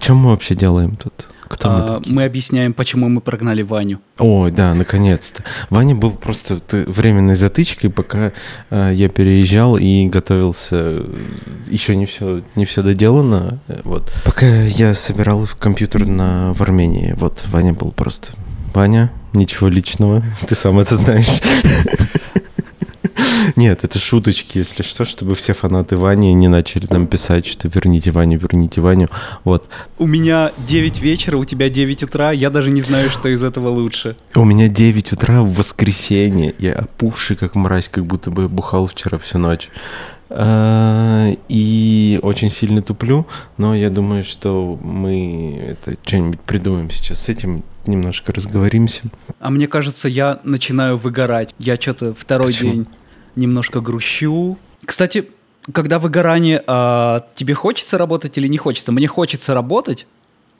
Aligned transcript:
чем 0.00 0.16
мы 0.18 0.30
вообще 0.30 0.54
делаем 0.54 0.96
тут? 0.96 1.28
Кто 1.48 1.70
мы 1.70 1.78
А, 1.80 1.98
такие? 1.98 2.14
мы 2.14 2.24
объясняем, 2.24 2.74
почему 2.74 3.08
мы 3.08 3.22
прогнали 3.22 3.62
Ваню. 3.62 4.00
Ой, 4.18 4.50
да, 4.50 4.74
наконец-то. 4.74 5.42
Ваня 5.70 5.94
был 5.94 6.10
просто 6.10 6.60
временной 6.70 7.36
затычкой, 7.36 7.88
пока 7.88 8.32
э, 8.68 8.90
я 8.94 9.08
переезжал 9.08 9.76
и 9.78 10.06
готовился. 10.08 11.04
Еще 11.66 11.96
не 11.96 12.04
все, 12.04 12.42
не 12.54 12.66
все 12.66 12.82
доделано. 12.82 13.60
э, 13.68 13.80
Вот. 13.84 14.12
Пока 14.26 14.46
я 14.46 14.92
собирал 14.92 15.48
компьютер 15.58 16.06
на, 16.06 16.52
в 16.52 16.60
Армении, 16.60 17.14
вот 17.16 17.42
Ваня 17.46 17.72
был 17.72 17.92
просто. 17.92 18.32
Ваня, 18.74 19.10
ничего 19.32 19.68
личного, 19.68 20.22
ты 20.46 20.54
сам 20.54 20.78
это 20.78 20.96
знаешь. 20.96 21.40
Нет, 23.56 23.84
это 23.84 23.98
шуточки, 23.98 24.58
если 24.58 24.82
что, 24.82 25.04
чтобы 25.04 25.34
все 25.34 25.52
фанаты 25.52 25.96
Вани 25.96 26.32
не 26.34 26.48
начали 26.48 26.86
нам 26.90 27.06
писать, 27.06 27.46
что 27.46 27.68
верните 27.68 28.10
Ваню, 28.10 28.38
верните 28.38 28.80
Ваню. 28.80 29.08
Вот. 29.44 29.68
У 29.98 30.06
меня 30.06 30.50
9 30.68 31.00
вечера, 31.00 31.36
у 31.36 31.44
тебя 31.44 31.68
9 31.68 32.02
утра, 32.04 32.30
я 32.32 32.50
даже 32.50 32.70
не 32.70 32.82
знаю, 32.82 33.10
что 33.10 33.28
из 33.28 33.42
этого 33.42 33.68
лучше. 33.68 34.16
У 34.34 34.44
меня 34.44 34.68
9 34.68 35.12
утра 35.12 35.42
в 35.42 35.54
воскресенье. 35.54 36.54
Я 36.58 36.74
опухший, 36.74 37.36
как 37.36 37.54
мразь, 37.54 37.88
как 37.88 38.06
будто 38.06 38.30
бы 38.30 38.48
бухал 38.48 38.86
вчера 38.86 39.18
всю 39.18 39.38
ночь. 39.38 39.68
А, 40.30 41.32
И 41.48 42.18
очень 42.22 42.50
сильно 42.50 42.82
туплю, 42.82 43.26
но 43.56 43.74
я 43.74 43.88
думаю, 43.90 44.24
что 44.24 44.78
мы 44.82 45.58
это 45.70 45.96
что-нибудь 46.04 46.40
придумаем 46.40 46.90
сейчас 46.90 47.22
с 47.22 47.28
этим, 47.30 47.64
немножко 47.86 48.32
разговоримся. 48.32 49.00
А 49.40 49.48
мне 49.50 49.66
кажется, 49.66 50.08
я 50.08 50.40
начинаю 50.44 50.98
выгорать. 50.98 51.54
Я 51.58 51.76
что-то 51.76 52.14
второй 52.14 52.48
Почему? 52.48 52.72
день 52.72 52.86
немножко 53.36 53.80
грущу. 53.80 54.58
Кстати, 54.84 55.28
когда 55.72 55.98
выгорание, 55.98 56.62
а, 56.66 57.26
тебе 57.34 57.54
хочется 57.54 57.98
работать 57.98 58.38
или 58.38 58.46
не 58.48 58.58
хочется? 58.58 58.92
Мне 58.92 59.06
хочется 59.06 59.54
работать. 59.54 60.06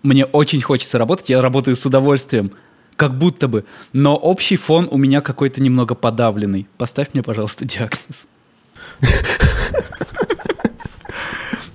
Мне 0.03 0.25
очень 0.25 0.61
хочется 0.61 0.99
работать. 0.99 1.29
Я 1.29 1.41
работаю 1.41 1.77
с 1.77 1.85
удовольствием. 1.87 2.53
Как 2.97 3.17
будто 3.17 3.49
бы. 3.49 3.65
Но 3.93 4.17
общий 4.17 4.57
фон 4.57 4.89
у 4.91 4.97
меня 4.97 5.21
какой-то 5.21 5.61
немного 5.63 5.95
подавленный. 5.95 6.67
Поставь 6.77 7.09
мне, 7.13 7.23
пожалуйста, 7.23 7.65
диагноз. 7.65 8.27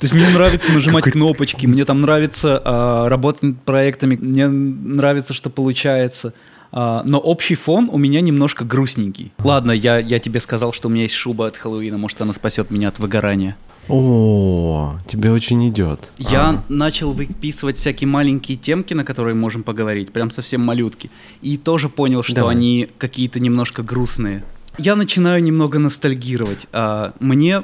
То 0.04 0.08
есть 0.08 0.14
мне 0.14 0.28
нравится 0.28 0.70
нажимать 0.74 1.06
кнопочки, 1.06 1.66
мне 1.66 1.86
там 1.86 2.02
нравится 2.02 2.62
а, 2.66 3.08
работать 3.08 3.42
над 3.42 3.62
проектами, 3.62 4.18
мне 4.18 4.50
нравится, 4.50 5.34
что 5.34 5.50
получается. 5.50 6.34
А, 6.76 7.04
но 7.06 7.20
общий 7.20 7.54
фон 7.56 7.88
у 7.92 7.98
меня 8.00 8.20
немножко 8.20 8.66
грустненький. 8.66 9.32
Ладно, 9.44 9.72
я, 9.72 10.00
я 10.00 10.18
тебе 10.18 10.40
сказал, 10.40 10.74
что 10.74 10.88
у 10.88 10.92
меня 10.92 11.04
есть 11.04 11.14
шуба 11.14 11.46
от 11.48 11.56
Хэллоуина, 11.56 11.98
может, 12.00 12.20
она 12.22 12.34
спасет 12.34 12.72
меня 12.72 12.88
от 12.90 12.98
выгорания. 12.98 13.56
О, 13.90 14.96
тебе 15.08 15.32
очень 15.32 15.68
идет. 15.70 16.12
Я 16.18 16.50
А, 16.50 16.64
начал 16.70 17.14
выписывать 17.14 17.78
всякие 17.78 18.08
маленькие 18.08 18.58
темки, 18.58 18.94
на 18.96 19.06
которые 19.06 19.36
можем 19.36 19.62
поговорить, 19.64 20.12
прям 20.12 20.32
совсем 20.32 20.62
малютки. 20.62 21.12
И 21.44 21.58
тоже 21.58 21.90
понял, 21.90 22.24
что 22.24 22.34
Давай. 22.36 22.56
они 22.56 22.90
какие-то 22.98 23.40
немножко 23.40 23.84
грустные. 23.84 24.44
Я 24.80 24.96
начинаю 24.96 25.44
немного 25.44 25.78
ностальгировать. 25.80 26.66
А, 26.72 27.14
мне, 27.20 27.62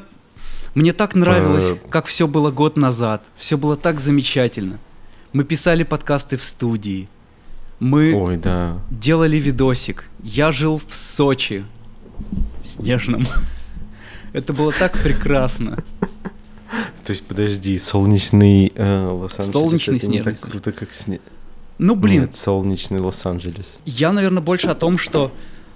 мне 0.75 0.93
так 0.93 1.15
нравилось, 1.15 1.71
Э. 1.71 1.89
как 1.89 2.05
все 2.05 2.27
было 2.27 2.51
год 2.51 2.77
назад. 2.77 3.23
Все 3.37 3.57
было 3.57 3.75
так 3.75 3.99
замечательно. 3.99 4.77
Мы 5.33 5.43
писали 5.43 5.83
подкасты 5.83 6.37
в 6.37 6.43
студии. 6.43 7.07
Мы 7.79 8.13
Ой, 8.13 8.37
да. 8.37 8.79
делали 8.89 9.37
видосик. 9.37 10.05
Я 10.23 10.51
жил 10.51 10.81
в 10.85 10.93
Сочи. 10.93 11.65
Снежном. 12.63 13.25
Это 14.33 14.53
было 14.53 14.71
так 14.71 14.97
прекрасно. 15.01 15.83
То 17.05 17.11
есть, 17.11 17.25
подожди, 17.25 17.79
солнечный 17.79 18.71
э, 18.75 19.07
Лос-Анджелес. 19.07 19.53
Солнечный 19.53 19.97
это 19.97 20.05
не 20.07 20.13
снежный 20.13 20.35
так 20.35 20.49
круто, 20.49 20.71
как 20.71 20.93
снег. 20.93 21.21
Ну, 21.79 21.95
блин, 21.95 22.23
Нет, 22.23 22.35
солнечный 22.35 22.99
Лос-Анджелес. 22.99 23.79
Я, 23.85 24.11
наверное, 24.11 24.43
больше 24.43 24.67
о 24.67 24.75
том, 24.75 24.97
что 24.97 25.31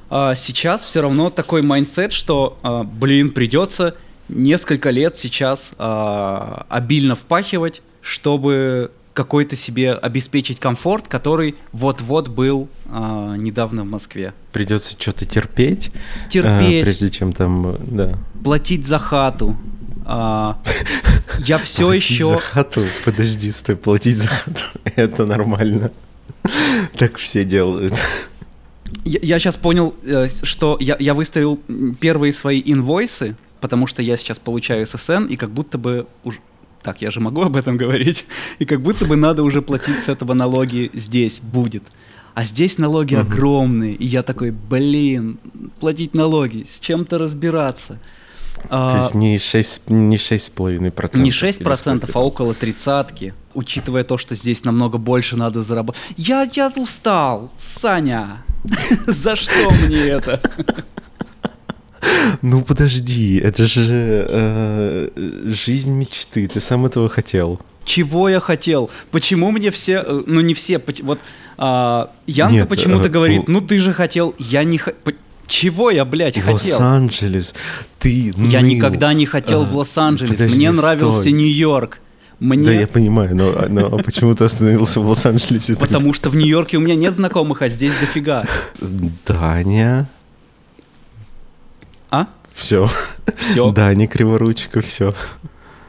а, 0.10 0.36
сейчас 0.36 0.86
все 0.86 1.02
равно 1.02 1.32
такой 1.32 1.64
mindset, 1.64 2.12
что, 2.12 2.60
а, 2.62 2.84
блин, 2.84 3.32
придется 3.32 3.96
несколько 4.30 4.92
лет 4.92 5.18
сейчас 5.18 5.74
а, 5.80 6.68
обильно 6.70 7.16
впахивать, 7.16 7.82
чтобы 8.02 8.92
какой-то 9.14 9.56
себе 9.56 9.94
обеспечить 9.94 10.60
комфорт, 10.60 11.08
который 11.08 11.56
вот-вот 11.72 12.30
был 12.30 12.68
а, 12.88 13.36
недавно 13.36 13.84
в 13.84 13.88
Москве. 13.88 14.34
Придется 14.52 14.96
что-то 15.00 15.26
терпеть. 15.26 15.92
Терпеть, 16.30 16.84
прежде 16.84 17.10
чем 17.10 17.34
там, 17.34 17.68
э, 17.68 17.78
да. 17.80 18.14
платить 18.44 18.86
за 18.86 19.00
хату. 19.00 19.56
А, 20.06 20.60
я 21.40 21.58
все 21.58 21.86
Платить 21.86 22.10
еще... 22.10 22.26
за 22.26 22.38
хату? 22.40 22.86
Подожди, 23.06 23.52
стой, 23.52 23.76
платить 23.76 24.18
за 24.18 24.28
хату. 24.28 24.64
Это 24.96 25.26
нормально. 25.26 25.92
Так 26.98 27.18
все 27.18 27.44
делают. 27.46 27.94
Я, 29.06 29.40
сейчас 29.40 29.56
понял, 29.56 29.96
э, 30.04 30.30
что 30.44 30.78
я, 30.80 30.96
я 31.00 31.14
выставил 31.14 31.60
первые 32.00 32.32
свои 32.32 32.62
инвойсы, 32.64 33.36
потому 33.60 33.88
что 33.88 34.02
я 34.02 34.18
сейчас 34.18 34.40
получаю 34.40 34.86
ССН, 34.86 35.26
и 35.26 35.36
как 35.36 35.52
будто 35.52 35.78
бы 35.78 36.08
уж... 36.24 36.40
Так, 36.84 37.02
я 37.02 37.12
же 37.12 37.20
могу 37.22 37.42
об 37.44 37.56
этом 37.56 37.78
говорить. 37.78 38.26
И 38.60 38.66
как 38.66 38.82
будто 38.82 39.06
бы 39.06 39.16
надо 39.16 39.44
уже 39.44 39.62
платить 39.62 40.00
с 40.00 40.10
этого 40.10 40.34
налоги 40.34 40.92
здесь 40.94 41.40
будет. 41.40 41.84
А 42.36 42.44
здесь 42.44 42.78
налоги 42.78 43.16
Мгм. 43.16 43.28
огромные. 43.32 43.94
И 43.96 44.06
я 44.06 44.22
такой, 44.24 44.52
блин, 44.52 45.38
платить 45.80 46.14
налоги, 46.14 46.66
с 46.70 46.80
чем-то 46.80 47.18
разбираться. 47.18 48.00
А, 48.70 48.90
То 48.90 48.98
есть 48.98 49.14
не 49.14 49.38
6, 49.38 49.90
не 49.90 50.18
6,5%. 50.18 51.20
не 51.22 51.30
или 51.30 51.36
6%, 51.36 52.08
сколько 52.08 52.20
а 52.20 52.22
около 52.24 52.54
тридцатки, 52.54 53.34
учитывая 53.54 54.04
то, 54.04 54.18
что 54.18 54.36
здесь 54.36 54.64
намного 54.64 54.98
больше 54.98 55.36
надо 55.36 55.62
заработать. 55.62 56.02
Я, 56.18 56.48
я 56.54 56.72
устал, 56.76 57.52
Саня. 57.58 58.44
За 59.08 59.36
что 59.36 59.72
мне 59.88 60.04
это? 60.04 60.42
Ну 62.42 62.62
подожди, 62.62 63.38
это 63.38 63.66
же 63.66 64.26
э, 64.30 65.10
жизнь 65.46 65.92
мечты, 65.92 66.48
ты 66.48 66.60
сам 66.60 66.86
этого 66.86 67.10
хотел. 67.10 67.60
Чего 67.86 68.30
я 68.30 68.40
хотел? 68.40 68.90
Почему 69.12 69.52
мне 69.52 69.70
все, 69.72 70.04
э, 70.06 70.24
ну 70.26 70.42
не 70.42 70.54
все, 70.54 70.82
вот 71.02 71.20
а, 71.58 72.12
Янка 72.28 72.66
почему-то 72.66 73.08
э, 73.08 73.12
говорит, 73.12 73.48
ну- 73.48 73.60
ну 73.60 73.62
ты 73.62 73.80
же 73.80 73.94
хотел, 73.94 74.36
я 74.40 74.64
не 74.64 74.78
хотел. 74.78 75.00
Чего 75.48 75.92
я, 75.92 76.06
блядь, 76.06 76.40
хотел? 76.40 76.54
Лос-Анджелес, 76.78 77.54
ты 78.00 78.32
Я 78.38 78.62
ныл. 78.62 78.62
никогда 78.62 79.14
не 79.14 79.26
хотел 79.26 79.64
А, 79.64 79.66
в 79.66 79.76
Лос-Анджелес. 79.76 80.56
Мне 80.56 80.72
нравился. 80.72 81.32
Нью-Йорк. 81.32 82.00
Мне... 82.40 82.66
Да, 82.66 82.72
я 82.72 82.88
понимаю, 82.88 83.36
но, 83.36 83.54
но 83.70 83.90
почему 84.00 84.34
ты 84.34 84.46
остановился 84.46 85.00
в 85.00 85.08
Лос-Анджелесе? 85.08 85.76
Потому 85.76 86.14
что 86.14 86.30
в 86.30 86.36
Нью-Йорке 86.36 86.78
у 86.78 86.80
меня 86.80 86.96
нет 86.96 87.14
знакомых, 87.14 87.62
а 87.62 87.68
здесь 87.68 87.94
дофига. 88.00 88.44
Даня. 89.28 90.10
А? 92.14 92.28
Все. 92.54 92.88
Все. 93.38 93.72
Даня 93.76 94.06
Криворучка, 94.08 94.82
все. 94.82 95.16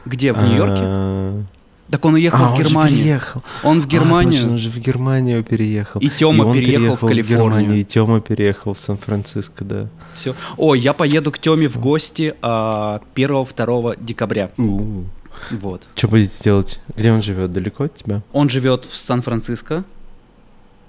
Где? 0.07 0.33
В 0.33 0.43
Нью-Йорке? 0.43 0.81
А, 0.83 1.43
Так 1.91 2.03
он 2.07 2.15
уехал 2.15 2.45
а, 2.45 2.49
в 2.49 2.53
он 2.53 2.57
же 2.57 2.65
Германию. 2.65 2.99
переехал. 2.99 3.43
Он 3.63 3.81
в 3.83 3.85
А, 3.85 3.89
Германию. 3.89 4.33
точно, 4.33 4.51
он 4.53 4.59
же 4.59 4.71
в 4.71 4.79
Германию 4.79 5.45
переехал. 5.45 6.01
И 6.01 6.09
Тёма 6.09 6.45
он 6.45 6.55
переехал 6.55 6.97
в 6.97 7.01
Калифорнию. 7.01 7.45
Германию, 7.61 7.81
и 7.81 7.85
Тёма 7.85 8.21
переехал 8.23 8.73
в 8.73 8.79
Сан-Франциско, 8.79 9.65
да. 9.65 9.89
Все. 10.15 10.35
Ой, 10.57 10.81
я 10.81 10.95
поеду 10.95 11.31
к 11.31 11.39
Теме 11.39 11.69
в 11.69 11.79
гости 11.79 12.33
а, 12.41 13.03
1-2 13.15 13.99
декабря. 14.03 14.51
Вот. 14.57 15.83
Что 15.95 16.09
будете 16.09 16.33
делать? 16.43 16.81
Где 16.97 17.13
он 17.13 17.23
живет? 17.23 17.53
Далеко 17.53 17.85
от 17.85 17.97
тебя? 17.97 18.23
Он 18.33 18.49
живет 18.49 18.87
в 18.87 18.97
Сан-Франциско. 18.97 19.85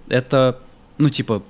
Это, 0.07 0.59
ну, 0.97 1.09
типа, 1.09 1.41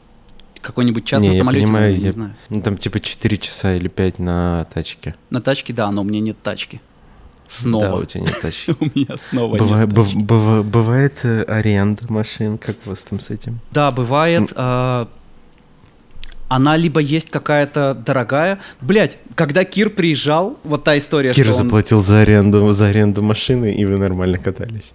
какой-нибудь 0.66 1.06
час 1.06 1.22
Не, 1.22 1.30
на 1.30 1.34
я 1.34 1.38
самолете, 1.38 1.66
понимаю, 1.66 1.84
наверное, 1.86 2.00
не 2.02 2.06
я- 2.06 2.12
знаю. 2.12 2.34
Ну, 2.50 2.62
там 2.62 2.78
типа 2.78 3.00
4 3.00 3.38
часа 3.38 3.76
или 3.76 3.88
5 3.88 4.20
на 4.20 4.66
тачке. 4.74 5.16
На 5.30 5.42
тачке, 5.42 5.74
да, 5.74 5.90
но 5.92 6.02
у 6.02 6.04
меня 6.04 6.20
нет 6.20 6.42
тачки. 6.42 6.76
Да, 6.78 7.50
Снова. 7.50 8.02
у 8.02 8.06
тебя 8.06 8.24
нет 8.24 8.42
тачки. 8.42 8.76
У 8.80 8.86
меня 8.86 9.18
снова 9.30 9.58
Бывает, 9.58 9.88
нет 9.88 9.96
тачки. 9.96 10.16
быв- 10.18 10.26
быва- 10.26 10.64
бывает 10.64 11.14
э, 11.24 11.44
аренда 11.44 12.02
машин, 12.12 12.58
как 12.58 12.76
у 12.86 12.90
вас 12.90 13.04
там 13.04 13.20
с 13.20 13.30
этим? 13.30 13.60
Да, 13.72 13.92
бывает. 13.92 14.52
а, 14.56 15.08
Она 16.48 16.78
либо 16.78 17.00
есть 17.00 17.30
какая-то 17.32 17.94
дорогая. 18.06 18.60
Блять, 18.82 19.18
когда 19.36 19.64
Кир 19.64 19.90
приезжал, 19.90 20.58
вот 20.64 20.84
та 20.84 20.96
история, 20.98 21.34
Кир 21.34 21.52
заплатил 21.52 22.02
за 22.02 22.22
аренду, 22.22 22.72
за 22.72 22.88
аренду 22.88 23.24
машины, 23.24 23.74
и 23.74 23.84
вы 23.86 23.98
нормально 23.98 24.38
катались. 24.38 24.94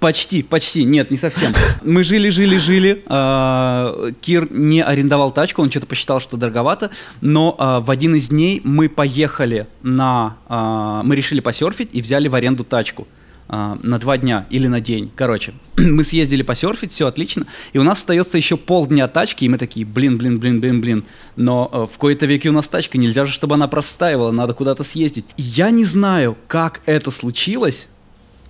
Почти, 0.00 0.42
почти, 0.42 0.84
нет, 0.84 1.10
не 1.10 1.18
совсем. 1.18 1.52
Мы 1.82 2.04
жили, 2.04 2.30
жили, 2.30 2.56
жили. 2.56 3.02
а, 3.06 4.10
Кир 4.22 4.50
не 4.50 4.82
арендовал 4.82 5.30
тачку, 5.30 5.60
он 5.60 5.70
что-то 5.70 5.86
посчитал, 5.86 6.20
что 6.20 6.38
дороговато. 6.38 6.90
Но 7.20 7.54
а, 7.58 7.80
в 7.80 7.90
один 7.90 8.14
из 8.14 8.30
дней 8.30 8.62
мы 8.64 8.88
поехали 8.88 9.66
на... 9.82 10.38
а, 10.48 11.02
Мы 11.02 11.16
решили 11.16 11.40
посерфить 11.40 11.90
и 11.92 12.00
взяли 12.00 12.28
в 12.28 12.34
аренду 12.34 12.64
тачку 12.64 13.06
на 13.48 13.98
два 13.98 14.16
дня 14.16 14.46
или 14.48 14.68
на 14.68 14.80
день. 14.80 15.10
Короче, 15.16 15.54
мы 15.76 16.04
съездили 16.04 16.42
посерфить, 16.42 16.92
все 16.92 17.08
отлично. 17.08 17.46
И 17.72 17.78
у 17.78 17.82
нас 17.82 17.98
остается 17.98 18.36
еще 18.36 18.56
полдня 18.56 19.08
тачки, 19.08 19.44
и 19.44 19.48
мы 19.48 19.58
такие, 19.58 19.84
блин, 19.84 20.18
блин, 20.18 20.38
блин, 20.38 20.60
блин, 20.60 20.80
блин. 20.80 21.04
Но 21.34 21.68
э, 21.72 21.92
в 21.92 21.98
кои-то 21.98 22.26
веке 22.26 22.48
у 22.50 22.52
нас 22.52 22.68
тачка, 22.68 22.96
нельзя 22.96 23.26
же, 23.26 23.32
чтобы 23.32 23.56
она 23.56 23.66
простаивала, 23.66 24.30
надо 24.30 24.54
куда-то 24.54 24.84
съездить. 24.84 25.24
Я 25.36 25.70
не 25.72 25.84
знаю, 25.84 26.38
как 26.46 26.80
это 26.86 27.10
случилось, 27.10 27.88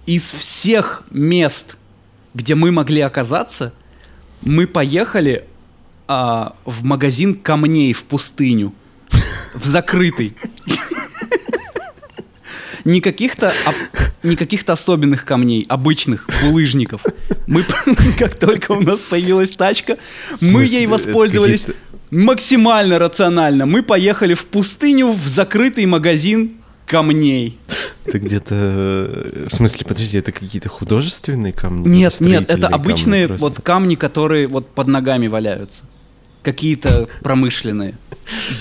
из 0.07 0.31
всех 0.31 1.05
мест, 1.11 1.77
где 2.35 2.55
мы 2.55 2.71
могли 2.71 3.01
оказаться, 3.01 3.73
мы 4.43 4.67
поехали 4.67 5.45
а, 6.09 6.57
в 6.65 6.83
магазин 6.83 7.35
камней 7.35 7.93
в 7.93 8.05
пустыню. 8.05 8.75
В 9.55 9.65
закрытый. 9.65 10.35
Не 12.85 13.01
каких-то, 13.01 13.53
не 14.23 14.37
каких-то 14.37 14.73
особенных 14.73 15.25
камней, 15.25 15.67
обычных 15.69 16.29
булыжников. 16.43 17.03
Мы, 17.47 17.65
как 18.19 18.39
только 18.39 18.73
у 18.73 18.81
нас 18.81 19.01
появилась 19.01 19.51
тачка, 19.51 19.99
мы 20.41 20.65
ей 20.65 20.87
воспользовались 20.87 21.67
максимально 22.11 22.99
рационально. 22.99 23.67
Мы 23.67 23.83
поехали 23.83 24.35
в 24.35 24.47
пустыню 24.47 25.13
в 25.13 25.27
закрытый 25.29 25.87
магазин 25.87 26.60
камней. 26.91 27.57
Это 28.05 28.19
где-то... 28.19 29.47
В 29.49 29.55
смысле, 29.55 29.87
подожди, 29.87 30.19
это 30.19 30.33
какие-то 30.33 30.69
художественные 30.69 31.53
камни? 31.53 31.89
Нет, 31.89 32.21
нет, 32.21 32.51
это 32.51 32.67
обычные 32.67 33.29
камни 33.29 33.41
вот 33.41 33.61
камни, 33.63 33.95
которые 33.95 34.49
вот 34.49 34.69
под 34.69 34.89
ногами 34.89 35.29
валяются. 35.29 35.85
Какие-то 36.43 37.09
промышленные. 37.23 37.95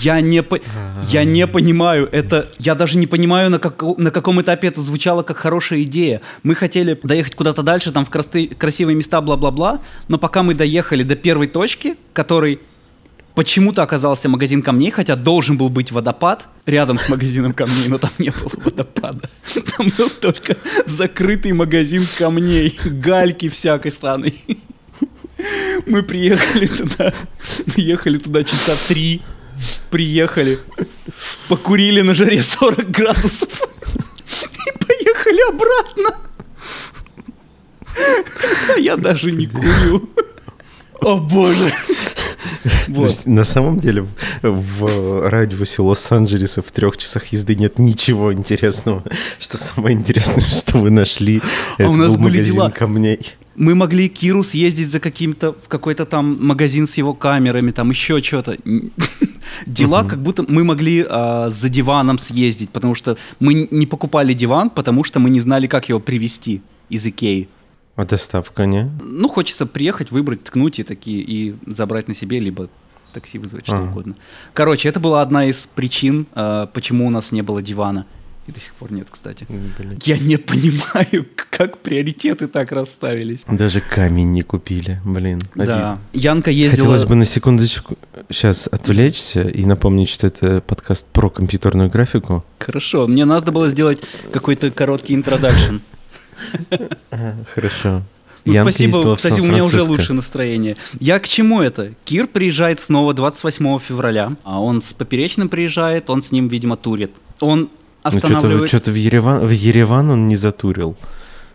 Я 0.02 0.20
не, 0.20 0.42
по... 0.42 0.60
я 1.08 1.24
не 1.24 1.46
понимаю, 1.46 2.08
это... 2.12 2.50
Я 2.58 2.74
даже 2.74 2.98
не 2.98 3.06
понимаю, 3.06 3.50
на, 3.50 3.58
как... 3.58 3.82
на 3.98 4.10
каком 4.10 4.40
этапе 4.40 4.68
это 4.68 4.80
звучало 4.82 5.22
как 5.22 5.38
хорошая 5.38 5.82
идея. 5.82 6.20
Мы 6.42 6.54
хотели 6.54 6.98
доехать 7.02 7.34
куда-то 7.34 7.62
дальше, 7.62 7.90
там 7.90 8.04
в 8.04 8.10
красты... 8.10 8.48
красивые 8.48 8.94
места, 8.94 9.20
бла-бла-бла, 9.20 9.80
но 10.08 10.18
пока 10.18 10.42
мы 10.42 10.54
доехали 10.54 11.02
до 11.02 11.16
первой 11.16 11.46
точки, 11.46 11.96
который 12.12 12.60
почему-то 13.34 13.82
оказался 13.82 14.28
магазин 14.28 14.62
камней, 14.62 14.90
хотя 14.90 15.16
должен 15.16 15.56
был 15.56 15.68
быть 15.68 15.92
водопад 15.92 16.48
рядом 16.66 16.98
с 16.98 17.08
магазином 17.08 17.52
камней, 17.52 17.88
но 17.88 17.98
там 17.98 18.10
не 18.18 18.30
было 18.30 18.50
водопада. 18.64 19.28
Там 19.76 19.92
был 19.96 20.10
только 20.10 20.56
закрытый 20.86 21.52
магазин 21.52 22.04
камней, 22.18 22.78
гальки 22.84 23.48
всякой 23.48 23.90
страны. 23.90 24.34
Мы 25.86 26.02
приехали 26.02 26.66
туда, 26.66 27.12
мы 27.66 27.74
ехали 27.76 28.18
туда 28.18 28.44
часа 28.44 28.72
три, 28.88 29.22
приехали, 29.90 30.58
покурили 31.48 32.02
на 32.02 32.14
жаре 32.14 32.42
40 32.42 32.90
градусов 32.90 33.48
и 34.42 34.86
поехали 34.86 35.48
обратно. 35.48 36.16
Я 38.78 38.96
даже 38.96 39.32
не 39.32 39.46
курю. 39.46 40.10
О 41.00 41.16
боже. 41.16 41.72
Вот. 42.88 43.26
На 43.26 43.44
самом 43.44 43.78
деле 43.78 44.06
в 44.42 45.28
радиусе 45.28 45.82
Лос-Анджелеса 45.82 46.62
в 46.62 46.70
трех 46.72 46.96
часах 46.96 47.26
езды 47.26 47.54
нет 47.54 47.78
ничего 47.78 48.32
интересного. 48.32 49.02
Что 49.38 49.56
самое 49.56 49.96
интересное, 49.96 50.44
что 50.50 50.78
вы 50.78 50.90
нашли, 50.90 51.40
а 51.78 51.82
это 51.82 51.90
у 51.90 51.96
нас 51.96 52.08
был 52.08 52.24
были 52.24 52.32
магазин 52.32 52.54
дела. 52.54 52.70
камней. 52.70 53.20
Мы 53.56 53.74
могли 53.74 54.08
Киру 54.08 54.42
съездить 54.42 54.90
за 54.90 55.00
каким-то 55.00 55.52
в 55.52 55.68
какой-то 55.68 56.06
там 56.06 56.38
магазин 56.40 56.86
с 56.86 56.96
его 56.96 57.12
камерами, 57.14 57.72
там 57.72 57.90
еще 57.90 58.22
что-то. 58.22 58.56
Дела, 59.66 60.04
как 60.04 60.22
будто 60.22 60.44
мы 60.48 60.64
могли 60.64 61.04
а, 61.08 61.50
за 61.50 61.68
диваном 61.68 62.18
съездить, 62.18 62.70
потому 62.70 62.94
что 62.94 63.18
мы 63.40 63.68
не 63.70 63.86
покупали 63.86 64.32
диван, 64.32 64.70
потому 64.70 65.04
что 65.04 65.18
мы 65.18 65.28
не 65.28 65.40
знали, 65.40 65.66
как 65.66 65.88
его 65.88 65.98
привезти 66.00 66.62
из 66.88 67.04
Икеи. 67.04 67.48
А 67.96 68.04
доставка, 68.04 68.66
не? 68.66 68.90
Ну, 69.02 69.28
хочется 69.28 69.66
приехать, 69.66 70.10
выбрать, 70.10 70.44
ткнуть 70.44 70.78
и 70.78 70.82
такие, 70.82 71.20
и 71.22 71.54
забрать 71.66 72.08
на 72.08 72.14
себе, 72.14 72.40
либо 72.40 72.68
такси 73.12 73.38
вызвать, 73.38 73.66
что 73.66 73.76
а. 73.76 73.82
угодно. 73.82 74.14
Короче, 74.54 74.88
это 74.88 75.00
была 75.00 75.22
одна 75.22 75.44
из 75.44 75.66
причин, 75.66 76.26
э, 76.34 76.66
почему 76.72 77.06
у 77.06 77.10
нас 77.10 77.32
не 77.32 77.42
было 77.42 77.60
дивана. 77.62 78.06
И 78.46 78.52
до 78.52 78.58
сих 78.58 78.74
пор 78.74 78.90
нет, 78.90 79.06
кстати. 79.10 79.46
Блин. 79.48 79.98
Я 80.04 80.18
не 80.18 80.36
понимаю, 80.36 81.26
как 81.50 81.78
приоритеты 81.78 82.48
так 82.48 82.72
расставились. 82.72 83.44
Даже 83.46 83.80
камень 83.80 84.32
не 84.32 84.42
купили, 84.42 85.00
блин. 85.04 85.38
Да. 85.54 85.98
Янка 86.12 86.50
ездила... 86.50 86.86
Хотелось 86.86 87.04
бы 87.04 87.14
на 87.16 87.24
секундочку 87.24 87.98
сейчас 88.30 88.66
отвлечься 88.66 89.42
и 89.42 89.64
напомнить, 89.64 90.08
что 90.08 90.26
это 90.26 90.62
подкаст 90.62 91.06
про 91.12 91.28
компьютерную 91.28 91.90
графику. 91.90 92.44
Хорошо, 92.58 93.06
мне 93.06 93.24
надо 93.24 93.52
было 93.52 93.68
сделать 93.68 94.00
какой-то 94.32 94.70
короткий 94.70 95.14
интродакшн. 95.14 95.76
Хорошо. 97.54 98.02
Ну, 98.44 98.54
спасибо, 98.62 99.16
кстати, 99.16 99.40
у 99.40 99.44
меня 99.44 99.62
уже 99.62 99.82
лучше 99.82 100.12
настроение. 100.12 100.76
Я 100.98 101.18
к 101.18 101.28
чему 101.28 101.60
это? 101.60 101.92
Кир 102.04 102.26
приезжает 102.26 102.80
снова 102.80 103.12
28 103.12 103.78
февраля, 103.78 104.32
а 104.44 104.62
он 104.62 104.80
с 104.80 104.92
Поперечным 104.92 105.48
приезжает, 105.48 106.10
он 106.10 106.22
с 106.22 106.32
ним, 106.32 106.48
видимо, 106.48 106.76
турит. 106.76 107.12
Он 107.40 107.60
ну, 107.60 107.70
останавливает... 108.02 108.62
Ну, 108.62 108.68
что-то 108.68 108.90
в 108.92 108.94
Ереван, 108.94 109.46
в 109.46 109.50
Ереван 109.50 110.10
он 110.10 110.26
не 110.26 110.36
затурил. 110.36 110.96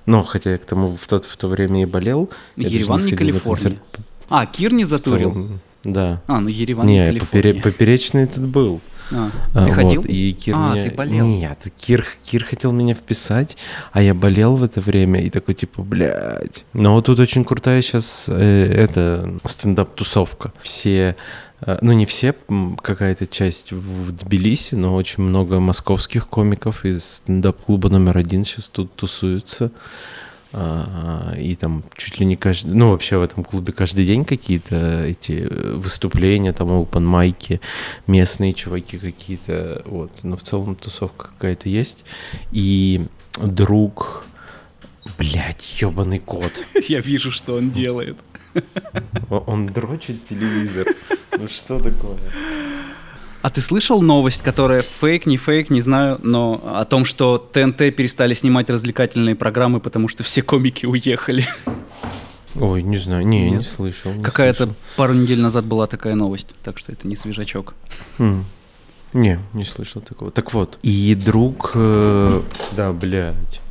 Но, 0.06 0.24
хотя 0.24 0.52
я 0.52 0.58
к 0.58 0.66
тому 0.66 0.96
в, 0.96 1.08
тот, 1.08 1.26
в 1.26 1.36
то 1.38 1.48
время 1.48 1.82
и 1.82 1.86
болел. 1.86 2.30
Ереван 2.56 3.04
не 3.04 3.14
Калифорния. 3.14 3.80
А, 4.30 4.46
Кир 4.46 4.74
не 4.74 4.86
затурил? 4.86 5.50
Да. 5.84 6.22
А, 6.28 6.40
ну 6.40 6.50
Ереван 6.50 6.86
не, 6.86 7.00
не 7.00 7.06
Калифорния. 7.06 7.62
поперечный 7.62 8.24
этот 8.24 8.48
был. 8.48 8.82
А, 9.12 9.30
ты 9.54 9.60
вот, 9.60 9.74
ходил? 9.74 10.04
И 10.04 10.34
Кир 10.34 10.56
а, 10.57 10.74
меня... 10.74 10.84
ты 10.84 10.96
болел? 10.96 11.25
Нет, 11.25 11.68
Кир, 11.78 12.06
Кир 12.24 12.44
хотел 12.44 12.72
меня 12.72 12.94
вписать, 12.94 13.57
а 13.92 14.02
я 14.02 14.13
болел 14.13 14.56
в 14.56 14.63
это 14.63 14.81
время 14.81 15.22
и 15.22 15.30
такой 15.30 15.54
типа, 15.54 15.84
блядь. 15.84 16.66
Но 16.74 16.94
вот 16.94 17.06
тут 17.06 17.19
очень 17.19 17.44
крутая 17.46 17.81
сейчас 17.81 18.30
э, 18.31 18.72
это 18.74 19.34
стендап-тусовка. 19.46 20.54
Все 20.62 21.16
э, 21.62 21.78
ну, 21.81 21.94
не 21.94 22.06
все, 22.06 22.34
какая-то 22.81 23.28
часть 23.28 23.72
в 23.72 24.12
Тбилиси, 24.12 24.75
но 24.75 24.96
очень 24.96 25.24
много 25.24 25.60
московских 25.60 26.28
комиков 26.28 26.86
из 26.86 27.04
стендап-клуба 27.06 27.90
номер 27.90 28.18
один 28.18 28.44
сейчас 28.44 28.69
тут 28.69 28.94
тусуются. 28.96 29.72
А, 30.57 31.34
и 31.38 31.54
там 31.56 31.84
чуть 31.98 32.18
ли 32.18 32.25
не 32.25 32.38
каждый, 32.38 32.74
ну 32.74 32.92
вообще 32.92 33.18
в 33.18 33.24
этом 33.24 33.44
клубе 33.44 33.74
каждый 33.74 34.06
день 34.06 34.24
какие-то 34.24 35.04
эти 35.04 35.46
выступления, 35.75 36.54
там 36.54 36.69
open 36.69 37.02
майки, 37.02 37.60
местные 38.07 38.54
чуваки 38.54 38.98
какие-то, 38.98 39.81
вот, 39.86 40.12
но 40.24 40.38
в 40.38 40.44
целом 40.44 40.78
тусовка 40.78 41.28
какая-то 41.28 41.68
есть. 41.68 42.06
И 42.54 43.06
друг, 43.38 44.25
блядь, 45.18 45.81
ебаный 45.81 46.19
кот. 46.19 46.54
Я 46.88 47.01
вижу, 47.01 47.31
что 47.31 47.56
он 47.56 47.72
делает. 47.72 48.18
Он 49.30 49.68
дрочит 49.68 50.25
телевизор. 50.25 50.88
Ну 51.38 51.50
что 51.50 51.80
такое? 51.80 52.18
А 53.46 53.52
ты 53.52 53.62
слышал 53.62 54.02
новость, 54.02 54.42
которая 54.42 54.82
фейк, 54.82 55.28
не 55.28 55.38
фейк, 55.38 55.70
не 55.70 55.82
знаю, 55.82 56.20
но 56.24 56.60
о 56.66 56.84
том, 56.84 57.06
что 57.06 57.38
ТНТ 57.38 57.96
перестали 57.96 58.34
снимать 58.34 58.72
развлекательные 58.72 59.36
программы, 59.36 59.80
потому 59.80 60.08
что 60.08 60.24
все 60.24 60.42
комики 60.42 60.88
уехали? 60.88 61.46
Ой, 62.56 62.82
не 62.82 62.98
знаю, 62.98 63.24
не, 63.28 63.52
Нет. 63.52 63.60
не 63.60 63.64
слышал. 63.64 64.12
Какая-то 64.24 64.74
пару 64.96 65.14
недель 65.14 65.40
назад 65.40 65.64
была 65.64 65.86
такая 65.86 66.16
новость, 66.16 66.56
так 66.64 66.80
что 66.80 66.92
это 66.92 67.08
не 67.08 67.16
свежачок. 67.16 67.75
Хм. 68.18 68.46
Не, 69.14 69.38
не 69.54 69.64
слышал 69.64 70.02
такого. 70.02 70.32
Так 70.32 70.52
вот, 70.52 70.80
и 70.82 71.14
друг... 71.14 71.74
Э, 71.75 72.42
да, 72.75 72.94
блядь. 72.94 73.62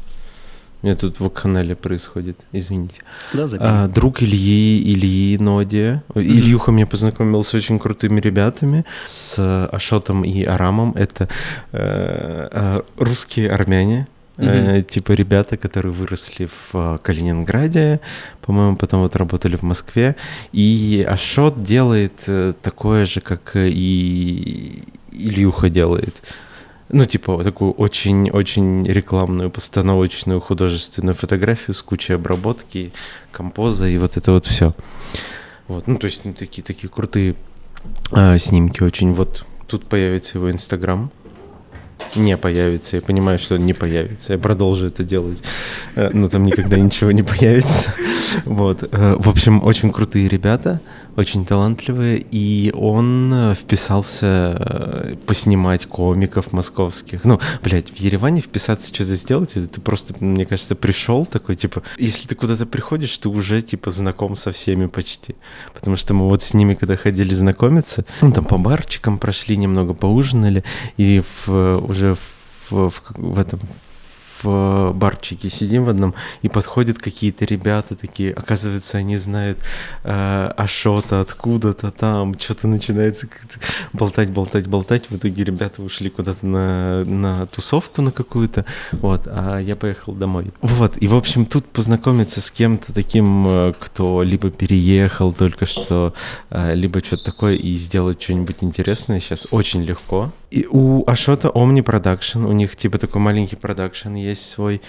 Меня 0.85 0.97
тут 0.97 1.19
в 1.19 1.31
канале 1.31 1.75
происходит, 1.75 2.45
извините. 2.53 3.01
Да, 3.33 3.47
а, 3.59 3.89
друг 3.89 4.23
Ильи, 4.23 4.93
Ильи 4.93 5.39
Ноди. 5.39 5.79
Mm-hmm. 5.79 6.23
Ильюха 6.23 6.73
меня 6.73 6.87
познакомил 6.87 7.43
с 7.43 7.55
очень 7.55 7.79
крутыми 7.79 8.21
ребятами, 8.21 8.85
с 9.07 9.67
Ашотом 9.73 10.25
и 10.25 10.43
Арамом. 10.43 10.93
Это 10.95 11.31
э, 11.73 12.49
э, 12.53 12.81
русские 12.99 13.51
армяне, 13.51 14.07
Mm-hmm. 14.37 14.79
Э, 14.79 14.83
типа 14.83 15.13
ребята, 15.13 15.57
которые 15.57 15.93
выросли 15.93 16.47
в 16.47 16.75
э, 16.75 16.99
Калининграде, 17.01 18.01
по-моему, 18.41 18.77
потом 18.77 19.01
вот 19.03 19.17
работали 19.17 19.57
в 19.57 19.63
Москве. 19.63 20.17
И 20.53 21.07
Ашот 21.09 21.63
делает 21.63 22.25
э, 22.27 22.53
такое 22.61 23.07
же, 23.07 23.21
как 23.21 23.53
и 23.55 24.83
Ильюха 25.13 25.71
делает 25.71 26.21
ну, 26.95 27.07
типа, 27.07 27.43
такую 27.43 27.73
очень-очень 27.73 28.85
рекламную, 28.85 29.51
постановочную 29.51 30.41
художественную 30.41 31.17
фотографию 31.17 31.75
с 31.75 31.83
кучей 31.83 32.15
обработки, 32.15 32.93
композа 33.33 33.89
и 33.89 33.99
вот 33.99 34.17
это 34.17 34.31
вот 34.31 34.47
все. 34.47 34.75
Вот, 35.67 35.89
ну, 35.89 35.97
то 35.97 36.05
есть, 36.05 36.25
ну, 36.25 36.35
такие, 36.35 36.63
такие 36.63 36.89
крутые 36.89 37.35
а, 38.13 38.39
снимки 38.39 38.81
очень. 38.83 39.13
Вот 39.13 39.45
тут 39.67 39.87
появится 39.87 40.39
его 40.39 40.51
Инстаграм. 40.53 41.11
Не 42.15 42.37
появится. 42.37 42.97
Я 42.97 43.03
понимаю, 43.03 43.41
что 43.41 43.57
он 43.57 43.65
не 43.65 43.73
появится. 43.73 44.35
Я 44.35 44.39
продолжу 44.39 44.87
это 44.87 45.03
делать. 45.03 45.43
Э, 45.97 46.11
но 46.13 46.29
там 46.29 46.45
никогда 46.45 46.77
ничего 46.77 47.11
не 47.11 47.23
появится. 47.23 47.93
Вот. 48.45 48.83
Э, 48.83 49.17
в 49.19 49.29
общем, 49.29 49.63
очень 49.65 49.93
крутые 49.93 50.29
ребята 50.29 50.81
очень 51.17 51.45
талантливые, 51.45 52.25
и 52.31 52.73
он 52.75 53.33
э, 53.33 53.55
вписался 53.55 54.57
э, 54.59 55.17
поснимать 55.27 55.87
комиков 55.87 56.53
московских. 56.53 57.25
Ну, 57.25 57.41
блядь, 57.63 57.91
в 57.91 57.97
Ереване 57.97 58.41
вписаться 58.41 58.95
что-то 58.95 59.15
сделать, 59.15 59.57
это 59.57 59.69
ты 59.69 59.81
просто, 59.81 60.15
мне 60.21 60.47
кажется, 60.47 60.75
пришел 60.75 61.27
такой, 61.27 61.57
типа, 61.57 61.83
если 61.99 62.27
ты 62.27 62.35
куда-то 62.35 62.67
приходишь, 62.67 63.17
ты 63.19 63.29
уже, 63.29 63.63
типа, 63.63 63.91
знаком 63.91 64.35
со 64.35 64.53
всеми 64.53 64.87
почти. 64.87 65.37
Потому 65.73 65.97
что 65.97 66.15
мы 66.15 66.29
вот 66.29 66.43
с 66.43 66.55
ними, 66.55 66.75
когда 66.75 66.97
ходили 66.97 67.35
знакомиться, 67.35 68.05
ну, 68.21 68.33
там 68.33 68.45
по 68.45 68.59
барчикам 68.59 69.19
прошли, 69.19 69.57
немного 69.57 69.95
поужинали, 69.95 70.65
и 70.97 71.23
в, 71.47 71.49
уже 71.49 72.17
в, 72.71 72.91
в, 72.91 73.03
в 73.17 73.39
этом 73.39 73.61
в 74.45 74.93
барчике 74.93 75.51
сидим 75.51 75.85
в 75.85 75.89
одном, 75.89 76.15
и 76.43 76.49
подходят 76.49 76.99
какие-то 76.99 77.45
ребята 77.45 77.95
такие, 77.95 78.33
оказывается, 78.33 78.99
они 78.99 79.17
знают 79.17 79.59
э, 80.05 80.51
Ашота 80.57 81.21
откуда-то 81.21 81.91
там, 81.91 82.39
что-то 82.39 82.69
начинается 82.69 83.29
болтать, 83.93 84.31
болтать, 84.31 84.67
болтать. 84.67 85.11
В 85.11 85.17
итоге 85.17 85.45
ребята 85.45 85.83
ушли 85.83 86.11
куда-то 86.11 86.47
на, 86.47 87.05
на 87.05 87.47
тусовку 87.47 88.03
на 88.03 88.11
какую-то, 88.11 88.65
вот, 88.93 89.23
а 89.27 89.59
я 89.59 89.75
поехал 89.75 90.13
домой. 90.13 90.53
Вот, 90.61 90.97
и, 91.01 91.09
в 91.09 91.15
общем, 91.15 91.47
тут 91.47 91.65
познакомиться 91.67 92.41
с 92.41 92.51
кем-то 92.51 92.93
таким, 92.93 93.47
э, 93.49 93.73
кто 93.79 94.23
либо 94.23 94.51
переехал 94.51 95.33
только 95.33 95.67
что, 95.67 96.15
э, 96.51 96.75
либо 96.75 97.01
что-то 97.01 97.25
такое, 97.25 97.55
и 97.55 97.75
сделать 97.75 98.23
что-нибудь 98.23 98.57
интересное 98.61 99.21
сейчас 99.21 99.49
очень 99.51 99.83
легко. 99.83 100.33
И 100.55 100.69
у 100.71 101.03
Ашота 101.09 101.49
Omni 101.49 101.83
Production, 101.83 102.47
у 102.47 102.53
них 102.53 102.77
типа 102.77 102.99
такой 102.99 103.21
маленький 103.21 103.57
продакшн 103.57 104.15
есть 104.15 104.49
свой. 104.49 104.81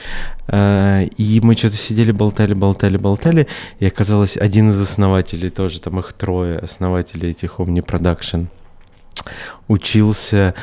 Э, 0.47 1.05
и 1.17 1.39
мы 1.41 1.55
что-то 1.55 1.75
сидели, 1.75 2.11
болтали, 2.11 2.53
болтали, 2.53 2.97
болтали, 2.97 3.47
и 3.79 3.87
оказалось, 3.87 4.37
один 4.37 4.69
из 4.69 4.79
основателей 4.79 5.49
тоже, 5.49 5.81
там 5.81 5.97
их 5.99 6.13
трое 6.13 6.59
основателей 6.59 7.31
этих 7.31 7.59
Omni 7.59 7.83
Production, 7.83 8.45
учился 9.67 10.53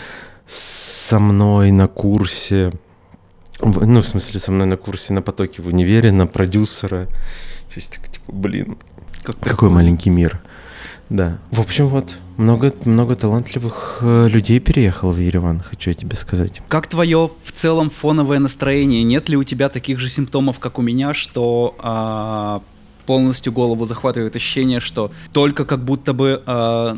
со 0.47 1.18
мной 1.18 1.73
на 1.73 1.88
курсе, 1.88 2.73
ну, 3.61 4.02
в 4.02 4.06
смысле, 4.06 4.38
со 4.38 4.52
мной 4.52 4.68
на 4.68 4.76
курсе 4.76 5.14
на 5.14 5.23
потоке 5.23 5.62
в 5.62 5.66
универе, 5.66 6.12
на 6.12 6.28
продюсера. 6.28 7.06
То 7.06 7.75
есть, 7.75 7.99
типа, 8.09 8.32
блин, 8.32 8.78
как 9.25 9.37
какой 9.40 9.68
маленький 9.68 10.11
мир. 10.11 10.40
Да. 11.09 11.38
В 11.50 11.61
общем, 11.61 11.88
вот, 11.88 12.16
много, 12.37 12.73
много 12.85 13.14
талантливых 13.14 13.99
э, 14.00 14.28
людей 14.28 14.61
переехало 14.61 15.12
в 15.12 15.18
Ереван, 15.18 15.61
хочу 15.61 15.90
я 15.90 15.94
тебе 15.94 16.16
сказать. 16.16 16.62
Как 16.68 16.87
твое 16.87 17.30
в 17.44 17.52
целом 17.52 17.90
фоновое 17.90 18.38
настроение? 18.38 19.02
Нет 19.02 19.28
ли 19.28 19.37
у 19.37 19.44
тебя 19.44 19.68
таких 19.68 19.99
же 19.99 20.09
симптомов, 20.09 20.59
как 20.59 20.78
у 20.78 20.82
меня, 20.82 21.12
что 21.12 21.76
а, 21.78 22.62
полностью 23.06 23.52
голову 23.52 23.85
захватывает 23.85 24.35
ощущение, 24.37 24.80
что 24.80 25.11
только 25.32 25.64
как 25.64 25.85
будто 25.85 26.12
бы 26.12 26.42
э, 26.44 26.97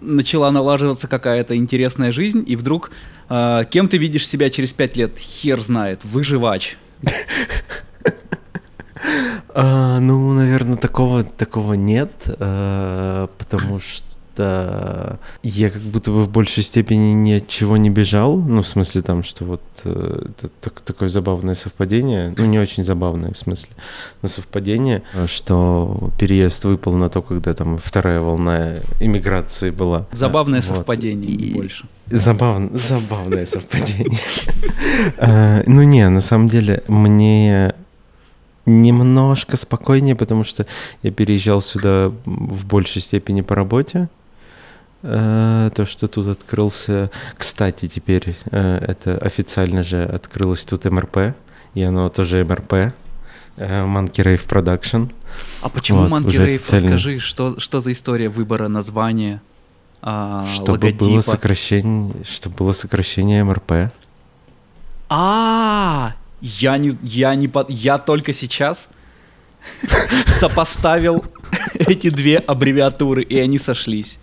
начала 0.00 0.50
налаживаться 0.50 1.08
какая-то 1.08 1.56
интересная 1.56 2.12
жизнь, 2.12 2.44
и 2.46 2.56
вдруг 2.56 2.90
э, 3.28 3.64
кем 3.70 3.88
ты 3.88 3.98
видишь 3.98 4.28
себя 4.28 4.50
через 4.50 4.72
пять 4.72 4.96
лет? 4.96 5.18
Хер 5.18 5.60
знает, 5.60 6.00
выживач. 6.04 6.76
А, 9.54 10.00
ну, 10.00 10.32
наверное, 10.32 10.76
такого 10.76 11.24
такого 11.24 11.74
нет, 11.74 12.10
а, 12.26 13.28
потому 13.38 13.80
что 13.80 14.04
я 15.42 15.70
как 15.70 15.82
будто 15.82 16.10
бы 16.10 16.24
в 16.24 16.28
большей 16.28 16.62
степени 16.62 17.12
ни 17.12 17.32
от 17.32 17.48
чего 17.48 17.76
не 17.76 17.90
бежал, 17.90 18.36
ну, 18.36 18.62
в 18.62 18.68
смысле 18.68 19.02
там, 19.02 19.22
что 19.22 19.44
вот 19.44 19.62
э, 19.84 20.26
это 20.28 20.48
так, 20.60 20.80
такое 20.80 21.08
забавное 21.08 21.54
совпадение, 21.54 22.34
ну, 22.36 22.44
не 22.44 22.58
очень 22.58 22.84
забавное 22.84 23.32
в 23.32 23.38
смысле, 23.38 23.70
но 24.22 24.28
совпадение, 24.28 25.02
что 25.26 26.10
переезд 26.18 26.64
выпал 26.64 26.92
на 26.92 27.08
то, 27.08 27.22
когда 27.22 27.54
там 27.54 27.78
вторая 27.78 28.20
волна 28.20 28.74
иммиграции 29.00 29.70
была. 29.70 30.06
Забавное 30.12 30.60
вот. 30.60 30.76
совпадение, 30.76 31.30
И... 31.30 31.54
больше. 31.54 31.86
Забавно, 32.10 32.76
забавное 32.76 33.46
совпадение. 33.46 34.20
А, 35.18 35.62
ну, 35.66 35.82
не, 35.82 36.08
на 36.08 36.20
самом 36.20 36.48
деле, 36.48 36.82
мне 36.88 37.74
немножко 38.66 39.56
спокойнее, 39.56 40.16
потому 40.16 40.44
что 40.44 40.66
я 41.02 41.10
переезжал 41.10 41.60
сюда 41.60 42.12
в 42.24 42.66
большей 42.66 43.00
степени 43.00 43.40
по 43.40 43.54
работе. 43.54 44.08
Э, 45.02 45.70
то, 45.74 45.86
что 45.86 46.08
тут 46.08 46.26
открылся... 46.26 47.10
Кстати, 47.36 47.88
теперь 47.88 48.36
э, 48.50 48.78
это 48.78 49.18
официально 49.18 49.82
же 49.82 50.04
открылось 50.04 50.64
тут 50.64 50.84
МРП, 50.84 51.34
и 51.74 51.82
оно 51.82 52.08
тоже 52.08 52.44
МРП, 52.44 52.72
э, 52.72 52.92
Monkey 53.56 54.24
Rave 54.24 54.46
Production. 54.46 55.12
А 55.62 55.68
почему 55.68 56.06
вот, 56.06 56.10
Monkey 56.10 56.38
Rave? 56.38 56.54
Официально... 56.56 56.86
Расскажи, 56.88 57.18
что, 57.20 57.60
что 57.60 57.80
за 57.80 57.92
история 57.92 58.28
выбора 58.28 58.66
названия, 58.66 59.40
а, 60.02 60.44
чтобы 60.46 60.72
логотипа? 60.72 61.04
было 61.04 61.20
сокращение, 61.20 62.14
чтобы 62.24 62.56
было 62.56 62.72
сокращение 62.72 63.44
МРП. 63.44 63.92
А, 65.08 66.14
я 66.40 66.78
не, 66.78 66.96
я 67.02 67.34
не, 67.34 67.50
я 67.68 67.98
только 67.98 68.32
сейчас 68.32 68.88
сопоставил 70.26 71.24
эти 71.74 72.10
две 72.10 72.38
аббревиатуры, 72.38 73.22
и 73.22 73.38
они 73.38 73.58
сошлись. 73.58 74.18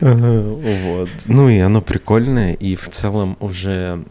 Вот. 0.00 1.08
Ну 1.26 1.48
и 1.48 1.58
оно 1.58 1.80
прикольное, 1.80 2.52
и 2.52 2.76
в 2.76 2.90
целом 2.90 3.38
уже 3.40 4.04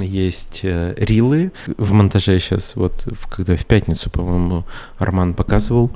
есть 0.00 0.60
э, 0.62 0.94
рилы 0.96 1.52
в 1.76 1.92
монтаже 1.92 2.38
сейчас, 2.38 2.74
вот 2.74 3.06
когда 3.30 3.54
в 3.56 3.66
пятницу, 3.66 4.08
по-моему, 4.08 4.64
Арман 4.96 5.34
показывал. 5.34 5.90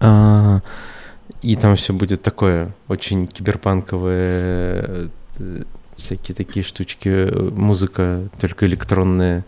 А, 0.00 0.60
и 1.40 1.56
там 1.56 1.76
все 1.76 1.94
будет 1.94 2.22
такое 2.22 2.74
очень 2.88 3.26
киберпанковое, 3.26 5.08
э, 5.38 5.62
всякие 5.96 6.34
такие 6.34 6.64
штучки, 6.64 7.30
музыка 7.50 8.28
только 8.40 8.66
электронная 8.66 9.44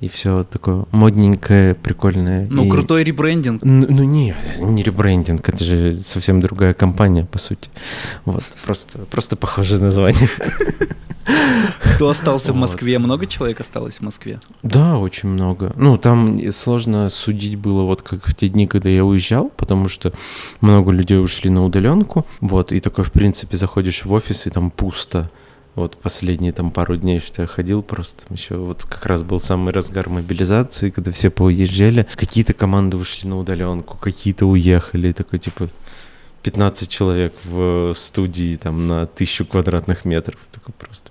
и 0.00 0.08
все 0.08 0.44
такое 0.44 0.84
модненькое, 0.92 1.74
прикольное. 1.74 2.46
Ну, 2.50 2.64
и... 2.64 2.70
крутой 2.70 3.02
ребрендинг. 3.02 3.64
Ну, 3.64 3.86
ну, 3.88 4.04
не, 4.04 4.34
не 4.58 4.82
ребрендинг, 4.82 5.48
это 5.48 5.64
же 5.64 5.96
совсем 5.96 6.40
другая 6.40 6.72
компания, 6.72 7.24
по 7.24 7.38
сути. 7.38 7.68
Вот, 8.24 8.44
просто, 8.64 8.98
просто 9.06 9.36
похожее 9.36 9.80
название. 9.80 10.28
Кто 11.96 12.08
остался 12.10 12.52
в 12.52 12.56
Москве? 12.56 12.98
Много 12.98 13.26
человек 13.26 13.60
осталось 13.60 13.96
в 13.96 14.00
Москве? 14.02 14.40
Да, 14.62 14.98
очень 14.98 15.28
много. 15.28 15.72
Ну, 15.74 15.98
там 15.98 16.38
сложно 16.52 17.08
судить 17.08 17.56
было 17.56 17.82
вот 17.82 18.02
как 18.02 18.26
в 18.26 18.34
те 18.34 18.48
дни, 18.48 18.68
когда 18.68 18.88
я 18.88 19.04
уезжал, 19.04 19.50
потому 19.56 19.88
что 19.88 20.12
много 20.60 20.92
людей 20.92 21.18
ушли 21.18 21.50
на 21.50 21.64
удаленку, 21.64 22.24
вот, 22.40 22.70
и 22.70 22.78
такой, 22.78 23.02
в 23.02 23.10
принципе, 23.10 23.56
заходишь 23.56 24.04
в 24.04 24.12
офис, 24.12 24.46
и 24.46 24.50
там 24.50 24.70
пусто. 24.70 25.28
Вот 25.74 25.96
последние 25.96 26.52
там 26.52 26.70
пару 26.70 26.96
дней, 26.96 27.20
что 27.20 27.42
я 27.42 27.48
ходил, 27.48 27.82
просто 27.82 28.24
еще 28.30 28.56
вот 28.56 28.84
как 28.84 29.06
раз 29.06 29.22
был 29.22 29.38
самый 29.38 29.72
разгар 29.72 30.08
мобилизации, 30.08 30.90
когда 30.90 31.12
все 31.12 31.30
поуезжали. 31.30 32.06
Какие-то 32.16 32.52
команды 32.52 32.96
ушли 32.96 33.28
на 33.28 33.38
удаленку, 33.38 33.96
какие-то 33.96 34.46
уехали, 34.46 35.12
такой 35.12 35.38
типа 35.38 35.68
15 36.42 36.88
человек 36.88 37.34
в 37.44 37.92
студии 37.94 38.56
там 38.56 38.86
на 38.86 39.06
тысячу 39.06 39.44
квадратных 39.44 40.04
метров. 40.04 40.38
Такой 40.52 40.74
просто 40.76 41.10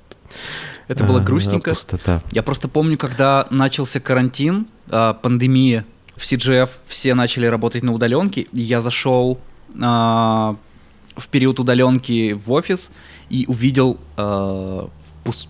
это 0.88 1.04
было 1.04 1.20
грустненько. 1.20 1.72
Пустота. 1.72 2.22
Я 2.32 2.44
просто 2.44 2.68
помню, 2.68 2.98
когда 2.98 3.48
начался 3.50 4.00
карантин, 4.00 4.68
а, 4.90 5.14
пандемия, 5.14 5.86
в 6.16 6.22
CGF 6.22 6.70
все 6.86 7.14
начали 7.14 7.46
работать 7.46 7.84
на 7.84 7.94
удаленке, 7.94 8.42
и 8.42 8.62
я 8.62 8.82
зашел 8.82 9.40
а, 9.82 10.56
в 11.16 11.28
период 11.28 11.60
удаленки 11.60 12.34
в 12.34 12.52
офис 12.52 12.90
и 13.30 13.46
увидел 13.48 13.98
э, 14.18 14.88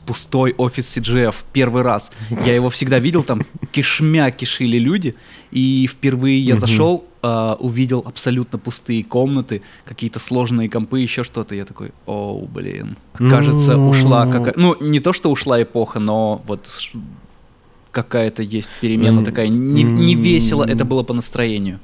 пустой 0.06 0.56
офис 0.58 0.98
CGF 0.98 1.36
первый 1.54 1.84
раз. 1.84 2.12
Я 2.46 2.56
его 2.56 2.70
всегда 2.70 3.00
видел, 3.00 3.24
там 3.24 3.42
кишмя 3.72 4.32
кишили 4.32 4.78
люди, 4.78 5.16
и 5.52 5.88
впервые 5.88 6.40
я 6.40 6.56
зашел, 6.56 7.06
э, 7.22 7.56
увидел 7.60 8.04
абсолютно 8.06 8.58
пустые 8.60 9.04
комнаты, 9.04 9.62
какие-то 9.86 10.20
сложные 10.20 10.70
компы, 10.70 11.00
еще 11.00 11.24
что-то. 11.24 11.56
Я 11.56 11.66
такой, 11.66 11.92
о, 12.06 12.44
блин, 12.52 12.98
кажется, 13.18 13.78
ну. 13.78 13.90
ушла 13.90 14.26
какая... 14.28 14.54
Ну, 14.58 14.76
не 14.82 15.00
то, 15.00 15.14
что 15.14 15.32
ушла 15.32 15.62
эпоха, 15.62 16.00
но 16.00 16.42
вот 16.48 16.68
какая-то 17.92 18.44
есть 18.44 18.70
перемена 18.82 19.24
такая. 19.24 19.48
Не, 19.48 19.84
не 19.84 20.16
весело 20.16 20.64
это 20.64 20.86
было 20.86 21.04
по 21.04 21.14
настроению. 21.14 21.80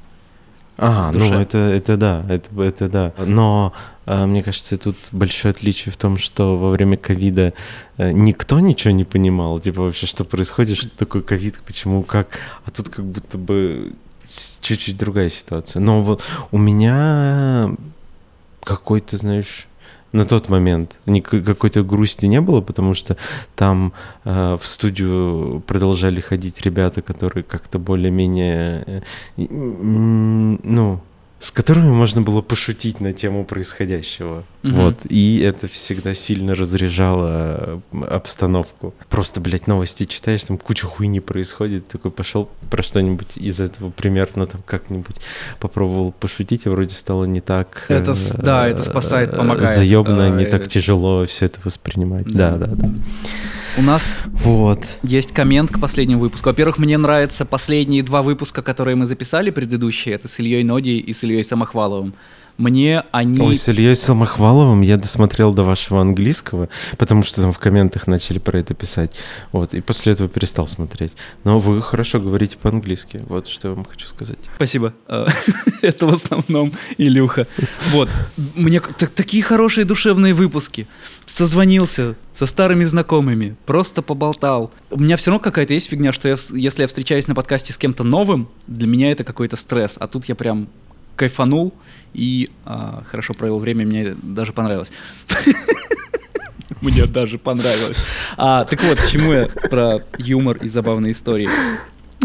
Ага, 0.76 1.16
ну 1.16 1.38
это, 1.38 1.58
это 1.58 1.96
да, 1.96 2.24
это, 2.28 2.62
это 2.62 2.88
да. 2.88 3.12
Но 3.24 3.72
э, 4.06 4.26
мне 4.26 4.42
кажется, 4.42 4.76
тут 4.76 4.96
большое 5.12 5.52
отличие 5.52 5.92
в 5.92 5.96
том, 5.96 6.18
что 6.18 6.58
во 6.58 6.70
время 6.70 6.96
ковида 6.96 7.52
э, 7.96 8.10
никто 8.10 8.58
ничего 8.58 8.92
не 8.92 9.04
понимал, 9.04 9.60
типа 9.60 9.82
вообще, 9.82 10.06
что 10.06 10.24
происходит, 10.24 10.76
что 10.76 10.96
такое 10.96 11.22
ковид, 11.22 11.60
почему, 11.64 12.02
как. 12.02 12.28
А 12.64 12.70
тут 12.70 12.88
как 12.88 13.04
будто 13.04 13.38
бы 13.38 13.92
чуть-чуть 14.26 14.96
другая 14.96 15.30
ситуация. 15.30 15.80
Но 15.80 16.02
вот 16.02 16.22
у 16.50 16.58
меня 16.58 17.70
какой-то, 18.64 19.16
знаешь, 19.18 19.68
на 20.14 20.24
тот 20.26 20.48
момент 20.48 20.98
какой-то 21.44 21.82
грусти 21.82 22.26
не 22.26 22.40
было, 22.40 22.60
потому 22.60 22.94
что 22.94 23.16
там 23.56 23.92
э, 24.24 24.56
в 24.60 24.64
студию 24.64 25.60
продолжали 25.66 26.20
ходить 26.20 26.60
ребята, 26.60 27.02
которые 27.02 27.42
как-то 27.42 27.80
более-менее, 27.80 29.02
э, 29.36 29.46
ну, 29.48 31.00
с 31.44 31.50
которыми 31.50 31.90
можно 31.90 32.22
было 32.22 32.40
пошутить 32.40 33.00
на 33.00 33.12
тему 33.12 33.44
происходящего. 33.44 34.44
Угу. 34.62 34.72
Вот. 34.72 35.00
И 35.10 35.40
это 35.40 35.68
всегда 35.68 36.14
сильно 36.14 36.54
разряжало 36.54 37.82
обстановку. 37.92 38.94
Просто, 39.10 39.42
блядь, 39.42 39.66
новости 39.66 40.04
читаешь, 40.04 40.42
там 40.44 40.56
куча 40.56 40.86
хуйни 40.86 41.20
происходит, 41.20 41.86
такой 41.86 42.12
пошел 42.12 42.48
про 42.70 42.82
что-нибудь 42.82 43.36
из 43.36 43.60
этого 43.60 43.90
примерно 43.90 44.46
там 44.46 44.62
как-нибудь 44.64 45.16
попробовал 45.60 46.12
пошутить, 46.12 46.64
и 46.64 46.70
вроде 46.70 46.94
стало 46.94 47.26
не 47.26 47.42
так... 47.42 47.84
Это, 47.88 48.12
э, 48.12 48.38
да, 48.38 48.66
это 48.66 48.82
спасает, 48.82 49.36
помогает. 49.36 49.68
Заебно, 49.68 50.28
э, 50.28 50.30
не 50.30 50.46
так 50.46 50.66
тяжело 50.66 51.26
все 51.26 51.44
это 51.44 51.60
воспринимать. 51.62 52.26
Да, 52.26 52.52
да, 52.52 52.68
да. 52.68 52.74
да. 52.74 52.90
У 53.76 53.82
нас 53.82 54.16
Вот. 54.32 54.78
есть 55.02 55.32
коммент 55.32 55.72
к 55.72 55.80
последнему 55.80 56.20
выпуску. 56.20 56.48
Во-первых, 56.50 56.78
мне 56.78 56.96
нравятся 56.96 57.44
последние 57.44 58.04
два 58.04 58.22
выпуска, 58.22 58.62
которые 58.62 58.94
мы 58.94 59.04
записали, 59.04 59.50
предыдущие. 59.50 60.14
Это 60.14 60.28
с 60.28 60.38
Ильей 60.38 60.62
Ноди 60.62 60.98
и 60.98 61.12
с 61.12 61.24
Ильей 61.24 61.42
Самохваловым. 61.42 62.14
Мне 62.56 63.04
они... 63.10 63.40
Ой, 63.40 63.56
с 63.56 63.68
Ильей 63.68 63.94
Самохваловым 63.94 64.80
я 64.82 64.96
досмотрел 64.96 65.52
до 65.52 65.64
вашего 65.64 66.00
английского, 66.00 66.68
потому 66.98 67.24
что 67.24 67.42
там 67.42 67.52
в 67.52 67.58
комментах 67.58 68.06
начали 68.06 68.38
про 68.38 68.58
это 68.58 68.74
писать. 68.74 69.16
Вот, 69.50 69.74
и 69.74 69.80
после 69.80 70.12
этого 70.12 70.28
перестал 70.28 70.68
смотреть. 70.68 71.12
Но 71.42 71.58
вы 71.58 71.82
хорошо 71.82 72.20
говорите 72.20 72.56
по-английски. 72.56 73.22
Вот 73.26 73.48
что 73.48 73.68
я 73.68 73.74
вам 73.74 73.84
хочу 73.84 74.06
сказать. 74.06 74.38
Спасибо. 74.56 74.94
Э, 75.08 75.26
Это 75.82 76.06
в 76.06 76.14
основном 76.14 76.72
Илюха. 76.96 77.46
Вот. 77.90 78.08
Мне 78.54 78.80
такие 78.80 79.42
хорошие 79.42 79.84
душевные 79.84 80.32
выпуски. 80.32 80.86
Созвонился 81.26 82.16
со 82.34 82.46
старыми 82.46 82.84
знакомыми, 82.84 83.56
просто 83.66 84.02
поболтал. 84.02 84.70
У 84.90 85.00
меня 85.00 85.16
все 85.16 85.30
равно 85.30 85.42
какая-то 85.42 85.72
есть 85.72 85.88
фигня, 85.88 86.12
что 86.12 86.28
я 86.28 86.36
если 86.52 86.82
я 86.82 86.88
встречаюсь 86.88 87.28
на 87.28 87.34
подкасте 87.34 87.72
с 87.72 87.76
кем-то 87.76 88.04
новым, 88.04 88.48
для 88.66 88.86
меня 88.86 89.10
это 89.10 89.24
какой-то 89.24 89.56
стресс. 89.56 89.96
А 89.98 90.06
тут 90.06 90.26
я 90.26 90.34
прям 90.34 90.68
кайфанул 91.16 91.72
и 92.12 92.50
а, 92.64 93.02
хорошо 93.06 93.34
провел 93.34 93.58
время, 93.58 93.84
мне 93.84 94.14
даже 94.22 94.52
понравилось. 94.52 94.92
Мне 96.80 97.06
даже 97.06 97.38
понравилось. 97.38 98.04
А, 98.36 98.64
так 98.64 98.82
вот, 98.82 98.98
к 98.98 99.08
чему 99.08 99.32
я 99.32 99.46
про 99.46 100.02
юмор 100.18 100.58
и 100.58 100.68
забавные 100.68 101.12
истории. 101.12 101.48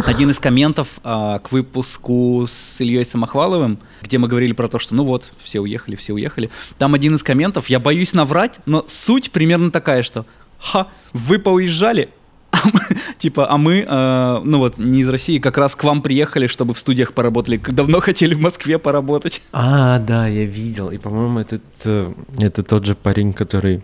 Один 0.06 0.30
из 0.30 0.40
комментов 0.40 0.88
а, 1.04 1.40
к 1.40 1.52
выпуску 1.52 2.46
с 2.48 2.80
Ильей 2.82 3.06
Самохваловым, 3.06 3.80
где 4.02 4.18
мы 4.18 4.28
говорили 4.28 4.54
про 4.54 4.68
то, 4.68 4.80
что 4.80 4.96
ну 4.96 5.04
вот, 5.04 5.32
все 5.44 5.60
уехали, 5.60 5.96
все 5.96 6.14
уехали. 6.14 6.50
Там 6.78 6.94
один 6.94 7.16
из 7.16 7.24
комментов, 7.24 7.70
я 7.70 7.80
боюсь 7.80 8.14
наврать, 8.14 8.60
но 8.66 8.86
суть 8.88 9.32
примерно 9.32 9.72
такая, 9.72 10.04
что 10.04 10.26
«Ха, 10.60 10.88
вы 11.14 11.40
поуезжали, 11.40 12.10
типа, 13.18 13.50
а 13.50 13.58
мы, 13.58 13.86
э, 13.88 14.42
ну 14.44 14.58
вот, 14.60 14.78
не 14.78 15.02
из 15.02 15.10
России, 15.10 15.40
как 15.40 15.58
раз 15.58 15.76
к 15.76 15.84
вам 15.84 16.02
приехали, 16.02 16.48
чтобы 16.48 16.74
в 16.74 16.80
студиях 16.80 17.14
поработали. 17.14 17.58
Давно 17.68 18.00
хотели 18.02 18.34
в 18.34 18.40
Москве 18.40 18.78
поработать». 18.80 19.42
А, 19.52 20.00
да, 20.00 20.28
я 20.28 20.46
видел. 20.46 20.90
И, 20.92 20.98
по-моему, 20.98 21.40
это, 21.40 21.60
это, 21.80 22.14
это 22.40 22.64
тот 22.64 22.86
же 22.86 22.96
парень, 22.96 23.34
который 23.34 23.82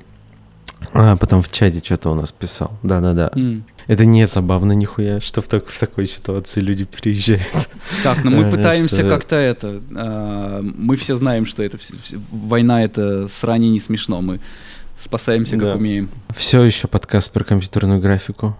а, 0.93 1.15
потом 1.15 1.41
в 1.41 1.51
чате 1.51 1.81
что-то 1.83 2.11
у 2.11 2.15
нас 2.15 2.31
писал. 2.31 2.71
Да-да-да. 2.83 3.31
М. 3.35 3.63
Это 3.87 4.03
не 4.05 4.25
забавно 4.25 4.71
нихуя, 4.73 5.21
что 5.21 5.41
в, 5.41 5.47
так- 5.47 5.67
в 5.67 5.79
такой 5.79 6.07
ситуации 6.07 6.59
люди 6.59 6.85
переезжают. 6.85 7.69
Так, 8.03 8.23
но 8.23 8.31
мы 8.31 8.43
Э, 8.47 8.51
пытаемся 8.51 8.95
что- 9.01 9.09
как-то 9.09 9.35
это. 9.35 9.79
э, 9.95 10.61
мы 10.63 10.95
все 10.95 11.15
знаем, 11.15 11.45
что 11.45 11.61
это 11.63 11.77
война 12.31 12.83
это 12.83 13.27
срани 13.27 13.67
не 13.67 13.79
смешно. 13.79 14.21
Мы 14.21 14.39
спасаемся 14.99 15.51
как 15.57 15.61
Да. 15.69 15.75
умеем. 15.75 16.09
Все 16.35 16.63
еще 16.63 16.87
подкаст 16.87 17.31
про 17.31 17.43
компьютерную 17.43 17.99
графику. 18.01 18.55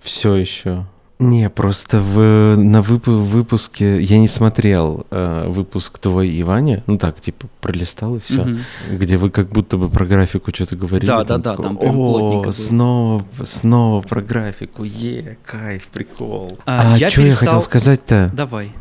Все 0.00 0.34
еще. 0.36 0.84
Не, 1.18 1.48
просто 1.48 1.98
в, 1.98 2.56
на 2.56 2.80
вып- 2.80 3.08
выпуске 3.10 4.02
я 4.02 4.18
не 4.18 4.28
смотрел 4.28 5.06
э, 5.10 5.46
выпуск 5.48 5.98
твой 5.98 6.28
и 6.28 6.42
Ваня. 6.42 6.82
Ну 6.86 6.98
так, 6.98 7.18
типа, 7.22 7.46
пролистал 7.62 8.16
и 8.16 8.20
все. 8.20 8.42
Мгм. 8.44 8.58
Где 8.92 9.16
вы 9.16 9.30
как 9.30 9.48
будто 9.48 9.78
бы 9.78 9.88
про 9.88 10.04
графику 10.04 10.50
что-то 10.54 10.76
говорили. 10.76 11.06
Да, 11.06 11.24
да, 11.24 11.38
да, 11.38 11.56
там 11.56 11.78
прям 11.78 11.98
О, 11.98 12.12
плотненько 12.12 12.44
было». 12.48 12.52
снова, 12.52 13.24
снова 13.44 14.02
про 14.02 14.20
графику. 14.20 14.84
Е, 14.84 15.38
кайф, 15.46 15.86
прикол. 15.88 16.58
А, 16.66 16.92
А, 16.94 16.98
я 16.98 17.08
что 17.08 17.22
я 17.22 17.28
перестал- 17.28 17.46
хотел 17.46 17.60
сказать-то? 17.62 18.30
Давай. 18.34 18.72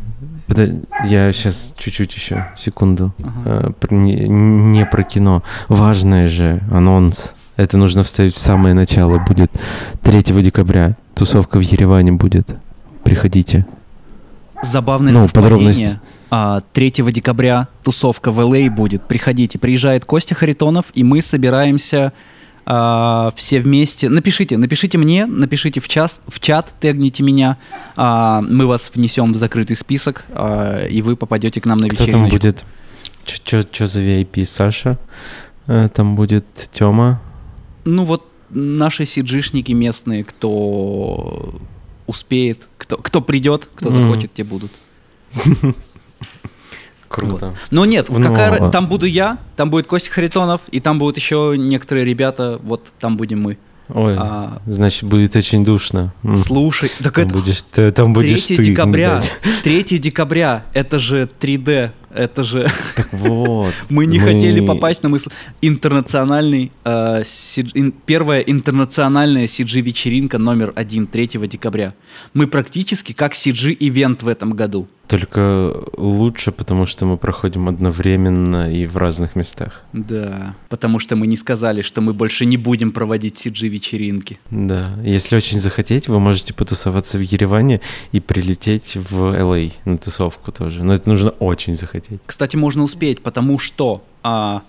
Я 0.48 1.32
сейчас 1.32 1.74
чуть-чуть 1.78 2.14
еще, 2.16 2.48
секунду. 2.56 3.14
Ага. 3.24 3.72
Про- 3.80 3.96
не, 3.96 4.28
не 4.28 4.86
про 4.86 5.04
кино. 5.04 5.44
Важное 5.68 6.28
же, 6.28 6.62
анонс. 6.72 7.36
Это 7.58 7.78
нужно 7.78 8.04
вставить 8.04 8.36
в 8.36 8.40
самое 8.40 8.74
начало. 8.76 9.18
Будет 9.20 9.52
3 10.04 10.22
декабря. 10.42 10.96
Тусовка 11.16 11.58
в 11.58 11.62
Ереване 11.62 12.12
будет. 12.12 12.56
Приходите. 13.04 13.66
Забавное 14.62 15.14
Ну, 15.14 15.22
совпадение. 15.24 16.00
А, 16.30 16.62
3 16.74 16.92
декабря 17.12 17.68
тусовка 17.84 18.32
в 18.32 18.40
LA 18.40 18.70
будет. 18.70 19.04
Приходите. 19.08 19.58
Приезжает 19.58 20.06
Костя 20.06 20.36
Харитонов, 20.36 20.86
и 20.94 21.04
мы 21.04 21.22
собираемся 21.22 22.12
а, 22.66 23.32
все 23.36 23.60
вместе. 23.60 24.10
Напишите, 24.10 24.58
напишите 24.58 24.98
мне, 24.98 25.26
напишите 25.26 25.80
в, 25.80 25.88
час, 25.88 26.20
в 26.28 26.40
чат, 26.40 26.74
тегните 26.80 27.24
меня. 27.24 27.58
А, 27.96 28.42
мы 28.42 28.66
вас 28.66 28.92
внесем 28.94 29.34
в 29.34 29.36
закрытый 29.36 29.76
список, 29.76 30.26
а, 30.30 30.86
и 30.88 31.02
вы 31.02 31.16
попадете 31.16 31.62
к 31.62 31.66
нам 31.66 31.80
на 31.80 31.90
Кто 31.90 32.06
там 32.06 32.28
будет? 32.30 32.64
Что 33.26 33.88
за 33.88 34.02
VIP? 34.02 34.46
Саша? 34.46 34.98
Э, 35.68 35.90
Там 35.94 36.16
будет 36.16 36.46
Тёма. 36.74 37.22
Ну 37.86 38.04
вот 38.04 38.28
наши 38.50 39.06
сиджишники 39.06 39.72
местные, 39.72 40.24
кто 40.24 41.56
успеет, 42.06 42.68
кто, 42.78 42.98
кто 42.98 43.22
придет, 43.22 43.68
кто 43.76 43.90
Мгм. 43.90 44.04
захочет, 44.04 44.34
те 44.34 44.44
будут. 44.44 44.72
Круто. 47.16 47.54
Но 47.72 47.86
нет, 47.86 48.08
Ну, 48.10 48.22
какая 48.22 48.52
а- 48.52 48.70
там 48.72 48.88
буду 48.88 49.06
я, 49.06 49.38
там 49.56 49.70
будет 49.70 49.88
Костя 49.88 50.12
Харитонов, 50.12 50.62
и 50.72 50.80
там 50.80 51.00
будут 51.00 51.18
еще 51.18 51.56
некоторые 51.58 52.06
ребята, 52.06 52.60
вот 52.64 52.92
там 53.00 53.18
будем 53.18 53.42
мы. 53.42 53.58
Ой, 53.88 54.16
А, 54.18 54.62
значит, 54.66 55.04
будет 55.04 55.36
очень 55.36 55.64
душно. 55.64 56.12
Слушай, 56.36 56.90
так 57.04 57.14
Там 57.14 57.26
это 57.26 57.34
будешь, 57.36 57.62
ты, 57.62 57.92
там 57.92 58.14
будешь 58.14 58.44
3 58.44 58.58
ты. 58.58 58.66
декабря, 58.66 59.20
блядь. 59.20 59.32
3 59.64 60.00
декабря, 60.00 60.66
это 60.74 60.98
же 61.00 61.30
3D, 61.40 61.92
это 62.12 62.44
же... 62.44 62.68
Так 62.96 63.14
вот. 63.14 63.74
Мы 63.90 64.08
не 64.08 64.18
хотели 64.18 64.66
попасть 64.66 65.04
на 65.04 65.10
мысль. 65.10 65.30
Интернациональный, 65.62 66.72
э, 66.84 67.22
CG 67.24 67.72
ин- 67.76 67.94
первая 68.08 68.40
интернациональная 68.42 69.46
CG-вечеринка 69.46 70.40
номер 70.40 70.74
один 70.76 71.06
3 71.06 71.48
декабря. 71.48 71.94
Мы 72.34 72.48
практически 72.48 73.14
как 73.14 73.34
CG-ивент 73.34 74.24
в 74.24 74.28
этом 74.28 74.54
году. 74.54 74.88
Только 75.08 75.84
лучше, 75.98 76.52
потому 76.52 76.86
что 76.86 77.06
мы 77.06 77.18
проходим 77.18 77.68
одновременно 77.68 78.72
и 78.74 78.88
в 78.88 78.98
разных 78.98 79.36
местах. 79.36 79.84
Да, 79.94 80.56
потому 80.70 81.00
что 81.00 81.16
мы 81.16 81.28
не 81.28 81.38
сказали, 81.38 81.82
что 81.82 82.02
мы 82.02 82.14
больше 82.14 82.46
не 82.46 82.58
будем 82.58 82.92
проводить 82.92 83.46
CG-вечеринки. 83.46 84.40
Да. 84.50 84.98
Если 85.04 85.36
очень 85.36 85.58
захотеть, 85.58 86.08
вы 86.08 86.20
можете 86.20 86.54
потусоваться 86.54 87.18
в 87.18 87.22
Ереване 87.22 87.82
и 88.12 88.20
прилететь 88.20 88.96
в 88.96 89.24
LA 89.24 89.74
на 89.86 89.98
тусовку 89.98 90.52
тоже. 90.52 90.84
Но 90.84 90.94
это 90.94 91.10
нужно 91.10 91.30
очень 91.30 91.76
захотеть. 91.76 92.22
Кстати, 92.26 92.56
можно 92.56 92.84
успеть, 92.84 93.22
потому 93.22 93.60
что 93.60 94.04
а, 94.24 94.64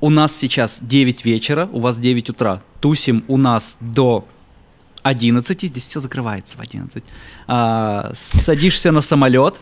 у 0.00 0.10
нас 0.10 0.36
сейчас 0.36 0.78
9 0.80 1.24
вечера, 1.24 1.68
у 1.72 1.80
вас 1.80 1.98
9 1.98 2.30
утра. 2.30 2.62
Тусим 2.80 3.24
у 3.28 3.36
нас 3.36 3.76
до 3.80 4.26
11, 5.02 5.62
здесь 5.62 5.86
все 5.86 6.00
закрывается 6.00 6.56
в 6.56 6.60
11. 6.60 7.02
А, 7.46 8.10
садишься 8.14 8.90
на 8.92 9.00
самолет, 9.00 9.60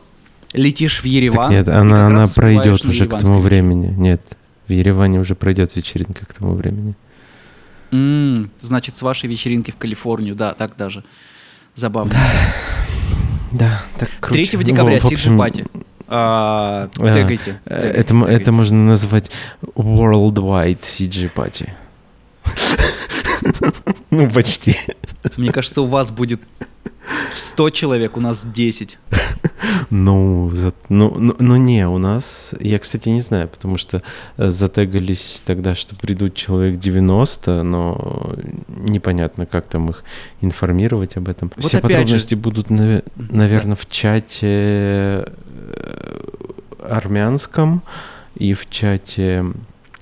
летишь 0.52 1.02
в 1.02 1.04
Ереван. 1.04 1.44
Так 1.44 1.50
нет, 1.50 1.68
она, 1.68 2.06
она 2.06 2.28
пройдет 2.28 2.84
уже 2.84 3.06
к 3.06 3.18
тому 3.18 3.40
времени. 3.40 3.92
Нет, 3.96 4.36
в 4.68 4.72
Ереване 4.72 5.20
уже 5.20 5.34
пройдет 5.34 5.76
вечеринка 5.76 6.24
к 6.26 6.32
тому 6.34 6.54
времени. 6.54 6.94
М, 7.92 8.50
значит, 8.62 8.96
с 8.96 9.02
вашей 9.02 9.28
вечеринки 9.28 9.70
в 9.70 9.76
Калифорнию, 9.76 10.34
да, 10.34 10.54
так 10.54 10.76
даже. 10.76 11.04
Забавно. 11.74 12.14
Да, 13.52 13.80
так 13.98 14.08
круто. 14.20 14.34
3 14.34 14.64
декабря, 14.64 14.98
В- 14.98 15.02
в 15.02 15.06
общем, 15.06 15.18
Сиджи-пати. 15.36 15.66
А, 16.08 16.88
А, 16.98 17.12
Тегайте. 17.12 17.60
э, 17.64 17.74
тегайте, 17.80 18.00
Это, 18.00 18.14
м- 18.14 18.22
это 18.24 18.30
тегайте. 18.32 18.50
можно 18.52 18.78
назвать 18.86 19.30
Worldwide 19.76 20.80
CG 20.80 21.30
Party. 21.34 21.68
Ну, 24.10 24.30
почти. 24.30 24.76
Мне 25.36 25.52
кажется, 25.52 25.82
у 25.82 25.86
вас 25.86 26.10
будет 26.10 26.40
100 27.34 27.70
человек, 27.70 28.16
у 28.16 28.20
нас 28.20 28.44
10. 28.44 28.98
Ну, 29.90 30.50
за- 30.52 30.72
ну, 30.88 31.14
ну, 31.18 31.34
ну 31.38 31.56
не, 31.56 31.86
у 31.88 31.98
нас, 31.98 32.54
я, 32.60 32.78
кстати, 32.78 33.08
не 33.08 33.20
знаю, 33.20 33.48
потому 33.48 33.76
что 33.76 34.02
э, 34.36 34.48
затегались 34.50 35.42
тогда, 35.44 35.74
что 35.74 35.94
придут 35.96 36.34
человек 36.34 36.78
90, 36.78 37.62
но 37.62 38.34
непонятно, 38.68 39.46
как 39.46 39.66
там 39.66 39.90
их 39.90 40.04
информировать 40.40 41.16
об 41.16 41.28
этом. 41.28 41.52
Вот 41.56 41.64
Все 41.64 41.78
опять 41.78 41.90
же. 41.90 41.96
подробности 41.98 42.34
будут, 42.34 42.70
наверное, 42.70 43.76
в 43.76 43.86
чате 43.88 44.46
э, 44.46 45.26
армянском 46.88 47.82
и 48.34 48.54
в 48.54 48.68
чате, 48.68 49.44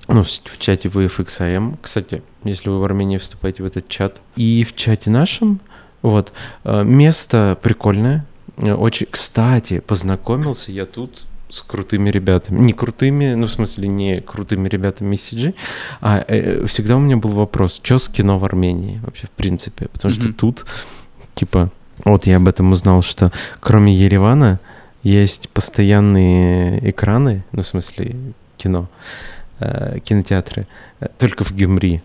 ну, 0.09 0.23
в 0.25 0.59
чате 0.59 0.89
VFXIM. 0.89 1.77
Кстати, 1.81 2.23
если 2.45 2.69
вы 2.69 2.79
в 2.81 2.85
Армении 2.85 3.19
вступаете 3.19 3.63
в 3.63 3.67
этот 3.67 3.89
чат. 3.89 4.21
И 4.37 4.65
в 4.65 4.75
чате 4.77 5.11
нашем, 5.11 5.61
вот, 6.03 6.33
э, 6.65 6.85
место 6.85 7.59
прикольное, 7.63 8.27
Э, 8.57 8.75
Очень, 8.75 9.07
кстати, 9.11 9.81
познакомился 9.81 10.73
я 10.73 10.87
тут 10.87 11.27
с 11.51 11.63
крутыми 11.63 12.11
ребятами. 12.11 12.61
Не 12.61 12.73
крутыми, 12.73 13.35
ну, 13.35 13.47
в 13.47 13.51
смысле, 13.51 13.89
не 13.89 14.21
крутыми 14.21 14.69
ребятами 14.69 15.17
CG, 15.17 15.55
а 16.01 16.25
э, 16.27 16.67
всегда 16.67 16.97
у 16.97 17.01
меня 17.01 17.17
был 17.17 17.31
вопрос, 17.31 17.81
что 17.83 17.99
с 17.99 18.09
кино 18.09 18.39
в 18.39 18.45
Армении 18.45 19.01
вообще, 19.05 19.27
в 19.27 19.31
принципе? 19.31 19.89
Потому 19.89 20.13
что 20.13 20.25
Мгм. 20.27 20.35
тут, 20.35 20.67
типа, 21.35 21.71
вот 22.05 22.27
я 22.27 22.37
об 22.37 22.49
этом 22.49 22.73
узнал, 22.73 23.03
что 23.03 23.31
кроме 23.61 23.95
Еревана 23.95 24.59
есть 25.03 25.49
постоянные 25.51 26.91
экраны, 26.91 27.45
ну, 27.53 27.63
в 27.63 27.67
смысле, 27.67 28.17
кино, 28.57 28.89
э, 29.61 29.99
кинотеатры, 30.05 30.67
э, 31.01 31.07
только 31.19 31.45
в 31.45 31.53
Гюмри. 31.53 32.03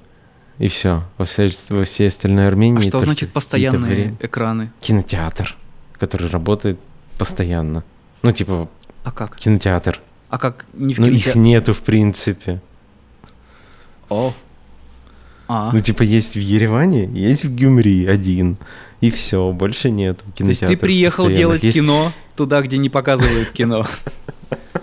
и 0.58 0.68
все. 0.68 1.04
Во 1.18 1.26
всей, 1.26 1.52
во 1.70 1.84
всей 1.86 2.08
остальной 2.10 2.48
Армении. 2.48 2.80
А 2.80 2.82
что 2.82 3.00
значит 3.00 3.32
постоянные 3.32 4.16
экраны? 4.20 4.72
Кинотеатр, 4.82 5.56
который 5.98 6.30
работает 6.30 6.78
постоянно. 7.18 7.84
Ну, 8.24 8.32
типа, 8.34 8.68
А 9.06 9.12
как? 9.12 9.38
кинотеатр. 9.38 10.00
А 10.30 10.38
как 10.38 10.66
не 10.74 10.94
в 10.94 11.00
Ну, 11.00 11.06
их 11.08 11.12
кинотеатре? 11.14 11.42
нету, 11.42 11.74
в 11.74 11.80
принципе. 11.80 12.62
О. 14.10 14.34
А. 15.48 15.72
Ну, 15.74 15.80
типа, 15.82 16.04
есть 16.04 16.36
в 16.36 16.40
Ереване, 16.40 17.06
есть 17.06 17.46
в 17.46 17.56
Гюмри 17.56 18.06
один. 18.06 18.58
И 19.02 19.10
все, 19.12 19.52
больше 19.54 19.90
нет 19.92 20.24
То 20.36 20.44
есть 20.44 20.60
ты 20.60 20.76
приехал 20.76 21.30
делать 21.30 21.64
Есть- 21.64 21.80
кино 21.80 22.12
туда, 22.36 22.62
где 22.62 22.78
не 22.78 22.90
показывают 22.90 23.50
кино. 23.52 23.88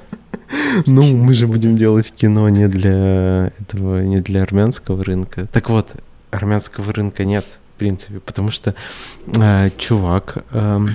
Ну, 0.86 1.16
мы 1.16 1.34
же 1.34 1.46
будем 1.46 1.76
делать 1.76 2.12
кино 2.12 2.48
не 2.48 2.68
для 2.68 3.52
этого, 3.58 4.02
не 4.02 4.20
для 4.20 4.42
армянского 4.42 5.04
рынка. 5.04 5.46
Так 5.52 5.70
вот, 5.70 5.94
армянского 6.30 6.92
рынка 6.92 7.24
нет, 7.24 7.44
в 7.74 7.78
принципе, 7.78 8.20
потому 8.20 8.50
что 8.50 8.74
э, 9.26 9.70
чувак, 9.78 10.44
эм, 10.52 10.90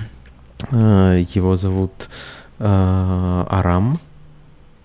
э, 0.71 1.25
его 1.35 1.55
зовут 1.55 2.09
э, 2.59 2.65
Арам, 3.49 3.99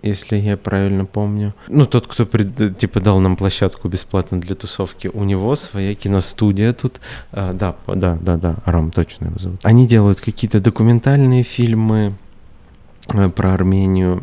если 0.02 0.36
я 0.36 0.56
правильно 0.56 1.04
помню. 1.04 1.52
Ну, 1.68 1.84
тот, 1.86 2.06
кто 2.06 2.26
пред- 2.26 2.78
типа 2.78 3.00
дал 3.00 3.18
нам 3.20 3.36
площадку 3.36 3.88
бесплатно 3.88 4.40
для 4.40 4.54
тусовки, 4.54 5.08
у 5.08 5.24
него 5.24 5.54
своя 5.56 5.94
киностудия 5.94 6.72
тут. 6.72 7.00
Э, 7.32 7.52
да, 7.52 7.76
да, 7.86 8.18
да, 8.20 8.36
да, 8.36 8.56
Арам 8.64 8.90
точно 8.90 9.26
его 9.26 9.38
зовут. 9.38 9.60
Они 9.62 9.86
делают 9.86 10.20
какие-то 10.20 10.60
документальные 10.60 11.42
фильмы 11.42 12.12
э, 13.12 13.28
про 13.28 13.54
Армению, 13.54 14.22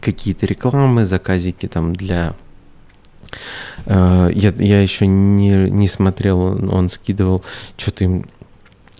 какие-то 0.00 0.46
рекламы, 0.46 1.04
заказики 1.04 1.66
там 1.66 1.94
для... 1.94 2.34
Э, 3.86 4.30
я, 4.34 4.52
я 4.58 4.82
еще 4.82 5.06
не, 5.06 5.70
не 5.70 5.88
смотрел, 5.88 6.40
он, 6.40 6.88
скидывал, 6.88 7.42
что-то 7.76 8.04
им 8.04 8.26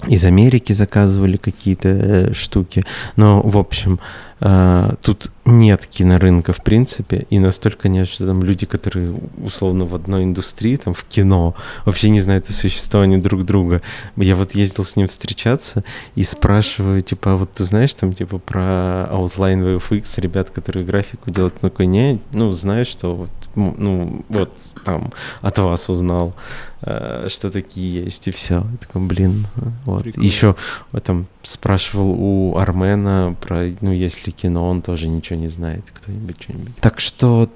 из 0.09 0.25
Америки 0.25 0.73
заказывали 0.73 1.37
какие-то 1.37 1.89
э, 1.89 2.33
штуки. 2.33 2.85
Но, 3.17 3.43
в 3.43 3.59
общем, 3.59 4.01
э, 4.41 4.95
тут 5.03 5.31
нет 5.51 5.87
кинорынка, 5.87 6.53
в 6.53 6.63
принципе, 6.63 7.27
и 7.31 7.39
настолько 7.39 7.89
нет, 7.89 8.09
что 8.09 8.27
там 8.27 8.43
люди, 8.43 8.67
которые 8.67 9.15
условно 9.43 9.85
в 9.85 9.95
одной 9.95 10.25
индустрии, 10.25 10.77
там 10.77 10.95
в 10.95 11.05
кино, 11.05 11.55
вообще 11.85 12.11
не 12.11 12.21
знают 12.21 12.49
о 12.49 12.53
существовании 12.53 13.19
друг 13.19 13.45
друга. 13.45 13.83
Я 14.17 14.37
вот 14.37 14.55
ездил 14.55 14.85
с 14.85 14.97
ним 14.97 15.09
встречаться 15.09 15.85
и 16.15 16.23
спрашиваю, 16.23 17.03
типа, 17.03 17.33
а 17.33 17.37
вот 17.37 17.53
ты 17.53 17.65
знаешь 17.65 17.95
там, 17.95 18.13
типа, 18.13 18.39
про 18.39 19.09
Outline 19.11 19.79
VFX, 19.79 20.21
ребят, 20.21 20.51
которые 20.51 20.85
графику 20.85 21.31
делают? 21.31 21.55
Он 21.61 21.71
такой, 21.71 21.87
не, 21.87 22.21
ну, 22.33 22.53
знаешь, 22.53 22.89
что 22.89 23.15
вот, 23.15 23.31
ну, 23.55 24.25
вот 24.29 24.53
там 24.85 25.13
от 25.43 25.59
вас 25.59 25.89
узнал, 25.89 26.35
что 26.83 27.51
такие 27.53 28.05
есть, 28.05 28.29
и 28.29 28.31
все. 28.31 28.67
Я 28.71 28.77
такой, 28.81 29.03
блин, 29.03 29.47
вот. 29.85 30.05
Прикольно. 30.05 30.27
Еще 30.27 30.57
там 31.03 31.27
спрашивал 31.43 32.11
у 32.11 32.57
Армена 32.57 33.37
про, 33.41 33.71
ну, 33.81 33.93
есть 33.93 34.27
ли 34.27 34.33
кино, 34.33 34.69
он 34.69 34.83
тоже 34.83 35.09
ничего 35.09 35.39
не 35.39 35.49
знает, 35.49 35.91
кто-нибудь 35.93 36.43
что-нибудь. 36.43 36.77
Так 36.77 37.01
что 37.01 37.51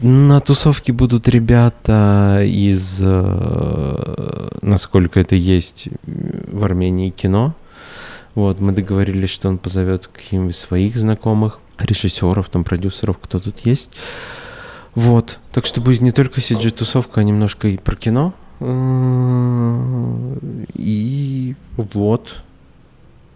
на 0.00 0.40
тусовке 0.40 0.92
будут 0.92 1.28
ребята 1.28 2.42
из, 2.44 3.00
э, 3.02 4.48
насколько 4.62 5.20
это 5.20 5.36
есть 5.36 5.88
в 6.04 6.64
Армении 6.64 7.10
кино. 7.10 7.54
Вот, 8.34 8.60
мы 8.60 8.72
договорились, 8.72 9.30
что 9.30 9.48
он 9.48 9.58
позовет 9.58 10.06
каких-нибудь 10.06 10.56
своих 10.56 10.96
знакомых, 10.96 11.58
режиссеров, 11.78 12.48
там, 12.48 12.64
продюсеров, 12.64 13.18
кто 13.18 13.38
тут 13.38 13.60
есть. 13.66 13.90
Вот, 14.94 15.38
так 15.52 15.66
что 15.66 15.80
будет 15.80 16.00
не 16.00 16.12
только 16.12 16.40
CG-тусовка, 16.40 17.20
а 17.20 17.22
немножко 17.22 17.68
и 17.68 17.76
про 17.76 17.94
кино. 17.94 18.34
М, 18.62 20.38
И 20.74 21.54
вот. 21.76 22.34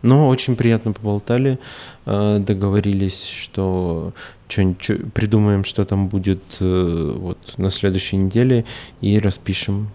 Но 0.02 0.28
очень 0.28 0.54
приятно 0.56 0.92
поболтали, 0.92 1.58
э, 2.06 2.38
договорились, 2.38 3.24
что 3.24 4.12
чё-нибудь 4.46 5.12
придумаем, 5.14 5.64
что 5.64 5.84
там 5.84 6.06
будет 6.08 6.42
э, 6.60 7.12
вот 7.18 7.38
на 7.58 7.70
следующей 7.70 8.16
неделе, 8.16 8.64
и 9.00 9.18
распишем 9.18 9.88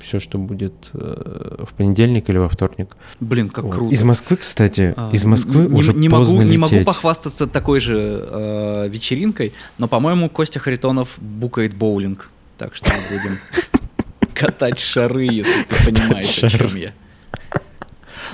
все, 0.00 0.20
что 0.20 0.38
будет 0.38 0.74
э, 0.92 1.64
в 1.66 1.72
понедельник 1.74 2.28
или 2.28 2.38
во 2.38 2.48
вторник. 2.48 2.96
Блин, 3.20 3.48
как 3.48 3.64
Вот. 3.64 3.74
круто. 3.74 3.92
Из 3.94 4.02
Москвы, 4.02 4.36
кстати, 4.36 4.92
А, 4.96 5.10
из 5.12 5.24
Москвы 5.24 5.62
не, 5.66 5.74
уже 5.78 5.94
не 5.94 6.08
поздно 6.08 6.38
могу, 6.40 6.50
не 6.50 6.58
могу 6.58 6.72
лететь. 6.74 6.86
похвастаться 6.86 7.46
такой 7.46 7.80
же 7.80 7.96
э, 8.30 8.88
вечеринкой, 8.88 9.52
но, 9.78 9.88
по-моему, 9.88 10.28
Костя 10.28 10.58
Харитонов 10.60 11.18
букает 11.18 11.74
боулинг. 11.74 12.30
Так 12.58 12.74
что 12.76 12.88
мы 12.92 13.18
будем 13.18 13.38
катать 14.34 14.78
шары, 14.78 15.24
если 15.24 15.62
ты 15.62 15.92
понимаешь, 15.92 16.44
о 16.44 16.50
чем 16.50 16.76
я. 16.76 16.92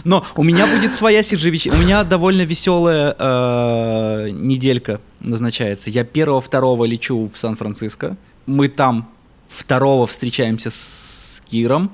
Но 0.05 0.25
у 0.37 0.43
меня 0.43 0.67
будет 0.67 0.93
своя 0.93 1.21
вечеринка. 1.21 1.77
У 1.77 1.81
меня 1.81 2.05
довольно 2.05 2.43
веселая 2.43 3.15
э, 3.19 4.31
неделька 4.31 5.01
назначается. 5.21 5.91
Я 5.91 6.05
первого-второго 6.05 6.85
лечу 6.85 7.31
в 7.33 7.37
Сан-Франциско. 7.37 8.17
Мы 8.47 8.69
там 8.69 9.11
второго 9.49 10.07
встречаемся 10.07 10.71
с 10.71 11.43
Киром. 11.51 11.91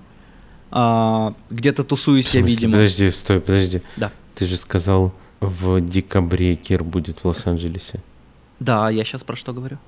А, 0.71 1.35
где-то 1.51 1.83
тусуюсь 1.85 2.35
я, 2.35 2.43
видимо. 2.43 2.73
Подожди, 2.75 3.11
стой, 3.11 3.41
подожди. 3.41 3.83
Да. 3.97 4.13
Ты 4.35 4.47
же 4.47 4.57
сказал, 4.57 5.13
в 5.41 5.81
декабре 5.81 6.57
Кир 6.57 6.85
будет 6.85 7.21
в 7.21 7.25
Лос-Анджелесе. 7.25 8.01
Да, 8.61 8.91
я 8.91 9.05
сейчас 9.05 9.23
про 9.23 9.37
что 9.37 9.53
говорю. 9.53 9.79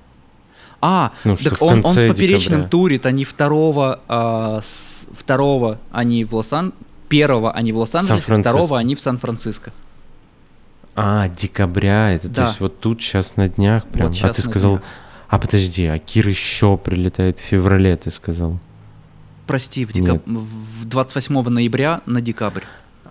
А, 0.81 1.11
Ну, 1.25 1.35
так 1.35 1.57
в 1.59 1.61
он, 1.63 1.69
он 1.77 1.83
конце 1.83 2.07
с 2.07 2.13
поперечным 2.13 2.59
декабря. 2.59 2.69
турит, 2.69 3.05
они 3.05 3.25
второго, 3.25 3.99
а, 4.07 4.61
с- 4.63 5.07
второго 5.11 5.79
они 5.91 6.23
в 6.25 6.33
Лос-Ан... 6.35 6.73
Первого 7.09 7.51
они 7.51 7.71
в 7.71 7.77
Лос-Анджелесе, 7.77 8.35
второго 8.39 8.77
они 8.77 8.93
в 8.95 8.99
Сан-Франциско. 8.99 9.73
А, 10.95 11.27
декабря, 11.29 12.11
это 12.11 12.27
то 12.27 12.33
Да. 12.35 12.45
есть 12.45 12.59
вот 12.59 12.79
тут 12.79 13.01
сейчас 13.01 13.35
на 13.35 13.47
днях 13.49 13.85
прям. 13.87 14.11
Вот 14.11 14.23
а 14.23 14.31
ты 14.33 14.41
сказал, 14.41 14.73
днях. 14.73 14.83
а 15.27 15.39
подожди, 15.39 15.85
а 15.87 15.97
Кир 15.97 16.27
еще 16.27 16.77
прилетает 16.77 17.39
в 17.39 17.43
феврале, 17.43 17.95
ты 17.97 18.11
сказал. 18.11 18.59
Прости, 19.47 19.85
в, 19.85 19.93
декаб... 19.93 20.21
В 20.27 20.85
28 20.85 21.41
ноября 21.49 22.01
на 22.05 22.21
декабрь. 22.21 22.63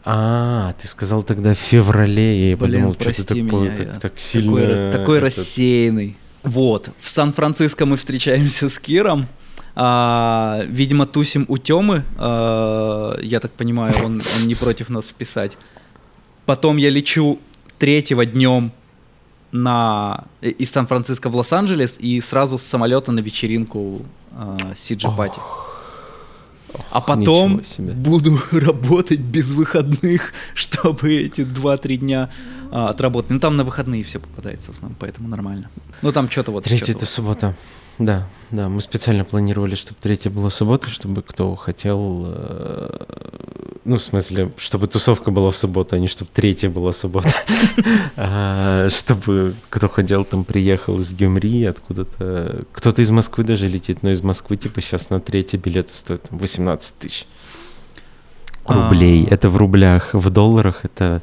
А, 0.04 0.74
ты 0.80 0.86
сказал 0.86 1.22
тогда 1.24 1.54
в 1.54 1.58
феврале, 1.58 2.50
я 2.50 2.56
Блин, 2.56 2.70
подумал, 2.92 2.96
что 3.00 3.12
ты 3.12 3.24
такое, 3.24 3.42
меня, 3.70 3.76
так, 3.76 3.86
я 3.94 4.00
так 4.00 4.18
сильно... 4.18 4.52
Такой, 4.52 4.92
такой 4.92 5.18
этот- 5.18 5.24
рассеянный. 5.38 6.16
Вот, 6.48 6.88
в 6.98 7.10
Сан-Франциско 7.10 7.84
мы 7.84 7.96
встречаемся 7.96 8.70
с 8.70 8.78
Киром. 8.78 9.26
А, 9.74 10.62
видимо, 10.66 11.04
тусим 11.04 11.44
у 11.48 11.58
Темы. 11.58 12.04
я 12.18 13.38
так 13.40 13.52
понимаю, 13.52 13.94
он, 14.02 14.22
он 14.40 14.46
не 14.46 14.54
против 14.54 14.88
нас 14.88 15.08
вписать. 15.08 15.58
Потом 16.46 16.78
я 16.78 16.88
лечу 16.88 17.38
третьего 17.78 18.24
днем 18.24 18.72
на, 19.52 20.24
э, 20.40 20.48
из 20.48 20.70
Сан-Франциско 20.70 21.28
в 21.28 21.36
Лос-Анджелес 21.36 21.98
и 22.00 22.18
сразу 22.22 22.56
с 22.56 22.62
самолета 22.62 23.12
на 23.12 23.20
вечеринку 23.20 24.00
Сиджи 24.74 25.08
Пати. 25.14 25.40
А 26.90 27.00
потом 27.00 27.62
буду 27.96 28.38
работать 28.52 29.20
без 29.20 29.50
выходных, 29.50 30.32
чтобы 30.54 31.14
эти 31.14 31.42
2-3 31.42 31.96
дня 31.96 32.30
а, 32.70 32.90
отработать. 32.90 33.30
Ну 33.30 33.40
там 33.40 33.56
на 33.56 33.64
выходные 33.64 34.02
все 34.04 34.18
попадается 34.18 34.72
в 34.72 34.74
основном, 34.74 34.96
поэтому 34.98 35.28
нормально. 35.28 35.70
Ну 36.02 36.12
там 36.12 36.30
что-то 36.30 36.52
вот... 36.52 36.64
Третья 36.64 36.92
это 36.92 37.00
вот. 37.00 37.08
суббота. 37.08 37.54
Да, 37.98 38.28
да, 38.50 38.68
мы 38.68 38.80
специально 38.80 39.24
планировали, 39.24 39.74
чтобы 39.74 39.98
третья 40.00 40.30
была 40.30 40.48
суббота, 40.48 40.88
чтобы 40.88 41.22
кто 41.22 41.54
хотел, 41.54 42.24
э, 42.26 43.04
ну, 43.84 43.98
в 43.98 44.02
смысле, 44.02 44.50
чтобы 44.56 44.86
тусовка 44.86 45.30
была 45.30 45.50
в 45.50 45.56
субботу, 45.56 45.96
а 45.96 45.98
не 45.98 46.06
чтобы 46.06 46.30
третья 46.32 46.70
была 46.70 46.92
суббота. 46.92 47.30
А, 48.16 48.88
Чтобы 48.90 49.54
кто 49.70 49.88
хотел, 49.88 50.24
там 50.24 50.44
приехал 50.44 50.98
из 50.98 51.12
Гюмри, 51.12 51.64
откуда-то, 51.64 52.64
кто-то 52.72 53.02
из 53.02 53.10
Москвы 53.10 53.44
даже 53.44 53.68
летит, 53.68 54.02
но 54.02 54.10
из 54.10 54.22
Москвы, 54.22 54.56
типа, 54.56 54.80
сейчас 54.80 55.10
на 55.10 55.20
третьи 55.20 55.56
билеты 55.56 55.94
стоят 55.94 56.24
там 56.24 56.38
18 56.38 56.98
тысяч 56.98 57.26
рублей. 58.66 59.26
А. 59.30 59.34
Это 59.34 59.48
в 59.48 59.56
рублях, 59.56 60.14
в 60.14 60.30
долларах 60.30 60.84
это 60.84 61.22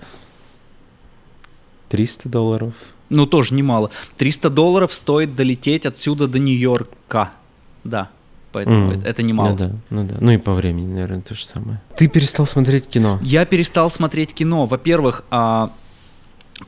300 1.90 2.30
долларов. 2.30 2.74
Ну 3.10 3.26
тоже 3.26 3.54
немало. 3.54 3.92
300 4.18 4.50
долларов 4.50 4.94
стоит 4.94 5.36
долететь 5.36 5.86
отсюда 5.86 6.28
до 6.28 6.40
Нью-Йорка. 6.40 7.32
Да, 7.84 8.10
поэтому 8.52 8.92
М, 8.94 9.00
это, 9.00 9.08
это 9.10 9.24
немало. 9.24 9.50
Ну 9.50 9.56
да, 9.58 9.72
ну 9.92 10.04
да. 10.06 10.16
Ну 10.20 10.32
и 10.32 10.38
по 10.38 10.54
времени, 10.54 10.92
наверное, 10.94 11.22
то 11.22 11.36
же 11.36 11.46
самое. 11.46 11.82
Ты 11.98 12.08
перестал 12.08 12.46
смотреть 12.46 12.88
кино. 12.88 13.20
Я 13.22 13.46
перестал 13.46 13.90
смотреть 13.90 14.34
кино. 14.34 14.66
Во-первых, 14.66 15.24
а, 15.30 15.72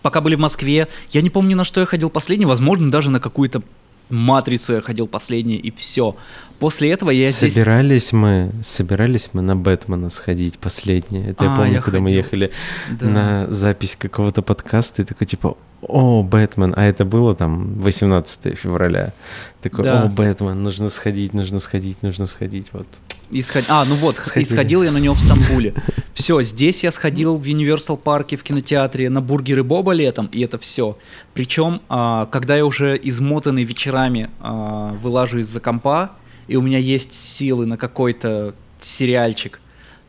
пока 0.02 0.22
были 0.22 0.36
в 0.36 0.40
Москве, 0.40 0.88
я 1.12 1.22
не 1.22 1.30
помню, 1.30 1.56
на 1.56 1.64
что 1.64 1.80
я 1.80 1.86
ходил 1.86 2.10
последний, 2.10 2.46
возможно, 2.46 2.92
даже 2.92 3.10
на 3.10 3.20
какую-то 3.20 3.64
Матрицу 4.10 4.74
я 4.74 4.82
ходил 4.82 5.08
последнее, 5.08 5.60
и 5.60 5.72
все. 5.72 6.16
После 6.60 6.92
этого 6.92 7.12
я 7.12 7.28
здесь... 7.28 7.54
Собирались 7.54 8.14
мы, 8.14 8.52
собирались 8.64 9.30
мы 9.34 9.42
на 9.42 9.56
Бэтмена 9.56 10.10
сходить 10.10 10.58
последнее. 10.58 11.30
Это 11.32 11.44
я 11.46 11.54
А, 11.54 11.56
помню, 11.58 11.74
я 11.74 11.82
когда 11.82 12.00
мы 12.00 12.06
ходил. 12.06 12.18
ехали 12.24 12.52
Да. 12.92 13.06
на 13.06 13.48
запись 13.52 13.96
какого-то 13.96 14.42
подкаста, 14.42 15.02
и 15.02 15.06
такой 15.06 15.28
типа, 15.28 15.58
о, 15.82 16.24
Бэтмен, 16.24 16.74
а 16.76 16.84
это 16.86 17.06
было 17.06 17.36
там 17.36 17.76
18 17.80 18.58
февраля. 18.58 19.14
Такой, 19.62 19.86
Да. 19.86 20.04
о, 20.04 20.08
Бэтмен, 20.08 20.64
нужно 20.64 20.90
сходить, 20.90 21.34
нужно 21.34 21.60
сходить, 21.60 22.02
нужно 22.02 22.26
сходить, 22.26 22.68
вот. 22.74 22.88
Исход- 23.32 23.66
А, 23.70 23.84
ну 23.86 23.96
вот, 23.96 24.18
Сходили. 24.18 24.48
исходил 24.48 24.84
я 24.84 24.92
на 24.92 24.98
него 25.00 25.14
в 25.16 25.20
Стамбуле. 25.20 25.74
Все, 26.14 26.42
здесь 26.42 26.84
я 26.84 26.92
сходил 26.92 27.36
в 27.38 27.44
Universal 27.44 27.98
парке, 27.98 28.38
в 28.38 28.44
кинотеатре, 28.44 29.10
на 29.10 29.22
бургеры 29.22 29.64
Боба 29.64 29.92
летом, 29.92 30.28
и 30.32 30.42
это 30.42 30.58
все. 30.58 30.98
Причем, 31.34 31.82
а, 31.90 32.26
когда 32.28 32.56
я 32.56 32.66
уже 32.66 33.00
измотанный 33.04 33.64
вечерами 33.64 34.30
а, 34.40 34.94
вылажу 35.02 35.40
из-за 35.40 35.60
компа, 35.60 36.12
и 36.48 36.56
у 36.56 36.62
меня 36.62 36.78
есть 36.80 37.14
силы 37.14 37.66
на 37.66 37.78
какой-то 37.78 38.56
сериальчик, 38.80 39.60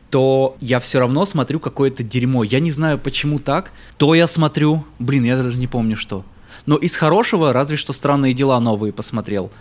то 0.09 0.55
я 0.61 0.79
все 0.79 0.99
равно 0.99 1.25
смотрю 1.25 1.59
какое-то 1.59 2.01
дерьмо. 2.03 2.43
Я 2.43 2.59
не 2.59 2.71
знаю, 2.71 2.97
почему 2.97 3.37
так. 3.37 3.71
То 3.97 4.15
я 4.15 4.27
смотрю, 4.27 4.85
блин, 4.97 5.23
я 5.25 5.37
даже 5.37 5.57
не 5.57 5.67
помню 5.67 5.95
что. 5.95 6.23
Но 6.65 6.75
из 6.77 6.95
хорошего 6.95 7.53
разве 7.53 7.77
что 7.77 7.93
странные 7.93 8.33
дела 8.33 8.59
новые 8.59 8.91
посмотрел. 8.93 9.51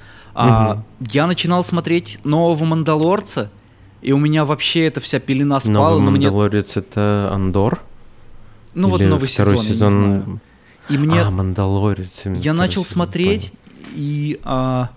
А, 0.40 0.82
я 1.10 1.26
начинал 1.26 1.64
смотреть 1.64 2.18
нового 2.24 2.64
Мандалорца, 2.64 3.50
и 4.02 4.12
у 4.12 4.18
меня 4.18 4.44
вообще 4.44 4.86
эта 4.86 5.00
вся 5.00 5.18
пелена 5.18 5.58
спала. 5.58 5.90
Новый 5.90 6.02
но 6.04 6.10
мне- 6.12 6.26
Мандалорец 6.30 6.76
это 6.76 7.30
Андор? 7.32 7.80
ну 8.74 8.88
вот 8.90 9.00
Или 9.00 9.08
новый 9.08 9.26
второй 9.28 9.56
сезон, 9.56 9.92
я 9.92 9.98
не 9.98 10.22
знаю. 10.22 10.40
И 10.88 10.96
мне 10.98 11.20
А, 11.22 11.30
Мандалорец. 11.30 12.26
я 12.26 12.52
начал 12.52 12.82
сезон, 12.82 12.92
смотреть 12.94 13.52
и 13.94 14.38
а, 14.44 14.90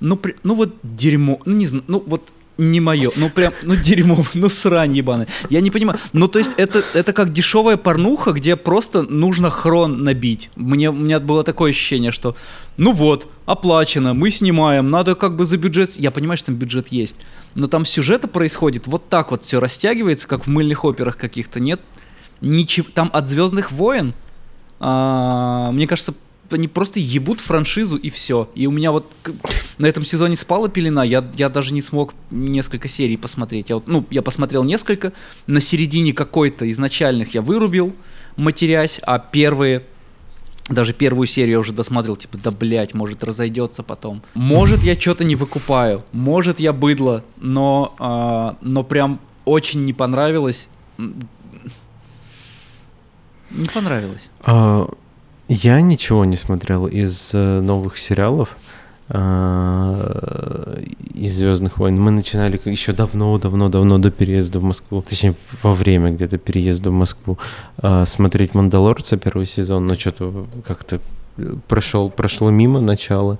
ну 0.00 0.16
при- 0.16 0.36
ну 0.42 0.54
вот 0.54 0.74
дерьмо, 0.82 1.40
ну 1.46 1.54
не 1.56 1.66
знаю, 1.66 1.84
ну 1.88 2.02
вот 2.06 2.28
не 2.70 2.80
мое, 2.80 3.10
ну 3.16 3.28
прям, 3.30 3.52
ну 3.62 3.76
дерьмо, 3.76 4.24
ну 4.34 4.48
срань 4.48 4.96
ебаная. 4.96 5.28
Я 5.50 5.60
не 5.60 5.70
понимаю. 5.70 5.98
Ну 6.12 6.28
то 6.28 6.38
есть 6.38 6.52
это, 6.56 6.82
это 6.94 7.12
как 7.12 7.32
дешевая 7.32 7.76
порнуха, 7.76 8.32
где 8.32 8.56
просто 8.56 9.02
нужно 9.02 9.50
хрон 9.50 10.04
набить. 10.04 10.50
Мне, 10.56 10.90
у 10.90 10.94
меня 10.94 11.20
было 11.20 11.44
такое 11.44 11.70
ощущение, 11.70 12.10
что 12.10 12.36
ну 12.76 12.92
вот, 12.92 13.28
оплачено, 13.44 14.14
мы 14.14 14.30
снимаем, 14.30 14.86
надо 14.86 15.14
как 15.14 15.36
бы 15.36 15.44
за 15.44 15.58
бюджет... 15.58 15.90
Я 15.96 16.10
понимаю, 16.10 16.38
что 16.38 16.46
там 16.46 16.56
бюджет 16.56 16.88
есть, 16.88 17.16
но 17.54 17.66
там 17.66 17.84
сюжета 17.84 18.28
происходит 18.28 18.86
вот 18.86 19.08
так 19.08 19.30
вот, 19.30 19.44
все 19.44 19.60
растягивается, 19.60 20.26
как 20.26 20.46
в 20.46 20.50
мыльных 20.50 20.84
операх 20.84 21.16
каких-то, 21.18 21.60
нет? 21.60 21.80
Ничего, 22.40 22.86
там 22.92 23.10
от 23.12 23.28
Звездных 23.28 23.72
войн, 23.72 24.14
а, 24.80 25.70
мне 25.70 25.86
кажется, 25.86 26.14
они 26.56 26.68
просто 26.68 27.00
ебут 27.00 27.40
франшизу 27.40 27.96
и 27.96 28.10
все. 28.10 28.50
И 28.54 28.66
у 28.66 28.70
меня 28.70 28.92
вот 28.92 29.10
на 29.78 29.86
этом 29.86 30.04
сезоне 30.04 30.36
спала 30.36 30.68
пелена, 30.68 31.04
я, 31.04 31.24
я 31.34 31.48
даже 31.48 31.74
не 31.74 31.82
смог 31.82 32.14
несколько 32.30 32.88
серий 32.88 33.16
посмотреть. 33.16 33.70
Я 33.70 33.76
вот, 33.76 33.86
ну, 33.86 34.06
я 34.10 34.22
посмотрел 34.22 34.64
несколько, 34.64 35.12
на 35.46 35.60
середине 35.60 36.12
какой-то 36.12 36.70
изначальных 36.70 37.34
я 37.34 37.42
вырубил, 37.42 37.94
матерясь, 38.36 39.00
а 39.02 39.18
первые 39.18 39.84
даже 40.68 40.92
первую 40.92 41.26
серию 41.26 41.52
я 41.52 41.58
уже 41.58 41.72
досмотрел, 41.72 42.16
типа, 42.16 42.38
да 42.38 42.50
блять, 42.50 42.94
может 42.94 43.24
разойдется 43.24 43.82
потом. 43.82 44.22
Может 44.34 44.82
я 44.82 44.98
что-то 44.98 45.24
не 45.24 45.34
выкупаю, 45.34 46.04
может 46.12 46.60
я 46.60 46.72
быдло, 46.72 47.24
но, 47.38 47.94
а, 47.98 48.56
но 48.60 48.84
прям 48.84 49.20
очень 49.44 49.84
не 49.84 49.92
понравилось. 49.92 50.68
Не 50.98 51.26
понравилось. 53.74 54.30
А, 54.40 54.88
я 55.48 55.80
ничего 55.80 56.24
не 56.24 56.36
смотрел 56.36 56.86
из 56.86 57.30
э, 57.34 57.60
новых 57.60 57.98
сериалов 57.98 58.56
а, 59.14 60.78
из 61.14 61.36
Звездных 61.36 61.78
войн. 61.78 62.00
Мы 62.00 62.10
начинали 62.10 62.58
еще 62.64 62.92
давно, 62.92 63.36
давно, 63.38 63.68
давно 63.68 63.98
до 63.98 64.10
переезда 64.10 64.58
в 64.58 64.62
Москву, 64.62 65.02
точнее 65.02 65.34
во 65.62 65.72
время 65.72 66.12
где-то 66.12 66.38
переезда 66.38 66.90
в 66.90 66.94
Москву 66.94 67.38
а, 67.78 68.06
смотреть 68.06 68.54
Мандалорца 68.54 69.18
первый 69.18 69.44
сезон, 69.44 69.86
но 69.86 69.96
что-то 69.96 70.46
как-то 70.66 71.00
прошел, 71.68 72.08
прошло 72.10 72.50
мимо 72.50 72.80
начала. 72.80 73.38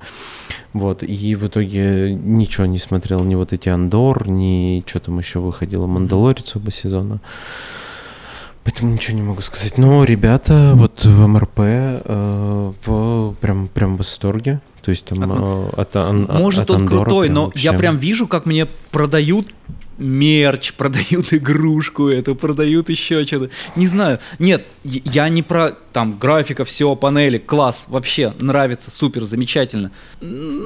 Вот, 0.73 1.03
и 1.03 1.35
в 1.35 1.47
итоге 1.47 2.15
ничего 2.15 2.67
не 2.67 2.79
смотрел, 2.79 3.25
ни 3.25 3.35
вот 3.35 3.53
эти 3.53 3.69
Андор, 3.69 4.29
ни 4.29 4.83
что 4.87 5.01
там 5.01 5.19
еще 5.19 5.39
выходило, 5.39 5.87
Мандалорец 5.87 6.57
оба 6.57 6.71
сезона. 6.71 7.21
Поэтому 8.65 8.93
ничего 8.93 9.17
не 9.17 9.23
могу 9.23 9.41
сказать. 9.41 9.77
Но 9.77 10.05
ребята 10.05 10.73
вот 10.77 11.05
в 11.05 11.27
МРП 11.27 11.59
э, 11.59 12.73
в 12.85 13.35
прям, 13.41 13.69
прям 13.69 13.95
в 13.95 13.99
восторге. 13.99 14.61
То 14.83 14.91
есть 14.91 15.05
там 15.07 15.19
э, 15.33 15.69
от, 15.77 15.95
Может 16.29 16.63
от 16.63 16.71
он 16.71 16.77
Андора 16.83 17.05
крутой, 17.05 17.27
прям 17.27 17.35
но 17.35 17.45
вообще- 17.47 17.65
я 17.65 17.73
прям 17.73 17.99
вижу, 17.99 18.27
как 18.29 18.47
мне 18.47 18.67
продают 18.91 19.49
мерч, 19.99 20.73
продают 20.77 21.33
игрушку 21.33 22.09
эту, 22.09 22.35
продают 22.37 22.89
еще 22.89 23.25
что-то. 23.27 23.51
Не 23.77 23.89
знаю. 23.89 24.19
Нет, 24.39 24.65
я- 24.85 25.29
не 25.29 25.43
про 25.43 25.73
там 25.93 26.17
графика, 26.19 26.65
все, 26.65 26.95
панели, 26.97 27.39
класс, 27.39 27.85
вообще 27.89 28.33
нравится, 28.41 28.91
супер, 28.91 29.25
замечательно. 29.25 29.91
М, 30.21 30.65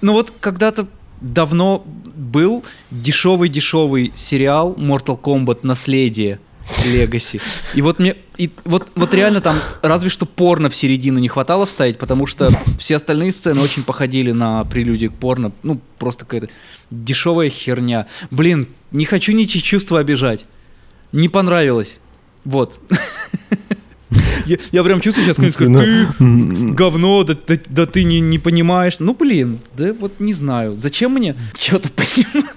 Ну 0.00 0.12
вот 0.12 0.32
когда-то 0.40 0.86
давно 1.20 1.84
был 1.86 2.64
дешевый-дешевый 2.90 4.12
сериал 4.14 4.74
Mortal 4.74 5.20
Kombat 5.20 5.60
Наследие. 5.62 6.40
Легаси. 6.84 7.40
И 7.74 7.82
вот 7.82 7.98
мне, 7.98 8.16
и 8.36 8.50
вот, 8.64 8.88
вот 8.94 9.12
реально 9.12 9.40
там 9.40 9.58
разве 9.82 10.08
что 10.08 10.24
порно 10.24 10.70
в 10.70 10.76
середину 10.76 11.18
не 11.18 11.28
хватало 11.28 11.66
вставить, 11.66 11.98
потому 11.98 12.26
что 12.26 12.48
все 12.78 12.96
остальные 12.96 13.32
сцены 13.32 13.60
очень 13.60 13.82
походили 13.82 14.30
на 14.30 14.64
прелюдии 14.64 15.08
к 15.08 15.14
порно. 15.14 15.52
Ну, 15.62 15.80
просто 15.98 16.24
какая-то 16.24 16.48
дешевая 16.90 17.48
херня. 17.48 18.06
Блин, 18.30 18.68
не 18.92 19.04
хочу 19.04 19.32
ничьи 19.32 19.60
чувства 19.60 19.98
обижать. 19.98 20.44
Не 21.12 21.28
понравилось. 21.28 21.98
Вот. 22.44 22.78
Я, 24.46 24.56
я 24.72 24.82
прям 24.84 25.00
чувствую 25.00 25.26
сейчас, 25.26 25.36
как 25.36 25.68
Ну, 25.68 25.80
ты 25.80 26.06
говно, 26.74 27.22
да, 27.24 27.36
да- 27.46 27.58
да 27.68 27.86
ты 27.86 28.02
не, 28.04 28.20
не 28.20 28.38
понимаешь. 28.38 28.98
Ну, 28.98 29.14
блин, 29.14 29.58
да 29.76 29.92
вот 29.92 30.18
не 30.18 30.34
знаю. 30.34 30.78
Зачем 30.78 31.12
мне 31.12 31.36
что-то 31.58 31.88
понимать? 31.92 32.50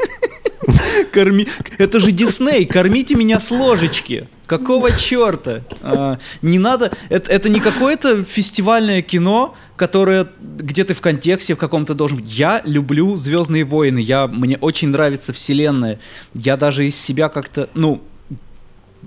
Корми... 1.11 1.47
Это 1.77 1.99
же 1.99 2.11
Дисней, 2.11 2.65
кормите 2.65 3.15
меня 3.15 3.39
с 3.39 3.51
ложечки. 3.51 4.27
Какого 4.47 4.91
черта? 4.91 5.61
А, 5.81 6.17
не 6.41 6.59
надо. 6.59 6.91
Это, 7.09 7.31
это 7.31 7.49
не 7.49 7.59
какое-то 7.59 8.23
фестивальное 8.23 9.01
кино, 9.01 9.55
которое 9.75 10.27
где 10.57 10.83
ты 10.83 10.93
в 10.93 11.01
контексте 11.01 11.55
в 11.55 11.57
каком-то 11.57 11.93
должен 11.93 12.17
быть. 12.17 12.31
Я 12.31 12.61
люблю 12.65 13.15
Звездные 13.15 13.63
войны. 13.65 13.99
Я, 13.99 14.27
мне 14.27 14.57
очень 14.57 14.89
нравится 14.89 15.33
Вселенная. 15.33 15.99
Я 16.33 16.57
даже 16.57 16.87
из 16.87 16.95
себя 16.95 17.29
как-то. 17.29 17.69
Ну, 17.73 18.01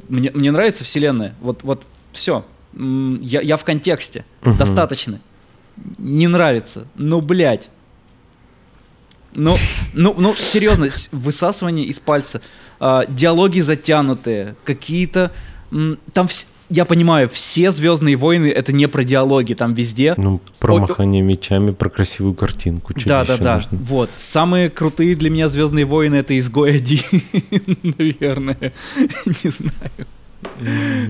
мне, 0.08 0.30
мне 0.32 0.50
нравится 0.50 0.84
Вселенная. 0.84 1.34
Вот, 1.40 1.60
вот 1.62 1.82
все. 2.16 2.44
Я, 2.74 3.40
я 3.40 3.56
в 3.56 3.64
контексте. 3.64 4.24
Мгм. 4.42 4.56
Достаточно. 4.58 5.20
Не 5.98 6.26
нравится. 6.26 6.86
Ну, 6.96 7.20
блядь. 7.20 7.68
Ну, 9.32 9.54
ну, 9.92 10.14
ну, 10.16 10.34
серьезно, 10.34 10.88
высасывание 11.12 11.84
из 11.84 11.98
пальца, 11.98 12.40
а, 12.80 13.04
диалоги 13.06 13.60
затянутые, 13.60 14.56
какие-то, 14.64 15.30
там, 16.14 16.26
вс- 16.26 16.46
я 16.70 16.84
понимаю, 16.86 17.28
все 17.28 17.70
Звездные 17.70 18.16
войны 18.16 18.46
это 18.46 18.72
не 18.72 18.88
про 18.88 19.04
диалоги, 19.04 19.52
там 19.54 19.74
везде. 19.74 20.14
Ну, 20.16 20.40
про 20.58 20.78
махание 20.78 21.22
мечами, 21.22 21.70
про 21.72 21.90
красивую 21.90 22.34
картинку. 22.34 22.94
Да, 23.04 23.24
да, 23.24 23.36
да. 23.36 23.54
нужно? 23.56 23.78
Вот. 23.78 24.10
Самые 24.16 24.70
крутые 24.70 25.14
для 25.16 25.28
меня 25.30 25.48
Звездные 25.48 25.84
войны 25.84 26.16
это 26.16 26.36
изгой 26.38 26.76
один, 26.76 27.00
наверное. 27.98 28.72
Не 29.44 29.50
знаю. 29.50 29.92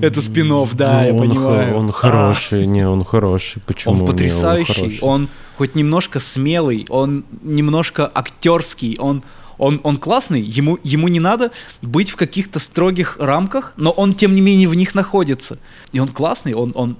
Это 0.02 0.20
спин 0.22 0.48
да, 0.74 1.02
Ну, 1.02 1.06
я 1.06 1.12
он 1.14 1.18
хо- 1.18 1.34
понимаю. 1.34 1.76
Он 1.76 1.88
А. 1.88 1.92
хороший, 1.92 2.66
не, 2.66 2.86
он 2.86 3.04
хороший. 3.04 3.62
Почему? 3.66 3.94
Он 4.00 4.06
потрясающий, 4.06 4.98
он 5.00 5.28
хоть 5.56 5.74
немножко 5.74 6.20
смелый, 6.20 6.86
он 6.88 7.24
немножко 7.42 8.10
актерский, 8.14 8.96
он, 8.98 9.22
он, 9.58 9.80
он 9.84 9.96
классный, 9.96 10.42
ему, 10.42 10.78
ему 10.84 11.08
не 11.08 11.20
надо 11.20 11.50
быть 11.82 12.10
в 12.10 12.16
каких-то 12.16 12.58
строгих 12.58 13.16
рамках, 13.18 13.72
но 13.76 13.90
он 13.90 14.14
тем 14.14 14.34
не 14.34 14.40
менее 14.40 14.68
в 14.68 14.74
них 14.74 14.94
находится. 14.94 15.58
И 15.92 16.00
он 16.00 16.08
классный, 16.08 16.54
он, 16.54 16.72
он... 16.74 16.96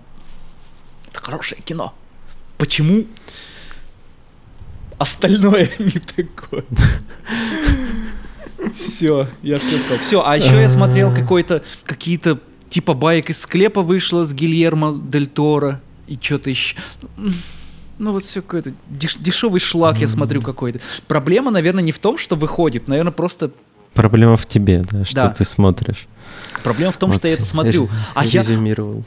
Это 1.11 1.21
хорошее 1.21 1.61
кино. 1.63 1.93
Почему 2.59 3.05
остальное 4.99 5.69
не 5.79 6.01
такое? 6.01 6.65
Все, 8.77 9.29
я 9.43 9.59
все 9.59 9.79
сказал. 9.79 9.99
Все, 9.99 10.23
а 10.27 10.37
еще 10.37 10.61
я 10.61 10.71
смотрел 10.71 11.15
какой-то, 11.15 11.63
какие-то 11.85 12.39
типа 12.69 12.95
баек 12.95 13.31
из 13.31 13.41
склепа 13.41 13.83
вышло 13.83 14.25
с 14.25 14.33
Гильермо 14.33 14.99
Дель 15.11 15.27
Торо 15.27 15.81
и 16.07 16.19
что-то 16.21 16.51
еще. 16.51 16.77
Ну 17.99 18.13
вот 18.13 18.25
все 18.25 18.43
какой-то 18.43 18.71
деш- 18.91 19.17
дешевый 19.19 19.61
шлак, 19.61 19.99
я 19.99 20.09
смотрю 20.09 20.43
какой-то. 20.43 20.81
Проблема, 21.09 21.51
наверное, 21.51 21.83
не 21.83 21.93
в 21.93 21.99
том, 21.99 22.19
что 22.19 22.37
выходит, 22.37 22.89
наверное, 22.89 23.13
просто 23.13 23.51
проблема 23.95 24.37
в 24.37 24.47
тебе, 24.47 24.85
да, 24.91 25.05
что 25.05 25.15
Да. 25.15 25.29
ты 25.31 25.45
смотришь. 25.45 26.07
Проблема 26.63 26.93
в 26.93 26.97
том, 26.97 27.11
Вот 27.11 27.19
что 27.19 27.29
я 27.29 27.35
это 27.35 27.45
смотрю. 27.45 27.89
А 28.15 28.25
я. 28.25 28.43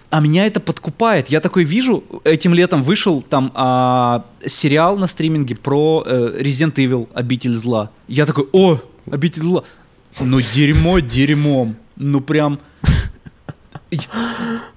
А 0.10 0.20
меня 0.20 0.48
это 0.48 0.60
подкупает. 0.60 1.30
Я 1.30 1.42
такой 1.42 1.64
вижу, 1.64 2.04
этим 2.24 2.54
летом 2.54 2.82
вышел 2.84 3.22
там 3.22 3.52
а, 3.54 4.26
сериал 4.46 4.98
на 4.98 5.08
стриминге 5.08 5.56
про 5.56 6.04
э, 6.06 6.40
Resident 6.42 6.74
Evil, 6.76 7.08
обитель 7.14 7.54
зла. 7.56 7.92
Я 8.08 8.26
такой, 8.26 8.48
о, 8.54 8.80
обитель 9.12 9.42
зла. 9.42 9.64
Ну 10.20 10.42
дерьмо 10.42 11.00
дерьмом. 11.00 11.76
Ну 11.96 12.22
прям... 12.22 12.60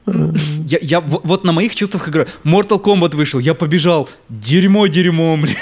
Я, 0.04 0.78
я 0.80 1.00
вот 1.00 1.44
на 1.44 1.52
моих 1.52 1.74
чувствах 1.74 2.08
играю. 2.08 2.28
Mortal 2.44 2.82
Kombat 2.82 3.14
вышел, 3.14 3.38
я 3.40 3.54
побежал. 3.54 4.08
Дерьмо 4.28 4.86
дерьмом, 4.86 5.42
блин. 5.42 5.56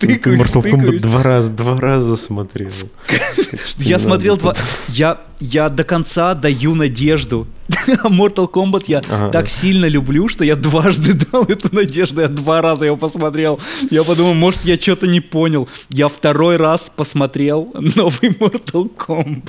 Я 0.00 0.06
ты 0.06 0.14
тыкаюсь, 0.14 0.40
Mortal 0.40 0.62
Kombat 0.62 1.00
два 1.00 1.22
раза, 1.22 1.52
два 1.52 1.76
раза 1.78 2.16
смотрел. 2.16 2.70
Что 2.70 3.82
Я 3.82 3.98
смотрел 3.98 4.36
два... 4.36 4.54
Я, 4.88 5.20
я 5.40 5.68
до 5.68 5.84
конца 5.84 6.34
даю 6.34 6.74
надежду. 6.74 7.46
Mortal 8.04 8.50
Kombat 8.50 8.84
я 8.86 9.02
Ага. 9.08 9.30
так 9.30 9.48
сильно 9.48 9.86
люблю, 9.86 10.28
что 10.28 10.44
я 10.44 10.56
дважды 10.56 11.14
дал 11.32 11.44
эту 11.44 11.74
надежду. 11.74 12.20
Я 12.20 12.28
два 12.28 12.62
раза 12.62 12.86
его 12.86 12.96
посмотрел. 12.96 13.58
Я 13.90 14.04
подумал, 14.04 14.34
может, 14.34 14.64
я 14.64 14.76
что-то 14.80 15.06
не 15.06 15.20
понял. 15.20 15.68
Я 15.90 16.08
второй 16.08 16.56
раз 16.56 16.90
посмотрел 16.94 17.70
новый 17.74 18.30
Mortal 18.30 18.90
Kombat. 18.96 19.42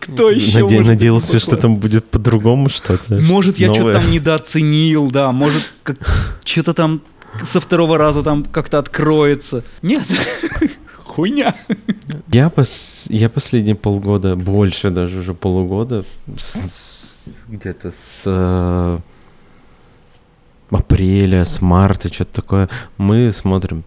Кто 0.00 0.30
еще 0.30 0.60
Наде- 0.60 0.80
Надеялся, 0.80 1.34
быть 1.34 1.42
что 1.42 1.56
там 1.56 1.76
будет 1.76 2.06
по-другому 2.06 2.70
что-то. 2.70 3.16
Может, 3.16 3.58
я 3.58 3.74
что-то 3.74 4.00
там 4.00 4.10
недооценил, 4.10 5.10
да. 5.10 5.32
Может, 5.32 5.72
как... 5.82 5.98
что-то 6.44 6.72
там 6.72 7.02
со 7.42 7.60
второго 7.60 7.98
раза 7.98 8.22
там 8.22 8.44
как-то 8.44 8.78
откроется. 8.78 9.62
Нет, 9.82 10.02
хуйня. 10.96 11.54
Я, 12.28 12.48
пос- 12.48 13.06
я 13.10 13.28
последние 13.28 13.74
полгода, 13.74 14.36
больше 14.36 14.90
даже 14.90 15.18
уже 15.20 15.34
полугода, 15.34 16.04
с- 16.36 17.46
где-то 17.48 17.90
с 17.90 18.22
э, 18.26 18.98
апреля, 20.70 21.44
с 21.44 21.60
марта, 21.60 22.12
что-то 22.12 22.42
такое, 22.42 22.68
мы 22.96 23.30
смотрим, 23.32 23.84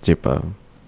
типа, 0.00 0.42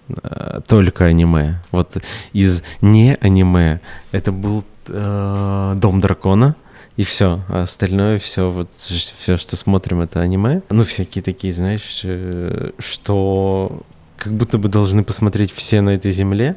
э, 0.09 0.61
только 0.67 1.05
аниме. 1.05 1.61
Вот 1.71 1.97
из 2.33 2.63
не 2.81 3.15
аниме 3.21 3.81
это 4.11 4.31
был 4.31 4.63
э, 4.87 5.73
Дом 5.77 5.99
дракона. 6.01 6.55
И 6.97 7.03
все, 7.03 7.41
а 7.49 7.63
остальное 7.63 8.19
все, 8.19 8.49
вот 8.49 8.69
все, 8.73 9.37
что 9.37 9.55
смотрим, 9.57 10.01
это 10.01 10.21
аниме. 10.21 10.61
Ну, 10.69 10.85
всякие 10.85 11.21
такие, 11.21 11.51
знаешь, 11.51 12.01
э, 12.05 12.71
что 12.79 13.83
как 14.17 14.33
будто 14.33 14.57
бы 14.57 14.69
должны 14.69 15.03
посмотреть 15.03 15.51
все 15.51 15.81
на 15.81 15.89
этой 15.89 16.11
земле, 16.11 16.55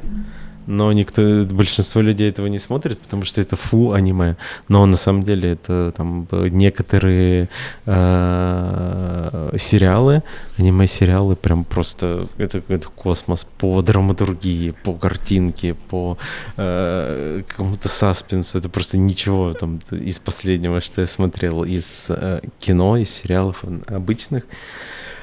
но 0.69 0.93
никто, 0.93 1.45
большинство 1.49 1.99
людей 1.99 2.29
этого 2.29 2.45
не 2.45 2.59
смотрит, 2.59 2.99
потому 2.99 3.25
что 3.25 3.41
это 3.41 3.55
фу 3.55 3.91
аниме. 3.91 4.37
Но 4.67 4.85
на 4.85 4.97
самом 4.97 5.23
деле 5.23 5.53
это 5.53 5.91
там 5.97 6.27
некоторые 6.31 7.49
э, 7.87 9.55
сериалы, 9.57 10.21
аниме-сериалы 10.59 11.35
прям 11.35 11.63
просто 11.63 12.27
это, 12.37 12.61
это 12.67 12.87
космос 12.87 13.47
по 13.57 13.81
драматургии, 13.81 14.75
по 14.83 14.93
картинке, 14.93 15.73
по 15.73 16.19
э, 16.57 17.41
какому-то 17.47 17.89
саспенсу. 17.89 18.59
Это 18.59 18.69
просто 18.69 18.99
ничего 18.99 19.53
там 19.53 19.79
из 19.89 20.19
последнего, 20.19 20.81
что 20.81 21.01
я 21.01 21.07
смотрел 21.07 21.63
из 21.63 22.11
э, 22.11 22.41
кино, 22.59 22.97
из 22.97 23.09
сериалов 23.09 23.63
обычных. 23.87 24.43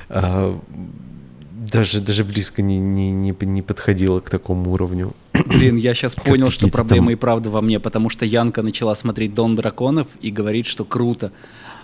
А, 0.08 0.58
даже, 1.72 2.00
даже 2.00 2.24
близко 2.24 2.62
не, 2.62 2.78
не, 2.78 3.10
не, 3.10 3.34
не 3.40 3.62
подходило 3.62 4.20
к 4.20 4.30
такому 4.30 4.72
уровню. 4.72 5.14
Блин, 5.44 5.76
я 5.76 5.94
сейчас 5.94 6.14
понял, 6.14 6.50
что 6.50 6.68
проблема 6.68 7.12
и 7.12 7.14
правда 7.14 7.50
во 7.50 7.60
мне, 7.60 7.80
потому 7.80 8.10
что 8.10 8.24
Янка 8.24 8.62
начала 8.62 8.94
смотреть 8.94 9.34
Дом 9.34 9.54
драконов 9.54 10.06
и 10.20 10.30
говорит, 10.30 10.66
что 10.66 10.84
круто. 10.84 11.32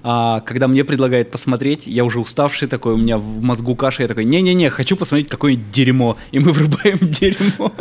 А 0.05 0.41
когда 0.41 0.67
мне 0.67 0.85
предлагает 0.85 1.31
посмотреть, 1.31 1.87
я 1.87 2.05
уже 2.05 2.19
уставший 2.19 2.67
такой, 2.67 2.95
у 2.95 2.97
меня 2.97 3.19
в 3.19 3.43
мозгу 3.43 3.77
каша, 3.77 4.03
я 4.03 4.09
такой, 4.09 4.25
не-не-не, 4.25 4.69
хочу 4.71 4.97
посмотреть 4.97 5.29
какое-нибудь 5.29 5.71
дерьмо. 5.71 6.17
И 6.33 6.41
мы 6.41 6.53
врубаем 6.53 6.99
дерьмо. 7.01 7.73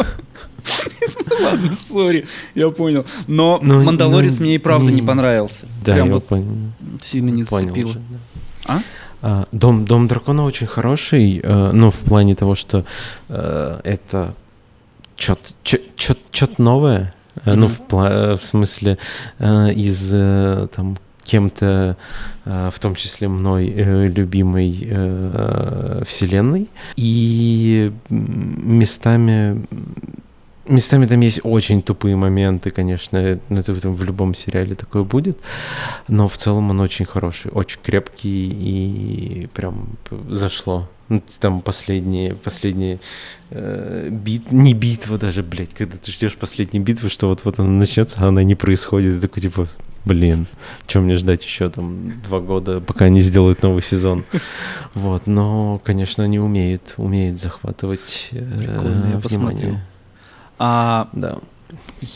Ладно, 1.43 1.75
сори, 1.89 2.27
я 2.53 2.69
понял. 2.69 3.05
Но 3.27 3.59
Ну, 3.63 3.83
Мандалорец 3.83 4.37
ну, 4.37 4.45
мне 4.45 4.55
и 4.55 4.57
правда 4.59 4.91
не 4.91 5.01
понравился. 5.01 5.65
Да, 5.83 5.97
я 5.97 6.05
вот 6.05 6.27
понял. 6.27 6.45
сильно 7.01 7.29
не 7.29 7.43
зацепило. 7.43 7.95
А? 8.67 8.81
А, 9.23 9.47
Дом, 9.51 9.85
Дом 9.85 10.07
дракона 10.07 10.45
очень 10.45 10.67
хороший, 10.67 11.39
э, 11.43 11.71
ну, 11.73 11.91
в 11.91 11.97
плане 11.97 12.35
того, 12.35 12.55
что 12.55 12.85
э, 13.29 13.79
это 13.83 14.35
что-то 15.21 16.61
новое. 16.61 17.13
Э, 17.45 17.53
Ну, 17.55 17.67
в, 17.67 17.79
пла- 17.87 18.35
в 18.37 18.43
смысле, 18.43 18.97
э, 19.39 19.71
из 19.73 20.11
э, 20.13 20.67
там 20.75 20.97
кем-то, 21.23 21.95
э, 22.45 22.69
в 22.73 22.79
том 22.79 22.95
числе 22.95 23.27
мной, 23.27 23.71
э, 23.75 24.07
любимой 24.07 24.77
э, 24.89 26.03
вселенной. 26.05 26.67
И 26.97 27.91
местами 28.09 29.65
Местами 30.71 31.05
там 31.05 31.19
есть 31.19 31.41
очень 31.43 31.81
тупые 31.81 32.15
моменты, 32.15 32.71
конечно, 32.71 33.39
ну, 33.49 33.59
это 33.59 33.73
в 33.73 34.03
любом 34.03 34.33
сериале 34.33 34.73
такое 34.73 35.03
будет, 35.03 35.37
но 36.07 36.29
в 36.29 36.37
целом 36.37 36.69
он 36.69 36.79
очень 36.79 37.03
хороший, 37.03 37.51
очень 37.51 37.79
крепкий 37.83 38.47
и 38.47 39.47
прям 39.47 39.97
зашло. 40.29 40.87
Ну, 41.09 41.21
Там 41.41 41.61
последние, 41.61 42.35
последние 42.35 43.01
э, 43.49 44.07
бит, 44.09 44.53
не 44.53 44.73
битва 44.73 45.17
даже, 45.17 45.43
блядь, 45.43 45.73
когда 45.73 45.97
ты 45.97 46.09
ждешь 46.09 46.37
последней 46.37 46.79
битвы, 46.79 47.09
что 47.09 47.27
вот-вот 47.27 47.59
она 47.59 47.67
начнется, 47.67 48.19
а 48.21 48.29
она 48.29 48.41
не 48.43 48.55
происходит, 48.55 49.17
и 49.17 49.19
такой 49.19 49.41
типа, 49.41 49.67
блин, 50.05 50.45
чем 50.87 51.03
мне 51.03 51.17
ждать 51.17 51.43
еще 51.43 51.69
там 51.69 52.13
два 52.21 52.39
года, 52.39 52.79
пока 52.79 53.05
они 53.05 53.19
сделают 53.19 53.61
новый 53.61 53.81
сезон. 53.81 54.23
Вот, 54.93 55.27
но, 55.27 55.81
конечно, 55.83 56.23
они 56.23 56.39
умеют, 56.39 56.93
умеют 56.95 57.41
захватывать 57.41 58.29
э, 58.31 58.57
Прикольно, 58.57 59.11
я 59.15 59.19
посмотрю. 59.19 59.77
А, 60.63 61.09
Да. 61.13 61.39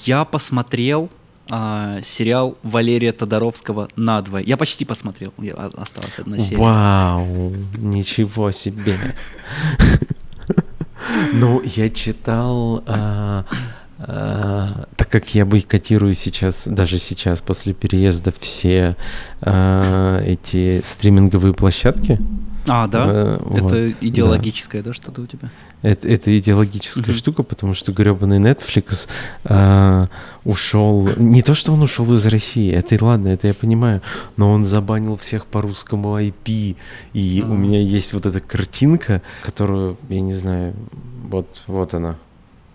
Я 0.06 0.24
посмотрел 0.26 1.10
а, 1.50 2.00
сериал 2.04 2.58
Валерия 2.64 3.12
Тодоровского 3.12 3.88
«Надвое». 3.96 4.44
Я 4.44 4.58
почти 4.58 4.86
посмотрел, 4.86 5.34
я- 5.40 5.54
осталась 5.56 6.20
одна 6.20 6.38
серия. 6.40 6.58
Вау, 6.58 7.54
ничего 7.78 8.52
себе. 8.52 8.98
Ну, 11.34 11.62
я 11.64 11.90
читал, 11.90 12.84
а, 12.88 13.46
а, 14.00 14.86
так 14.96 15.10
как 15.10 15.34
я 15.36 15.46
бойкотирую 15.46 16.14
сейчас, 16.16 16.68
даже 16.68 16.98
сейчас, 16.98 17.42
после 17.42 17.74
переезда, 17.74 18.34
все 18.40 18.96
а, 19.42 20.22
эти 20.24 20.82
стриминговые 20.84 21.54
площадки. 21.54 22.20
А, 22.68 22.88
да? 22.88 23.06
э, 23.08 23.38
вот, 23.42 23.72
Это 23.72 23.88
да. 23.88 23.94
идеологическое, 24.02 24.82
да, 24.82 24.94
что-то 24.94 25.22
у 25.22 25.26
тебя? 25.26 25.50
Это, 25.82 26.08
это 26.08 26.38
идеологическая 26.38 27.02
Мгм. 27.12 27.14
штука, 27.14 27.44
потому 27.44 27.74
что 27.74 27.92
гребаный 27.92 28.40
Netflix 28.40 29.08
а, 29.44 30.08
ушел. 30.44 31.10
Не 31.18 31.42
то, 31.44 31.54
что 31.54 31.74
он 31.74 31.84
ушел 31.84 32.12
из 32.14 32.26
России, 32.26 32.72
это 32.72 32.96
и 32.96 33.00
ладно, 33.02 33.30
это 33.30 33.48
я 33.48 33.54
понимаю, 33.54 34.02
но 34.38 34.52
он 34.52 34.66
забанил 34.66 35.16
всех 35.16 35.46
по 35.46 35.62
русскому 35.62 36.20
IP. 36.20 36.76
И 37.14 37.44
у 37.48 37.52
А. 37.52 37.56
меня 37.56 37.80
есть 37.80 38.14
вот 38.14 38.26
эта 38.26 38.40
картинка, 38.40 39.22
которую, 39.44 39.98
я 40.10 40.22
не 40.22 40.34
знаю, 40.34 40.74
вот, 41.30 41.48
вот 41.68 41.94
она. 41.94 42.16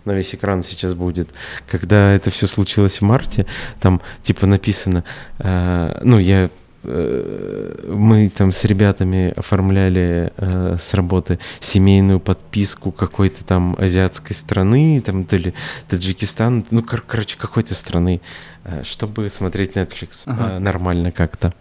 На 0.03 0.13
весь 0.13 0.33
экран 0.33 0.63
сейчас 0.63 0.95
будет. 0.95 1.29
Когда 1.69 2.13
это 2.13 2.31
все 2.31 2.47
случилось 2.47 3.01
в 3.01 3.03
марте, 3.03 3.45
там 3.79 4.01
типа 4.23 4.47
написано, 4.47 5.03
а, 5.37 5.99
ну 6.03 6.17
я 6.17 6.45
э, 6.45 6.49
мы 6.83 8.29
там 8.35 8.51
с 8.51 8.63
ребятами 8.65 9.33
оформляли 9.35 10.31
э, 10.37 10.75
с 10.79 10.93
работы 10.93 11.39
семейную 11.59 12.19
подписку 12.19 12.91
какой-то 12.91 13.45
там 13.45 13.75
азиатской 13.77 14.35
страны, 14.35 15.01
там 15.05 15.25
то 15.25 15.37
ли 15.37 15.53
Таджикистан, 15.89 16.65
ну, 16.71 16.81
кор- 16.83 17.03
короче, 17.05 17.37
какой-то 17.37 17.73
страны, 17.75 18.21
э, 18.63 18.83
чтобы 18.83 19.29
смотреть 19.29 19.73
Netflix 19.73 20.23
Ага. 20.25 20.53
э, 20.55 20.59
нормально 20.59 21.11
как-то. 21.11 21.53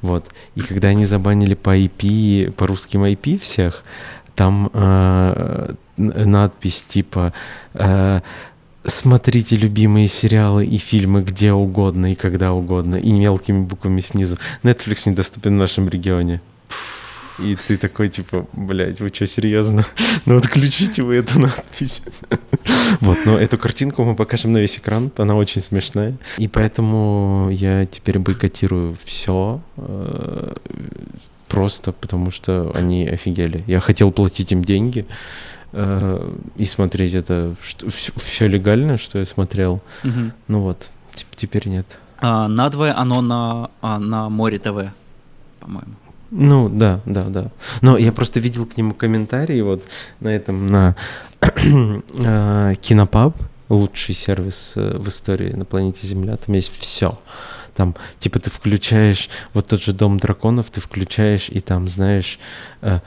Вот. 0.00 0.26
И 0.54 0.60
когда 0.60 0.88
они 0.88 1.06
забанили 1.06 1.54
по 1.54 1.76
IP, 1.76 2.52
по 2.52 2.66
русским 2.66 3.04
IP 3.04 3.38
всех, 3.38 3.82
там 4.34 4.70
э, 4.72 5.74
надпись 5.96 6.82
типа 6.82 7.32
э, 7.74 8.20
смотрите 8.84 9.56
любимые 9.56 10.08
сериалы 10.08 10.66
и 10.66 10.78
фильмы 10.78 11.22
где 11.22 11.52
угодно 11.52 12.12
и 12.12 12.14
когда 12.14 12.52
угодно, 12.52 12.96
и 12.96 13.12
мелкими 13.12 13.64
буквами 13.64 14.00
снизу. 14.00 14.38
Netflix 14.62 15.08
недоступен 15.08 15.54
в 15.54 15.58
нашем 15.58 15.88
регионе. 15.88 16.40
И 17.38 17.56
ты 17.66 17.76
такой, 17.76 18.08
типа, 18.08 18.46
блядь, 18.52 19.00
вы 19.00 19.10
что, 19.12 19.26
серьезно? 19.26 19.84
Ну 20.26 20.36
отключите 20.36 21.02
вы 21.02 21.16
эту 21.16 21.40
надпись. 21.40 22.02
Вот, 23.00 23.18
но 23.24 23.38
эту 23.38 23.58
картинку 23.58 24.04
мы 24.04 24.14
покажем 24.14 24.52
на 24.52 24.58
весь 24.58 24.78
экран, 24.78 25.10
она 25.16 25.34
очень 25.34 25.60
смешная. 25.60 26.14
И 26.36 26.46
поэтому 26.46 27.48
я 27.50 27.86
теперь 27.86 28.18
бойкотирую 28.18 28.96
все, 29.04 29.60
просто 31.48 31.92
потому 31.92 32.30
что 32.30 32.70
они 32.74 33.08
офигели. 33.08 33.64
Я 33.66 33.80
хотел 33.80 34.12
платить 34.12 34.52
им 34.52 34.62
деньги, 34.64 35.00
э, 35.00 35.12
и 35.72 36.64
смотреть 36.64 37.14
это, 37.14 37.54
что, 37.62 37.90
все, 37.90 38.12
все 38.16 38.46
легально, 38.46 38.98
что 38.98 39.18
я 39.18 39.26
смотрел. 39.26 39.80
Мгм. 40.02 40.32
Ну 40.48 40.60
вот, 40.60 40.90
теп- 41.14 41.34
теперь 41.34 41.68
нет. 41.68 41.98
А, 42.20 42.46
надвое 42.46 42.96
оно 42.96 43.20
на, 43.20 43.70
а, 43.80 43.98
на 43.98 44.28
Море 44.28 44.58
ТВ, 44.58 44.92
по-моему. 45.60 45.94
Ну, 46.30 46.68
да, 46.70 47.00
да, 47.04 47.24
да. 47.24 47.50
Но 47.82 47.98
я 47.98 48.10
просто 48.10 48.40
видел 48.40 48.64
к 48.64 48.76
нему 48.76 48.94
комментарии 48.94 49.60
вот 49.60 49.82
на 50.20 50.28
этом, 50.28 50.70
на 50.70 50.96
э, 51.40 52.74
Кинопаб, 52.80 53.36
лучший 53.68 54.14
сервис 54.14 54.74
э, 54.76 54.96
в 54.96 55.08
истории 55.08 55.52
на 55.52 55.64
планете 55.66 56.06
Земля, 56.06 56.36
там 56.36 56.54
есть 56.54 56.70
все. 56.80 57.18
Там, 57.74 57.94
типа, 58.18 58.38
ты 58.38 58.50
включаешь 58.50 59.28
вот 59.52 59.66
тот 59.66 59.82
же 59.82 59.92
Дом 59.92 60.18
драконов, 60.18 60.70
ты 60.70 60.80
включаешь, 60.80 61.48
и 61.48 61.60
там, 61.60 61.88
знаешь, 61.88 62.38
э, 62.80 63.00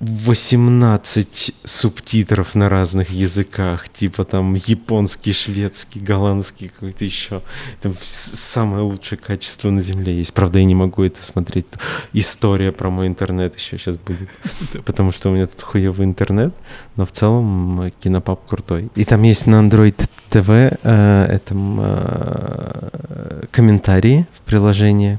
18 0.00 1.54
субтитров 1.64 2.54
на 2.54 2.68
разных 2.68 3.10
языках, 3.10 3.88
типа 3.88 4.24
там 4.24 4.54
японский, 4.54 5.32
шведский, 5.32 6.00
голландский, 6.00 6.68
какой-то 6.68 7.04
еще. 7.04 7.40
Там 7.80 7.94
самое 8.02 8.82
лучшее 8.82 9.18
качество 9.18 9.70
на 9.70 9.80
Земле 9.80 10.16
есть. 10.16 10.34
Правда, 10.34 10.58
я 10.58 10.64
не 10.64 10.74
могу 10.74 11.02
это 11.04 11.24
смотреть. 11.24 11.66
История 12.12 12.72
про 12.72 12.90
мой 12.90 13.06
интернет 13.06 13.56
еще 13.56 13.78
сейчас 13.78 13.96
будет. 13.96 14.28
Потому 14.84 15.12
что 15.12 15.30
у 15.30 15.34
меня 15.34 15.46
тут 15.46 15.62
хуевый 15.62 16.06
интернет, 16.06 16.52
но 16.96 17.06
в 17.06 17.12
целом 17.12 17.82
э, 17.82 17.90
кинопап 17.90 18.46
крутой. 18.46 18.90
И 18.94 19.04
там 19.04 19.22
есть 19.22 19.46
на 19.46 19.56
Android 19.62 20.08
TV 20.30 20.78
э, 20.82 21.26
этом, 21.28 21.78
э, 21.80 23.46
комментарии 23.50 24.26
в 24.34 24.40
приложении. 24.40 25.18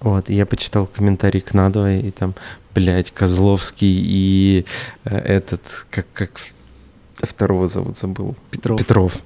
Вот, 0.00 0.30
я 0.30 0.46
почитал 0.46 0.86
комментарий 0.86 1.40
к 1.40 1.54
надвое, 1.54 2.00
и 2.00 2.10
там, 2.10 2.34
блядь, 2.74 3.10
Козловский 3.10 4.00
и 4.04 4.64
э, 5.04 5.16
этот, 5.16 5.86
как, 5.90 6.06
как 6.12 6.40
второго 7.14 7.66
зовут, 7.66 7.96
забыл. 7.96 8.36
Петров. 8.50 8.78
Петров. 8.78 9.22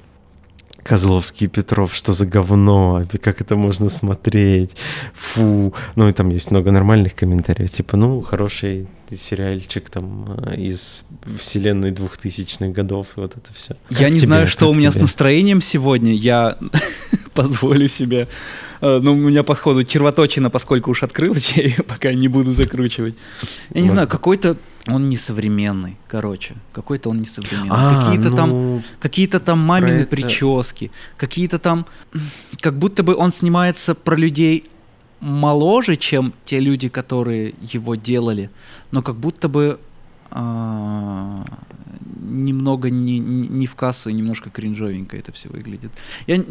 Козловский 0.83 1.47
и 1.47 1.49
Петров, 1.49 1.95
что 1.95 2.13
за 2.13 2.27
говно, 2.27 3.07
как 3.23 3.41
это 3.41 3.55
можно 3.55 3.89
смотреть, 3.89 4.77
фу. 5.13 5.75
Ну, 5.95 6.09
и 6.09 6.13
там 6.13 6.31
есть 6.31 6.51
много 6.51 6.73
нормальных 6.73 7.15
комментариев, 7.15 7.71
типа, 7.71 7.97
ну, 7.97 8.21
хороший 8.23 8.89
сериальчик 9.17 9.91
там 9.91 10.27
э, 10.47 10.57
из 10.57 11.05
вселенной 11.39 11.91
двухтысячных 11.91 12.73
годов, 12.73 13.07
и 13.17 13.21
вот 13.21 13.37
это 13.37 13.53
все. 13.53 13.77
Я 13.91 14.11
не 14.11 14.19
знаю, 14.19 14.47
что 14.47 14.71
у 14.71 14.75
меня 14.75 14.91
с 14.93 14.97
настроением 14.97 15.61
сегодня. 15.61 16.13
Я 16.13 16.59
позволю 17.35 17.89
себе. 17.89 18.29
э, 18.81 18.99
Ну, 19.03 19.13
у 19.13 19.17
меня, 19.17 19.43
походу, 19.43 19.85
червоточина, 19.85 20.51
поскольку 20.51 20.91
уж 20.91 21.03
открылась, 21.03 21.53
я 21.57 21.63
ее 21.65 21.83
пока 21.83 22.13
не 22.13 22.29
буду 22.29 22.53
закручивать. 22.53 23.15
Я 23.75 23.81
не 23.81 23.89
Вот. 23.89 23.93
знаю, 23.95 24.09
какой-то 24.09 24.57
он 24.89 25.09
несовременный, 25.09 25.97
короче. 26.09 26.55
Какой-то 26.73 27.11
он 27.11 27.21
несовременный. 27.21 27.71
А, 27.71 28.03
какие-то 28.03 28.35
там 28.37 28.51
ну, 28.51 28.83
Какие-то 29.01 29.39
там 29.41 29.59
мамины 29.61 30.01
это- 30.03 30.11
прически, 30.11 30.91
какие-то 31.17 31.59
там... 31.59 31.87
Как 32.61 32.75
будто 32.79 33.03
бы 33.03 33.15
он 33.15 33.33
снимается 33.33 33.95
про 33.95 34.17
людей 34.17 34.65
моложе, 35.23 35.97
чем 35.97 36.35
те 36.45 36.59
люди, 36.59 36.89
которые 36.89 37.55
его 37.61 37.95
делали, 37.95 38.51
но 38.91 39.03
как 39.03 39.17
будто 39.17 39.49
бы 39.49 39.79
а, 40.31 41.45
немного 42.21 42.91
не, 42.91 43.19
не 43.19 43.67
в 43.67 43.75
кассу 43.77 44.11
и 44.11 44.13
немножко 44.13 44.51
кринжовенько 44.51 45.17
это 45.17 45.33
все 45.33 45.49
выглядит. 45.49 45.93
Я... 46.27 46.45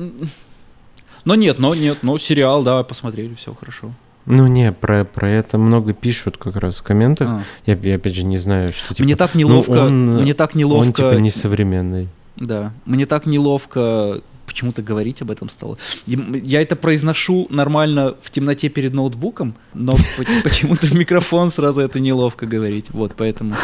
Но 1.25 1.35
нет, 1.35 1.59
но 1.59 1.75
нет, 1.75 1.99
но 2.01 2.17
сериал, 2.17 2.63
да, 2.63 2.81
посмотрели, 2.83 3.35
все 3.35 3.53
хорошо. 3.53 3.91
Ну, 4.25 4.47
не, 4.47 4.71
про, 4.71 5.03
про 5.03 5.29
это 5.29 5.57
много 5.57 5.93
пишут 5.93 6.37
как 6.37 6.55
раз 6.55 6.77
в 6.77 6.83
комментах. 6.83 7.29
А. 7.29 7.43
Я, 7.65 7.75
я 7.75 7.95
опять 7.95 8.15
же 8.15 8.23
не 8.23 8.37
знаю, 8.37 8.71
что 8.71 8.93
типа... 8.93 9.03
мне 9.03 9.15
так 9.15 9.33
ну, 9.33 9.39
неловко, 9.39 9.71
он- 9.71 10.21
мне 10.21 10.33
так 10.33 10.55
неловко. 10.55 10.85
Он 10.85 10.93
типа 10.93 11.13
несовременный. 11.19 12.07
Да, 12.37 12.71
мне 12.85 13.05
так 13.05 13.25
неловко 13.25 14.21
почему-то 14.51 14.81
говорить 14.81 15.21
об 15.21 15.31
этом 15.31 15.49
стало. 15.49 15.77
Я 16.05 16.61
это 16.61 16.75
произношу 16.75 17.47
нормально 17.49 18.15
в 18.21 18.29
темноте 18.31 18.69
перед 18.69 18.93
ноутбуком, 18.93 19.55
но 19.73 19.91
по- 20.17 20.25
почему-то 20.43 20.87
в 20.87 20.93
микрофон 20.93 21.51
сразу 21.51 21.81
это 21.81 21.99
неловко 21.99 22.45
говорить. 22.45 22.87
Вот, 22.91 23.13
поэтому... 23.15 23.55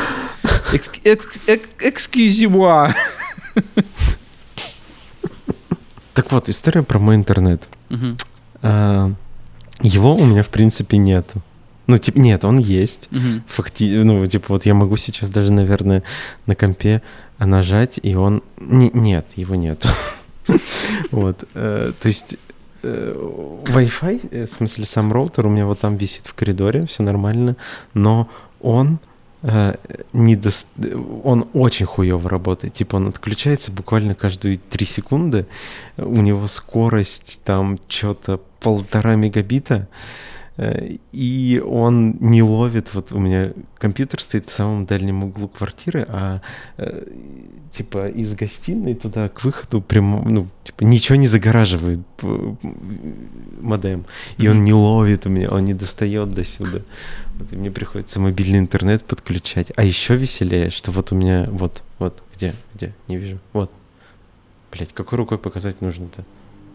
Экск- 0.74 1.00
экс- 1.04 1.40
эк- 1.48 1.70
Excuse-moi. 1.80 2.92
Так 6.14 6.32
вот, 6.32 6.50
история 6.50 6.84
про 6.84 7.00
мой 7.00 7.16
интернет. 7.16 7.68
А, 8.62 9.12
его 9.82 10.16
у 10.16 10.26
меня, 10.26 10.42
в 10.44 10.50
принципе, 10.50 10.98
нет. 10.98 11.32
Ну, 11.86 11.98
типа, 11.98 12.18
нет, 12.20 12.44
он 12.44 12.58
есть. 12.58 13.08
мгм. 13.12 13.44
Факти... 13.48 14.02
Ну, 14.04 14.26
типа, 14.26 14.46
вот 14.50 14.66
я 14.66 14.74
могу 14.74 14.98
сейчас 14.98 15.30
даже, 15.30 15.54
наверное, 15.54 16.04
на 16.46 16.56
компе 16.56 17.02
нажать, 17.40 18.00
и 18.02 18.16
он... 18.16 18.42
Не- 18.60 18.92
нет, 18.94 19.28
его 19.36 19.56
нет. 19.56 19.88
Вот. 21.12 21.44
э, 21.54 21.94
То 22.00 22.08
есть 22.08 22.38
э, 22.84 23.14
Wi-Fi, 23.66 24.30
э, 24.32 24.46
в 24.46 24.52
смысле 24.52 24.86
сам 24.86 25.12
роутер 25.12 25.46
у 25.46 25.50
меня 25.50 25.66
вот 25.66 25.80
там 25.80 25.96
висит 25.98 26.28
в 26.28 26.34
коридоре, 26.34 26.86
все 26.86 27.04
нормально, 27.04 27.56
но 27.94 28.30
он 28.62 29.00
не 30.14 30.36
дос- 30.36 31.22
он 31.24 31.48
очень 31.54 31.86
хуево 31.86 32.28
работает. 32.28 32.74
Типа 32.74 32.96
он 32.96 33.08
отключается 33.08 33.72
буквально 33.72 34.16
каждые 34.16 34.58
три 34.58 34.86
секунды. 34.86 35.46
У 35.96 36.22
него 36.22 36.48
скорость 36.48 37.42
там 37.46 37.78
что-то 37.88 38.42
полтора 38.60 39.16
мегабита. 39.16 39.88
Э, 40.58 40.98
И 41.12 41.62
он 41.66 42.18
не 42.20 42.44
ловит, 42.44 42.94
вот 42.94 43.12
у 43.12 43.20
меня 43.20 43.54
компьютер 43.78 44.22
стоит 44.22 44.50
в 44.50 44.52
самом 44.52 44.86
дальнем 44.86 45.24
углу 45.24 45.48
квартиры, 45.48 46.06
а 46.10 46.42
э, 46.78 47.08
типа 47.72 48.10
из 48.10 48.34
гостиной 48.34 48.96
туда 48.96 49.30
к 49.30 49.44
выходу 49.44 49.82
прямо, 49.82 50.28
ну, 50.28 50.48
типа 50.64 50.84
ничего 50.84 51.16
не 51.16 51.28
загораживает 51.28 52.00
модем. 53.62 54.06
И 54.38 54.48
он 54.48 54.64
не 54.64 54.74
ловит 54.74 55.26
у 55.26 55.30
меня, 55.30 55.50
он 55.50 55.66
не 55.66 55.74
достает 55.74 56.34
до 56.34 56.44
сюда. 56.44 56.82
Вот, 57.36 57.54
и 57.54 57.56
мне 57.56 57.72
приходится 57.72 58.20
мобильный 58.20 58.60
интернет 58.60 59.04
подключать. 59.04 59.72
А 59.76 59.84
еще 59.84 60.16
веселее, 60.16 60.70
что 60.70 60.92
вот 60.92 61.12
у 61.12 61.16
меня, 61.16 61.48
вот, 61.52 61.84
вот, 62.00 62.24
где, 62.36 62.56
где, 62.74 62.94
не 63.08 63.18
вижу, 63.18 63.40
вот. 63.54 63.72
Блять, 64.72 64.94
какой 64.94 65.18
рукой 65.18 65.38
показать 65.38 65.82
нужно-то? 65.82 66.26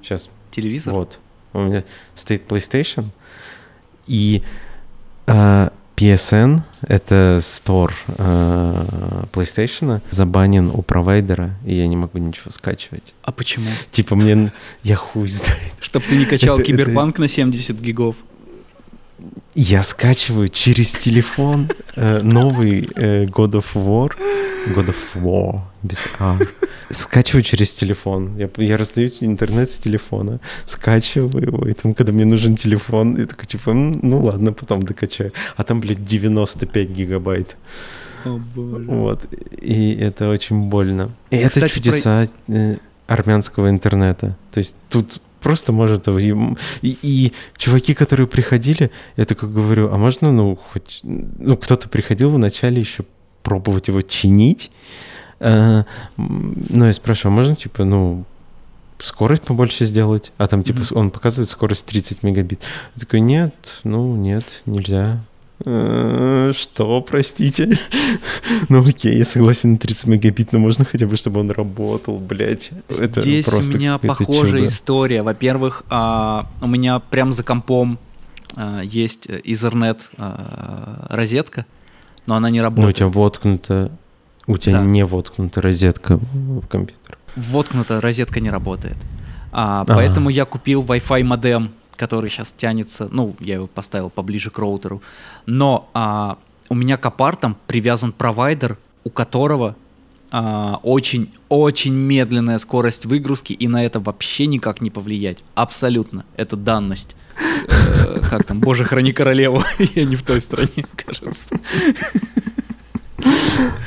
Сейчас, 0.03 0.31
Телевизор? 0.51 0.95
вот. 0.95 1.21
У 1.53 1.61
меня 1.61 1.85
стоит 2.15 2.51
PlayStation, 2.51 3.07
и 4.07 4.43
э, 5.27 5.69
PSN, 5.97 6.63
это 6.89 7.39
стор 7.43 7.95
э, 8.19 8.85
PlayStation, 9.33 10.01
забанен 10.11 10.71
у 10.73 10.83
провайдера, 10.83 11.55
и 11.65 11.75
я 11.75 11.87
не 11.87 11.97
могу 11.97 12.19
ничего 12.19 12.51
скачивать. 12.51 13.15
А 13.23 13.31
почему? 13.33 13.67
Типа 13.91 14.17
мне, 14.17 14.51
я 14.83 14.97
хуй 14.97 15.29
знает. 15.29 15.75
Чтоб 15.81 16.03
ты 16.03 16.17
не 16.17 16.25
качал 16.25 16.57
Это- 16.59 16.63
это- 16.63 16.73
киберпанк 16.73 17.19
на 17.19 17.29
70 17.29 17.79
гигов. 17.81 18.17
Я 19.55 19.83
скачиваю 19.83 20.49
через 20.49 20.93
телефон 20.95 21.69
э, 21.95 22.23
новый 22.23 22.89
э, 22.97 23.25
God 23.27 23.53
of 23.53 23.67
War. 23.75 24.13
God 24.75 24.89
of 24.89 24.97
War. 25.23 25.61
Без 25.83 26.07
А. 26.19 26.39
Скачиваю 26.91 27.43
через 27.43 27.73
телефон. 27.75 28.37
Я, 28.39 28.49
я 28.57 28.77
раздаю 28.77 29.11
интернет 29.21 29.71
с 29.71 29.79
телефона. 29.79 30.41
Скачиваю 30.67 31.43
его. 31.47 31.69
И 31.69 31.73
там, 31.73 31.95
когда 31.95 32.13
мне 32.13 32.25
нужен 32.25 32.57
телефон, 32.57 33.17
я 33.19 33.27
такой, 33.27 33.47
типа, 33.47 33.71
«М, 33.71 33.93
ну 34.03 34.23
ладно, 34.25 34.53
потом 34.53 34.83
докачаю. 34.83 35.33
А 35.57 35.63
там, 35.65 35.81
блядь, 35.81 36.05
95 36.05 36.89
гигабайт. 36.91 37.57
О 38.25 38.39
боже. 38.55 38.85
Вот. 38.87 39.27
И 39.63 39.95
это 39.95 40.29
очень 40.29 40.69
больно. 40.69 41.09
И 41.31 41.37
это 41.37 41.49
Кстати, 41.55 41.75
чудеса 41.75 42.27
э, 42.49 42.77
армянского 43.07 43.69
интернета. 43.71 44.37
То 44.53 44.59
есть 44.59 44.77
тут 44.91 45.21
просто 45.41 45.73
может... 45.73 46.07
им- 46.09 46.57
И, 46.83 46.97
и 47.03 47.33
чуваки, 47.57 47.95
которые 47.95 48.27
приходили, 48.27 48.91
я 49.17 49.25
такой 49.25 49.49
говорю, 49.49 49.91
а 49.93 49.97
можно, 49.97 50.31
ну, 50.31 50.57
хоть... 50.73 51.01
Ну, 51.03 51.57
кто-то 51.57 51.89
приходил 51.89 52.31
вначале 52.31 52.81
еще 52.81 53.03
пробовать 53.43 53.89
его 53.89 54.03
чинить. 54.03 54.71
Э, 55.43 55.85
Ну, 56.17 56.87
я 56.87 56.93
спрашиваю, 56.93 57.35
а 57.35 57.37
можно, 57.37 57.57
типа, 57.57 57.85
ну, 57.85 58.25
скорость 59.01 59.43
побольше 59.43 59.85
сделать? 59.87 60.33
А 60.39 60.47
там, 60.47 60.63
типа, 60.63 60.81
он 60.95 61.11
показывает 61.11 61.49
скорость 61.51 61.87
30 61.87 62.23
мегабит. 62.23 62.61
Я 62.97 63.01
такой, 63.01 63.21
нет, 63.21 63.55
ну, 63.85 64.17
нет, 64.17 64.45
нельзя. 64.67 65.21
«Э, 65.65 66.53
Что, 66.57 67.01
простите? 67.03 67.79
Ну 68.69 68.85
окей, 68.85 69.17
я 69.17 69.25
согласен 69.25 69.73
на 69.73 69.79
30 69.79 70.07
мегабит, 70.09 70.53
но 70.53 70.59
можно 70.59 70.85
хотя 70.85 71.07
бы, 71.07 71.17
чтобы 71.17 71.41
он 71.41 71.51
работал, 71.53 72.19
блядь. 72.19 72.71
Это 72.99 73.21
Здесь 73.21 73.47
просто 73.47 73.77
у 73.77 73.81
меня 73.81 73.99
похожая 73.99 74.53
чудо. 74.53 74.67
история. 74.67 75.23
Во-первых, 75.23 75.85
а, 75.89 76.47
у 76.61 76.67
меня 76.67 76.99
прям 76.99 77.33
за 77.33 77.45
компом 77.45 77.99
а, 78.57 78.81
есть 78.83 79.27
Ethernet 79.27 80.01
а, 80.19 81.07
розетка, 81.11 81.65
но 82.27 82.35
она 82.35 82.51
не 82.51 82.59
Ну, 82.59 82.65
у 82.65 82.69
работает. 82.71 82.97
тебя 82.97 83.07
воткнута, 83.09 83.91
у 84.47 84.57
тебя 84.59 84.79
Да. 84.79 84.85
не 84.85 85.05
воткнута 85.05 85.61
розетка 85.61 86.17
в 86.17 86.67
компьютер. 86.67 87.19
Воткнута 87.37 88.01
розетка 88.01 88.41
не 88.41 88.51
работает. 88.51 88.97
А, 89.53 89.85
поэтому 89.87 90.31
я 90.31 90.45
купил 90.45 90.83
Wi-Fi 90.83 91.23
модем, 91.25 91.73
который 91.97 92.31
сейчас 92.31 92.53
тянется, 92.57 93.09
ну, 93.11 93.37
я 93.41 93.55
его 93.55 93.67
поставил 93.67 94.11
поближе 94.11 94.51
к 94.51 94.59
роутеру. 94.59 95.03
Но 95.47 95.89
а, 95.95 96.39
у 96.69 96.75
меня 96.75 96.97
к 96.97 97.07
апартам 97.07 97.57
привязан 97.67 98.13
провайдер 98.13 98.77
у 99.05 99.11
которого 99.11 99.77
очень-очень 100.31 101.93
медленная 101.93 102.59
скорость 102.59 103.05
выгрузки, 103.05 103.53
и 103.53 103.69
на 103.69 103.85
это 103.85 104.01
вообще 104.01 104.47
никак 104.47 104.81
не 104.81 104.91
повлиять. 104.91 105.39
Абсолютно. 105.55 106.25
Это 106.37 106.57
данность. 106.57 107.15
Э, 107.69 108.21
как 108.31 108.45
там, 108.45 108.61
Боже, 108.61 108.85
храни 108.85 109.13
королеву. 109.13 109.63
Я 109.95 110.05
не 110.05 110.17
в 110.17 110.23
той 110.23 110.41
стране, 110.41 110.87
кажется. 110.97 111.51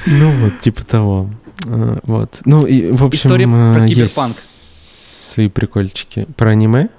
Ну 0.07 0.31
вот, 0.41 0.59
типа 0.59 0.83
того. 0.83 1.29
Э, 1.65 1.97
вот. 2.03 2.41
Ну 2.45 2.65
и, 2.65 2.91
в 2.91 3.03
общем, 3.03 3.27
История 3.27 3.47
про 3.47 3.83
э, 3.83 3.87
киберпанк. 3.87 4.29
есть 4.29 5.31
свои 5.31 5.49
прикольчики. 5.49 6.27
Про 6.37 6.51
аниме? 6.51 6.89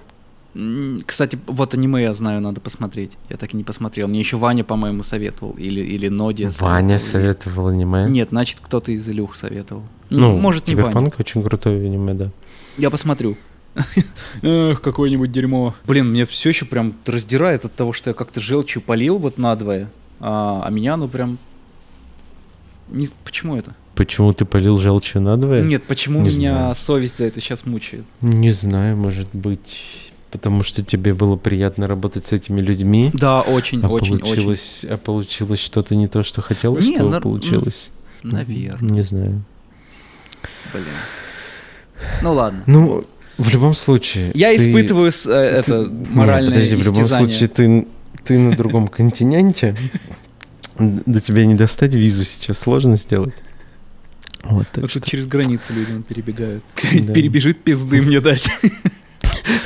Кстати, 1.04 1.38
вот 1.46 1.74
аниме 1.74 2.02
я 2.02 2.14
знаю, 2.14 2.40
надо 2.40 2.60
посмотреть. 2.60 3.12
Я 3.28 3.36
так 3.36 3.52
и 3.52 3.56
не 3.56 3.64
посмотрел. 3.64 4.08
Мне 4.08 4.20
еще 4.20 4.38
Ваня, 4.38 4.64
по-моему, 4.64 5.02
советовал. 5.02 5.52
Или, 5.52 5.82
или 5.82 6.08
Нодия 6.08 6.50
Ваня 6.58 6.98
советовал. 6.98 7.68
аниме. 7.68 8.08
Нет, 8.08 8.30
значит, 8.30 8.58
кто-то 8.62 8.90
из 8.90 9.08
Илюх 9.08 9.36
советовал. 9.36 9.82
Ну, 10.08 10.38
может, 10.38 10.66
не 10.68 10.74
Ваня. 10.74 11.12
Очень 11.18 11.42
крутое 11.42 11.84
аниме, 11.84 12.14
да. 12.14 12.30
Я 12.78 12.90
посмотрю. 12.90 13.36
Эх, 14.42 14.80
какое-нибудь 14.80 15.30
дерьмо. 15.30 15.74
Блин, 15.86 16.10
мне 16.10 16.24
все 16.24 16.48
еще 16.48 16.64
прям 16.64 16.94
раздирает 17.04 17.64
от 17.64 17.74
того, 17.74 17.92
что 17.92 18.10
я 18.10 18.14
как-то 18.14 18.40
желчью 18.40 18.80
полил 18.80 19.18
вот 19.18 19.38
надвое, 19.38 19.90
а, 20.20 20.62
а 20.64 20.70
меня, 20.70 20.96
ну 20.96 21.08
прям... 21.08 21.38
Не... 22.88 23.08
Почему 23.24 23.56
это? 23.56 23.74
Почему 23.94 24.32
ты 24.32 24.44
полил 24.44 24.78
желчью 24.78 25.20
надвое? 25.22 25.62
Нет, 25.64 25.82
почему 25.84 26.20
не 26.22 26.28
меня 26.30 26.50
знаю. 26.54 26.74
совесть 26.74 27.18
за 27.18 27.24
это 27.24 27.40
сейчас 27.40 27.64
мучает? 27.64 28.04
Не 28.20 28.52
знаю, 28.52 28.96
может 28.96 29.28
быть, 29.32 30.12
потому 30.30 30.62
что 30.62 30.84
тебе 30.84 31.14
было 31.14 31.36
приятно 31.36 31.88
работать 31.88 32.26
с 32.26 32.32
этими 32.32 32.60
людьми. 32.60 33.10
Да, 33.14 33.40
очень, 33.40 33.82
а 33.82 33.88
очень, 33.88 34.18
получилось, 34.18 34.84
а 34.88 34.96
получилось 34.98 35.60
что-то 35.60 35.94
не 35.96 36.08
то, 36.08 36.22
что 36.22 36.42
хотелось, 36.42 36.84
Не, 36.86 36.96
чтобы 36.96 37.10
нар- 37.10 37.22
получилось. 37.22 37.90
очень. 38.22 38.32
Наверное, 38.36 38.90
Не 38.90 39.02
знаю. 39.02 39.42
блин. 40.72 40.84
Ну 42.22 42.32
ладно. 42.34 42.62
Ну, 42.66 43.04
в 43.38 43.48
любом 43.50 43.74
случае. 43.74 44.30
Я 44.34 44.50
ты- 44.50 44.56
испытываю 44.56 45.08
э, 45.08 45.12
ты- 45.12 45.30
это 45.30 45.86
Не, 45.86 46.14
моральное 46.14 46.50
подожди, 46.52 46.76
в 46.76 46.84
любом 46.84 47.02
истязание. 47.04 47.28
случае 47.34 47.48
ты, 47.48 47.86
ты 48.24 48.38
на 48.38 48.56
другом 48.56 48.88
континенте. 48.96 49.74
До 50.78 51.20
тебя 51.20 51.46
не 51.46 51.54
достать 51.54 51.94
визу 51.94 52.24
сейчас 52.24 52.58
сложно 52.58 52.96
сделать. 52.96 53.34
Вот, 54.42 54.66
так 54.68 54.82
Вот 54.82 54.90
что... 54.90 55.00
тут 55.00 55.08
через 55.08 55.26
границу 55.26 55.64
люди 55.70 56.02
перебегают. 56.02 56.62
Да. 57.02 57.12
Перебежит 57.14 57.62
пизды 57.64 58.00
мне 58.02 58.20
дать. 58.20 58.48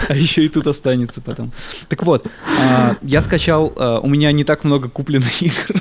А 0.09 0.15
еще 0.15 0.45
и 0.45 0.49
тут 0.49 0.67
останется 0.67 1.21
потом. 1.21 1.53
Так 1.89 2.03
вот, 2.03 2.27
а, 2.61 2.97
я 3.01 3.23
скачал, 3.23 3.73
а, 3.77 4.01
у 4.01 4.09
меня 4.09 4.33
не 4.33 4.45
так 4.45 4.65
много 4.65 4.89
купленных 4.89 5.41
игр. 5.41 5.81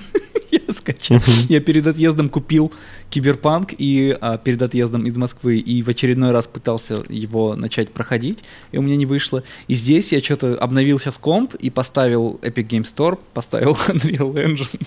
Скачал. 0.72 1.20
Я 1.50 1.60
перед 1.60 1.88
отъездом 1.88 2.30
купил 2.30 2.72
Киберпанк 3.10 3.74
и 3.78 4.16
а, 4.22 4.38
перед 4.38 4.62
отъездом 4.62 5.06
из 5.06 5.18
Москвы 5.18 5.58
и 5.58 5.82
в 5.84 5.88
очередной 5.90 6.32
раз 6.32 6.48
пытался 6.48 7.04
его 7.10 7.56
начать 7.56 7.92
проходить, 7.92 8.40
и 8.72 8.78
у 8.78 8.82
меня 8.82 8.96
не 8.96 9.06
вышло. 9.06 9.44
И 9.68 9.76
здесь 9.76 10.12
я 10.12 10.22
что-то 10.22 10.56
обновил 10.56 11.00
сейчас 11.00 11.18
комп 11.18 11.56
и 11.56 11.70
поставил 11.70 12.40
Epic 12.44 12.68
Game 12.68 12.84
Store, 12.86 13.18
поставил 13.34 13.72
Unreal 13.88 14.34
Engine. 14.34 14.82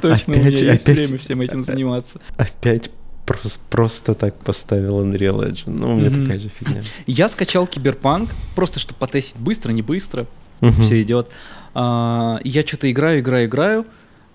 Точно 0.00 0.34
у 0.34 0.36
меня 0.36 0.48
Опять- 0.48 0.60
есть 0.62 0.86
время 0.88 1.18
всем 1.18 1.40
этим 1.40 1.62
заниматься. 1.62 2.20
Опять 2.36 2.90
прос- 3.26 3.60
просто 3.70 4.14
так 4.14 4.36
поставил 4.40 5.00
Unreal 5.04 5.48
Engine. 5.48 5.70
Ну, 5.74 5.94
у 5.94 5.96
меня 5.96 6.10
Мгм. 6.10 6.22
такая 6.24 6.38
же 6.38 6.48
фигня. 6.48 6.82
Я 7.06 7.28
скачал 7.28 7.66
Киберпанк, 7.66 8.30
просто 8.54 8.80
чтобы 8.80 8.98
потестить 8.98 9.36
быстро, 9.36 9.70
не 9.72 9.82
быстро, 9.82 10.26
Мгм. 10.62 10.82
все 10.82 11.02
идет. 11.02 11.28
А, 11.74 12.38
Я 12.44 12.62
что-то 12.66 12.90
играю, 12.90 13.20
играю, 13.20 13.46
играю. 13.46 13.86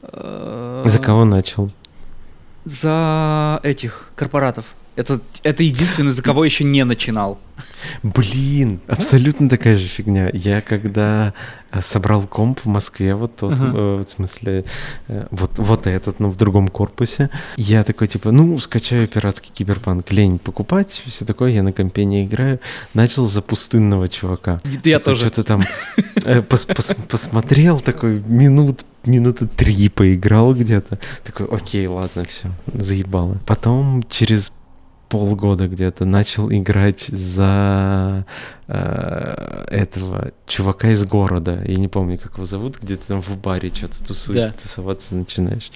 А, 0.04 0.84
За 0.86 1.00
кого 1.00 1.26
начал? 1.26 1.72
За 2.66 3.60
этих 3.64 4.12
корпоратов. 4.16 4.66
Это, 4.98 5.22
это 5.44 5.62
единственный, 5.62 6.12
за 6.12 6.24
кого 6.24 6.44
еще 6.44 6.64
не 6.64 6.84
начинал. 6.84 7.40
Блин, 8.02 8.80
абсолютно 8.88 9.48
такая 9.48 9.78
же 9.78 9.86
фигня. 9.86 10.30
Я 10.34 10.62
когда 10.62 11.36
э, 11.72 11.82
собрал 11.82 12.24
комп 12.24 12.62
в 12.64 12.66
Москве, 12.66 13.14
вот 13.14 13.36
тот, 13.36 13.54
э, 13.60 14.04
в 14.04 14.04
смысле, 14.08 14.66
э, 15.08 15.28
вот, 15.30 15.52
вот 15.58 15.86
этот, 15.86 16.20
но 16.20 16.32
в 16.32 16.36
другом 16.36 16.68
корпусе, 16.68 17.30
я 17.58 17.84
такой, 17.84 18.08
типа, 18.08 18.32
ну, 18.32 18.58
скачаю 18.60 19.08
пиратский 19.08 19.52
киберпанк, 19.54 20.12
лень 20.12 20.40
покупать, 20.40 21.04
все 21.06 21.26
такое, 21.26 21.52
я 21.52 21.62
на 21.62 21.74
компе 21.74 22.04
не 22.04 22.26
играю. 22.26 22.60
Начал 22.96 23.28
за 23.28 23.44
пустынного 23.44 24.08
чувака. 24.08 24.60
Я 24.84 24.98
Такой 24.98 25.16
тоже. 25.16 25.28
Что-то 25.28 25.44
там 25.44 25.64
пос- 26.16 26.68
пос- 26.74 26.98
посмотрел, 27.08 27.80
такой 27.80 28.20
минут, 28.20 28.82
минуты 29.06 29.46
три 29.46 29.90
поиграл 29.90 30.56
где-то. 30.56 30.98
Такой, 31.24 31.46
окей, 31.48 31.86
ладно, 31.86 32.26
все, 32.26 32.50
заебало. 32.74 33.38
Потом 33.46 34.04
через 34.10 34.52
полгода 35.10 35.68
где-то 35.68 36.06
начал 36.06 36.52
играть 36.52 37.02
за 37.08 38.26
э, 38.68 39.66
этого 39.70 40.32
чувака 40.46 40.90
из 40.90 41.04
города. 41.06 41.64
Я 41.66 41.78
не 41.78 41.88
помню, 41.88 42.18
как 42.18 42.34
его 42.36 42.46
зовут, 42.46 42.80
где 42.82 42.96
ты 42.98 43.04
там 43.08 43.22
в 43.22 43.38
баре 43.38 43.70
что-то 43.74 44.04
тусу- 44.04 44.34
Да. 44.34 44.52
тусоваться 44.52 45.16
начинаешь. 45.16 45.72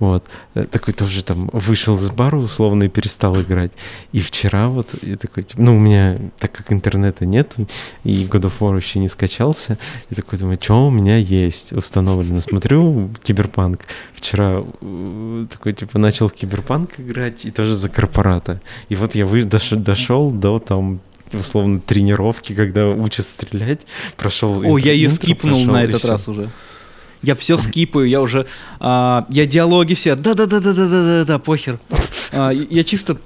Вот. 0.00 0.24
Э, 0.54 0.64
Такой 0.64 0.92
тоже 0.94 1.22
там 1.22 1.48
вышел 1.52 1.94
из 1.96 2.10
бара 2.10 2.36
условно 2.36 2.84
и 2.84 2.88
перестал 2.88 3.40
играть. 3.40 3.70
И 4.12 4.20
вчера 4.20 4.68
вот 4.68 4.94
я 5.02 5.16
такой, 5.16 5.44
типа, 5.44 5.62
ну, 5.62 5.76
у 5.76 5.78
меня, 5.78 6.18
так 6.38 6.50
как 6.50 6.72
интернета 6.72 7.26
нет, 7.26 7.54
и 8.02 8.24
God 8.24 8.42
of 8.42 8.52
War 8.58 8.76
еще 8.76 8.98
не 8.98 9.08
скачался, 9.08 9.78
я 10.08 10.16
такой 10.16 10.38
думаю, 10.38 10.58
что 10.60 10.86
у 10.86 10.90
меня 10.90 11.16
есть 11.18 11.72
установлено. 11.72 12.40
Смотрю, 12.40 13.10
Киберпанк. 13.22 13.80
Вчера 14.14 14.64
э, 14.80 15.46
такой, 15.50 15.74
типа, 15.74 15.98
начал 15.98 16.28
в 16.28 16.32
Киберпанк 16.32 16.98
играть, 16.98 17.44
и 17.44 17.50
тоже 17.50 17.74
за 17.74 17.88
корпората. 17.88 18.60
И 18.88 18.96
вот 18.96 19.14
я 19.14 19.26
вы, 19.26 19.40
дош- 19.40 19.76
дошел 19.76 20.30
до 20.30 20.58
там 20.58 21.00
условно 21.32 21.78
тренировки, 21.78 22.54
когда 22.54 22.88
учат 22.88 23.26
стрелять, 23.26 23.80
прошел. 24.16 24.62
О, 24.64 24.78
я 24.78 24.92
ее 24.92 25.10
скипнул 25.10 25.58
прошел, 25.58 25.72
на 25.72 25.84
этот 25.84 26.04
раз 26.06 26.26
уже. 26.26 26.48
Я 27.22 27.34
все 27.34 27.58
скипаю, 27.58 28.06
я 28.08 28.20
уже, 28.22 28.46
а, 28.78 29.26
я 29.28 29.44
диалоги 29.44 29.94
все, 29.94 30.14
да-да-да-да-да-да-да, 30.14 31.38
похер. 31.38 31.78
А, 32.32 32.50
я 32.50 32.82
чисто, 32.82 33.18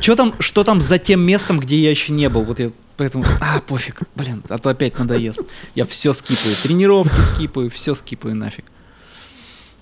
что 0.00 0.16
там, 0.16 0.34
что 0.40 0.64
там 0.64 0.80
за 0.80 0.98
тем 0.98 1.20
местом, 1.20 1.60
где 1.60 1.76
я 1.78 1.90
еще 1.90 2.12
не 2.12 2.28
был, 2.28 2.42
вот 2.42 2.58
я 2.58 2.72
поэтому, 2.96 3.24
а, 3.40 3.60
пофиг, 3.60 4.00
блин, 4.16 4.42
а 4.48 4.58
то 4.58 4.70
опять 4.70 4.98
надоест. 4.98 5.42
Я 5.76 5.86
все 5.86 6.12
скипаю, 6.14 6.56
тренировки 6.62 7.20
скипаю, 7.34 7.70
все 7.70 7.94
скипаю 7.94 8.34
нафиг. 8.34 8.64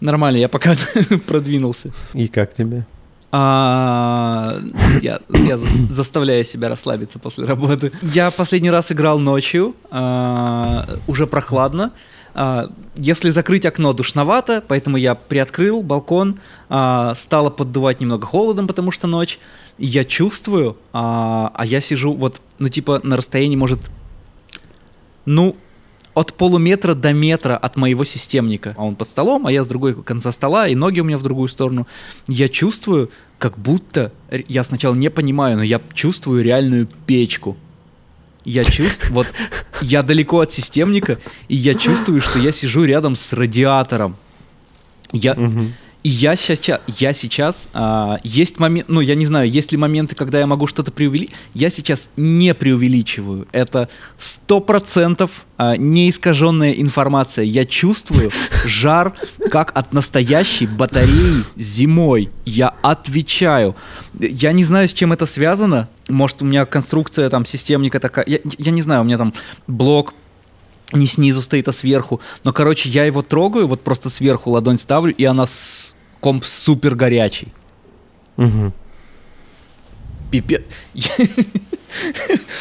Нормально, 0.01 0.37
я 0.37 0.49
пока 0.49 0.77
продвинулся. 1.27 1.93
И 2.13 2.29
как 2.29 2.53
тебе? 2.53 2.85
А, 3.33 4.61
я, 5.01 5.19
я 5.31 5.57
зас- 5.57 5.91
заставляю 5.91 6.45
себя 6.45 6.69
расслабиться 6.69 7.19
после 7.19 7.47
работы. 7.47 7.91
Я 8.03 8.31
последний 8.31 8.71
раз 8.71 8.93
играл 8.93 9.19
ночью, 9.19 9.75
а, 9.91 10.87
уже 11.07 11.27
прохладно. 11.27 11.91
А, 12.35 12.71
если 12.97 13.31
закрыть 13.31 13.65
окно, 13.65 13.93
душновато, 13.93 14.63
поэтому 14.67 14.97
я 14.97 15.15
приоткрыл 15.15 15.83
балкон, 15.83 16.41
а, 16.69 17.15
стало 17.15 17.51
поддувать 17.51 18.01
немного 18.01 18.27
холодом, 18.27 18.67
потому 18.67 18.91
что 18.91 19.07
ночь. 19.07 19.39
Я 19.79 20.05
чувствую, 20.05 20.77
а, 20.93 21.53
а 21.55 21.67
я 21.67 21.81
сижу 21.81 22.15
вот, 22.15 22.41
ну 22.59 22.69
типа 22.69 23.01
на 23.03 23.17
расстоянии, 23.17 23.57
может, 23.57 23.81
ну, 25.25 25.57
от 26.15 26.33
полуметра 26.35 26.95
до 26.95 27.13
метра 27.13 27.57
от 27.57 27.77
моего 27.77 28.05
системника. 28.05 28.75
А 28.79 28.85
он 28.85 28.95
под 28.95 29.09
столом, 29.09 29.47
а 29.47 29.53
я 29.53 29.65
с 29.65 29.67
другой 29.67 30.01
конца 30.03 30.31
стола, 30.33 30.69
и 30.69 30.75
ноги 30.75 31.01
у 31.01 31.05
меня 31.05 31.19
в 31.19 31.23
другую 31.23 31.49
сторону. 31.49 31.87
Я 32.29 32.49
чувствую, 32.49 33.11
как 33.39 33.59
будто... 33.59 34.13
Я 34.31 34.63
сначала 34.63 34.95
не 34.95 35.11
понимаю, 35.11 35.57
но 35.57 35.63
я 35.65 35.81
чувствую 35.93 36.45
реальную 36.45 36.89
печку. 37.07 37.57
Я 38.45 38.65
чувствую... 38.65 39.15
Вот 39.15 39.27
я 39.81 40.03
далеко 40.03 40.41
от 40.41 40.53
системника, 40.53 41.19
и 41.49 41.57
я 41.57 41.75
чувствую, 41.75 42.21
что 42.21 42.39
я 42.39 42.53
сижу 42.53 42.85
рядом 42.85 43.17
с 43.17 43.33
радиатором. 43.33 44.17
Я, 45.13 45.35
Мгм. 45.35 45.75
И 46.05 46.11
я 46.11 46.37
сейчас, 46.37 46.81
я 46.87 47.15
сейчас 47.15 47.69
а, 47.73 48.19
есть 48.23 48.61
момент, 48.61 48.89
ну 48.91 49.01
я 49.01 49.15
не 49.15 49.25
знаю, 49.25 49.51
есть 49.51 49.73
ли 49.73 49.79
моменты, 49.79 50.15
когда 50.15 50.39
я 50.39 50.47
могу 50.47 50.67
что-то 50.67 50.93
преувеличить. 50.93 51.35
Я 51.55 51.71
сейчас 51.71 52.11
не 52.19 52.53
преувеличиваю. 52.53 53.47
Это 53.53 53.89
сто 54.19 54.61
процентов 54.61 55.47
а, 55.57 55.79
неискаженная 55.79 56.73
информация. 56.73 57.47
Я 57.47 57.65
чувствую 57.65 58.31
жар, 58.67 59.15
как 59.51 59.73
от 59.75 59.95
настоящей 59.95 60.67
батареи 60.67 61.43
зимой. 61.57 62.29
Я 62.45 62.75
отвечаю. 62.83 63.75
Я 64.21 64.53
не 64.53 64.63
знаю, 64.63 64.89
с 64.89 64.93
чем 64.93 65.15
это 65.15 65.25
связано. 65.25 65.89
Может, 66.11 66.43
у 66.43 66.45
меня 66.45 66.67
конструкция 66.67 67.31
там 67.31 67.47
системника 67.47 67.99
такая. 67.99 68.27
Я, 68.29 68.41
я 68.59 68.73
не 68.73 68.83
знаю, 68.83 69.01
у 69.01 69.05
меня 69.05 69.17
там 69.17 69.33
блок 69.67 70.13
не 70.95 71.07
снизу 71.07 71.43
стоит, 71.43 71.69
а 71.69 71.73
сверху. 71.73 72.21
Но, 72.45 72.53
короче, 72.53 72.89
я 72.89 73.05
его 73.05 73.23
трогаю, 73.23 73.67
вот 73.67 73.83
просто 73.83 74.11
сверху 74.11 74.51
ладонь 74.51 74.79
ставлю, 74.79 75.15
и 75.15 75.25
она 75.25 75.47
с... 75.47 75.95
комп 76.21 76.45
супер 76.45 76.95
горячий. 76.95 77.53
Мгм. 78.37 78.73
Пипец. 80.31 80.63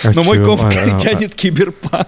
А 0.04 0.12
Но 0.14 0.24
мой 0.24 0.44
комп 0.44 0.62
А, 0.64 0.68
а, 0.70 1.00
тянет 1.00 1.34
киберпанк. 1.34 2.08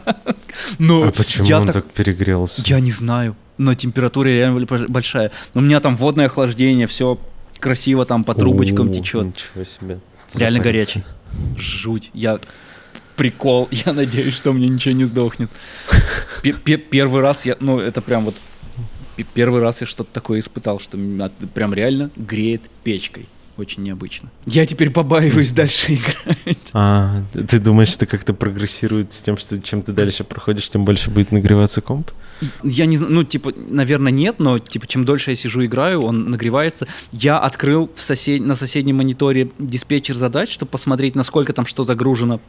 Но 0.77 1.05
А 1.07 1.11
почему 1.11 1.47
я 1.47 1.59
он 1.59 1.65
так... 1.65 1.73
так 1.75 1.85
перегрелся? 1.91 2.61
Я 2.65 2.79
не 2.79 2.91
знаю. 2.91 3.35
но 3.57 3.73
температура 3.73 4.27
реально 4.27 4.65
большая. 4.87 5.31
У 5.53 5.61
меня 5.61 5.79
там 5.79 5.95
водное 5.95 6.27
охлаждение, 6.27 6.87
все 6.87 7.17
красиво 7.59 8.05
там 8.05 8.23
по 8.23 8.35
трубочкам 8.35 8.91
течет. 8.91 9.25
Ничего 9.25 9.63
себе. 9.63 9.99
Реально 10.35 10.59
горячий. 10.59 11.03
Жуть. 11.57 12.11
Я 12.13 12.39
прикол. 13.15 13.67
Я 13.85 13.93
надеюсь, 13.93 14.35
что 14.35 14.53
мне 14.53 14.67
ничего 14.67 14.93
не 14.95 15.05
сдохнет. 15.05 15.49
Первый 16.91 17.21
раз 17.21 17.45
я, 17.45 17.57
ну 17.59 17.79
это 17.79 18.01
прям 18.01 18.25
вот 18.25 18.35
первый 19.33 19.61
раз 19.61 19.81
я 19.81 19.87
что-то 19.87 20.11
такое 20.11 20.39
испытал, 20.39 20.79
что 20.79 20.97
прям 21.53 21.73
реально 21.73 22.11
греет 22.15 22.61
печкой. 22.83 23.27
Очень 23.57 23.83
необычно. 23.83 24.29
Я 24.45 24.65
теперь 24.65 24.89
побаиваюсь 24.89 25.53
дальше 25.53 25.93
играть. 25.93 26.57
А, 26.73 27.23
ты 27.31 27.57
думаешь, 27.57 27.87
что 27.87 28.05
как-то 28.05 28.33
прогрессирует 28.33 29.13
с 29.13 29.21
тем, 29.21 29.37
что 29.37 29.61
чем 29.61 29.81
ты 29.81 29.93
дальше 29.93 30.25
проходишь, 30.25 30.67
тем 30.67 30.83
больше 30.83 31.09
будет 31.09 31.31
нагреваться 31.31 31.81
комп? 31.81 32.11
Я 32.63 32.85
не 32.85 32.97
знаю, 32.97 33.13
ну, 33.13 33.23
типа, 33.23 33.53
наверное, 33.55 34.11
нет, 34.11 34.39
но, 34.39 34.59
типа, 34.59 34.87
чем 34.87 35.05
дольше 35.05 35.29
я 35.29 35.35
сижу 35.37 35.63
играю, 35.65 36.01
он 36.01 36.29
нагревается. 36.31 36.85
Я 37.13 37.39
открыл 37.39 37.89
в 37.95 38.01
сосед... 38.01 38.41
на 38.41 38.57
соседнем 38.57 38.97
мониторе 38.97 39.49
диспетчер 39.57 40.15
задач, 40.15 40.51
чтобы 40.51 40.71
посмотреть, 40.71 41.15
насколько 41.15 41.53
там 41.53 41.65
что 41.65 41.85
загружено. 41.85 42.41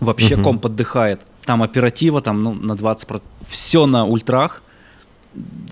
Вообще 0.00 0.34
uh-huh. 0.34 0.42
комп 0.42 0.66
отдыхает. 0.66 1.20
Там 1.44 1.62
оператива, 1.62 2.20
там, 2.20 2.42
ну, 2.42 2.54
на 2.54 2.72
20%. 2.72 3.22
Все 3.48 3.86
на 3.86 4.04
ультрах. 4.04 4.62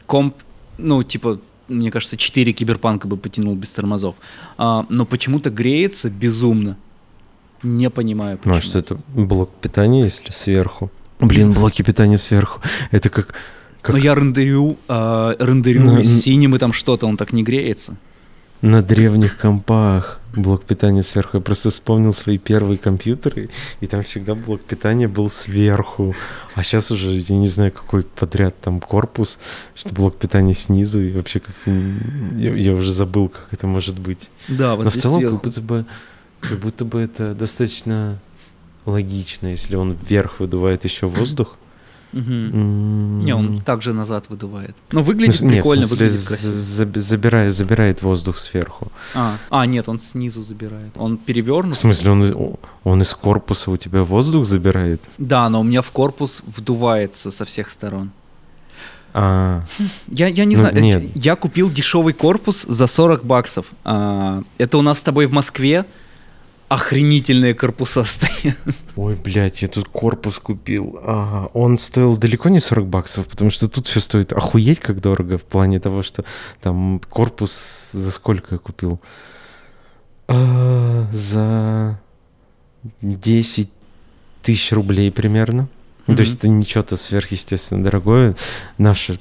Комп, 0.06 0.36
ну, 0.78 1.02
типа, 1.02 1.40
мне 1.68 1.90
кажется, 1.90 2.16
4 2.16 2.52
киберпанка 2.52 3.08
бы 3.08 3.16
потянул 3.16 3.54
без 3.54 3.70
тормозов. 3.70 4.16
А, 4.58 4.86
но 4.88 5.04
почему-то 5.04 5.50
греется 5.50 6.10
безумно. 6.10 6.76
Не 7.62 7.90
понимаю, 7.90 8.36
почему. 8.36 8.54
Может, 8.54 8.76
это 8.76 8.98
блок 9.14 9.50
питания, 9.60 10.02
если 10.02 10.30
сверху? 10.32 10.90
Блин, 11.18 11.52
блоки 11.52 11.82
питания 11.82 12.18
сверху. 12.18 12.60
Это 12.90 13.08
как... 13.08 13.34
как... 13.80 13.94
Но 13.94 13.98
я 13.98 14.14
рендерю, 14.14 14.76
э, 14.88 15.36
рендерю 15.38 15.82
на... 15.82 16.04
синим 16.04 16.54
и 16.54 16.58
там 16.58 16.72
что-то, 16.72 17.06
он 17.06 17.16
так 17.16 17.32
не 17.32 17.42
греется. 17.42 17.96
На 18.64 18.82
древних 18.82 19.36
компах 19.36 20.20
блок 20.34 20.64
питания 20.64 21.02
сверху. 21.02 21.36
Я 21.36 21.42
просто 21.42 21.68
вспомнил 21.68 22.14
свои 22.14 22.38
первые 22.38 22.78
компьютеры, 22.78 23.50
и 23.80 23.86
там 23.86 24.02
всегда 24.02 24.34
блок 24.34 24.62
питания 24.62 25.06
был 25.06 25.28
сверху. 25.28 26.14
А 26.54 26.62
сейчас 26.62 26.90
уже, 26.90 27.10
я 27.10 27.36
не 27.36 27.46
знаю, 27.46 27.72
какой 27.72 28.04
подряд 28.04 28.58
там 28.62 28.80
корпус, 28.80 29.38
что 29.74 29.94
блок 29.94 30.16
питания 30.16 30.54
снизу, 30.54 31.02
и 31.02 31.12
вообще 31.12 31.40
как-то... 31.40 31.70
Я, 32.38 32.54
я 32.54 32.72
уже 32.72 32.90
забыл, 32.90 33.28
как 33.28 33.48
это 33.52 33.66
может 33.66 33.98
быть. 33.98 34.30
Да, 34.48 34.76
вот 34.76 34.84
Но 34.84 34.90
в 34.90 34.94
целом 34.94 35.20
сверху. 35.20 35.36
как 35.36 35.44
будто 35.44 35.60
бы 35.60 35.86
как 36.40 36.58
будто 36.58 36.84
бы 36.86 37.00
это 37.00 37.34
достаточно 37.34 38.18
логично, 38.86 39.48
если 39.48 39.76
он 39.76 39.92
вверх 39.92 40.40
выдувает 40.40 40.84
еще 40.84 41.06
воздух. 41.06 41.58
Не, 42.14 43.34
он 43.34 43.60
также 43.60 43.92
назад 43.92 44.26
выдувает. 44.28 44.76
Но 44.92 45.02
выглядит 45.02 45.42
ну, 45.42 45.50
прикольно, 45.50 45.80
нет, 45.80 45.90
выглядит 45.90 46.26
красиво. 46.26 47.00
Забирает, 47.00 47.52
забирает 47.52 48.02
воздух 48.02 48.38
сверху. 48.38 48.92
А, 49.14 49.36
а, 49.50 49.66
нет, 49.66 49.88
он 49.88 49.98
снизу 49.98 50.42
забирает. 50.42 50.92
Он 50.96 51.16
перевернут. 51.16 51.76
В 51.76 51.80
смысле, 51.80 52.10
он, 52.10 52.56
он 52.84 53.02
из 53.02 53.12
корпуса 53.14 53.70
у 53.70 53.76
тебя 53.76 54.04
воздух 54.04 54.44
забирает? 54.44 55.02
Да, 55.18 55.48
но 55.48 55.60
у 55.60 55.64
меня 55.64 55.82
в 55.82 55.90
корпус 55.90 56.42
вдувается 56.46 57.30
со 57.30 57.44
всех 57.44 57.70
сторон. 57.70 58.10
А, 59.12 59.62
я, 60.08 60.28
я 60.28 60.44
не 60.44 60.56
ну, 60.56 60.62
знаю, 60.62 60.80
нет. 60.80 61.04
я 61.14 61.36
купил 61.36 61.70
дешевый 61.70 62.12
корпус 62.12 62.62
за 62.62 62.86
40 62.86 63.24
баксов. 63.24 63.66
А, 63.84 64.42
это 64.58 64.78
у 64.78 64.82
нас 64.82 64.98
с 64.98 65.02
тобой 65.02 65.26
в 65.26 65.32
Москве 65.32 65.84
охренительные 66.68 67.54
корпуса 67.54 68.04
стоят. 68.04 68.56
Ой, 68.96 69.16
блядь, 69.16 69.62
я 69.62 69.68
тут 69.68 69.88
корпус 69.88 70.38
купил. 70.38 70.98
Ага, 71.02 71.50
он 71.52 71.78
стоил 71.78 72.16
далеко 72.16 72.48
не 72.48 72.60
40 72.60 72.86
баксов, 72.86 73.26
потому 73.26 73.50
что 73.50 73.68
тут 73.68 73.86
все 73.86 74.00
стоит 74.00 74.32
охуеть 74.32 74.80
как 74.80 75.00
дорого 75.00 75.38
в 75.38 75.44
плане 75.44 75.80
того, 75.80 76.02
что 76.02 76.24
там 76.60 77.00
корпус 77.08 77.90
за 77.92 78.10
сколько 78.10 78.54
я 78.54 78.58
купил? 78.58 79.00
А, 80.26 81.06
за 81.12 82.00
10 83.02 83.70
тысяч 84.42 84.72
рублей 84.72 85.10
примерно. 85.10 85.68
Mm-hmm. 86.06 86.16
То 86.16 86.20
есть 86.20 86.34
это 86.36 86.48
не 86.48 86.64
что-то 86.64 86.96
сверхъестественно 86.96 87.82
дорогое. 87.82 88.36
Наши 88.78 89.18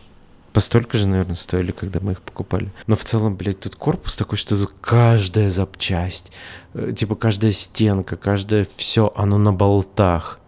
Постолько 0.54 0.97
же, 0.97 1.08
наверное, 1.08 1.36
стоили, 1.36 1.72
когда 1.72 1.99
мы 1.99 2.12
их 2.12 2.22
покупали. 2.22 2.72
Но 2.86 2.95
в 2.95 3.04
целом, 3.04 3.36
блядь, 3.36 3.60
тут 3.60 3.76
корпус 3.76 4.16
такой, 4.16 4.38
что 4.38 4.56
тут 4.56 4.72
каждая 4.82 5.49
запчасть, 5.49 6.32
э, 6.76 6.93
типа 6.95 7.16
каждая 7.16 7.51
стенка, 7.51 8.16
каждое 8.16 8.68
все, 8.78 9.12
оно 9.16 9.39
на 9.39 9.51
болтах 9.51 10.39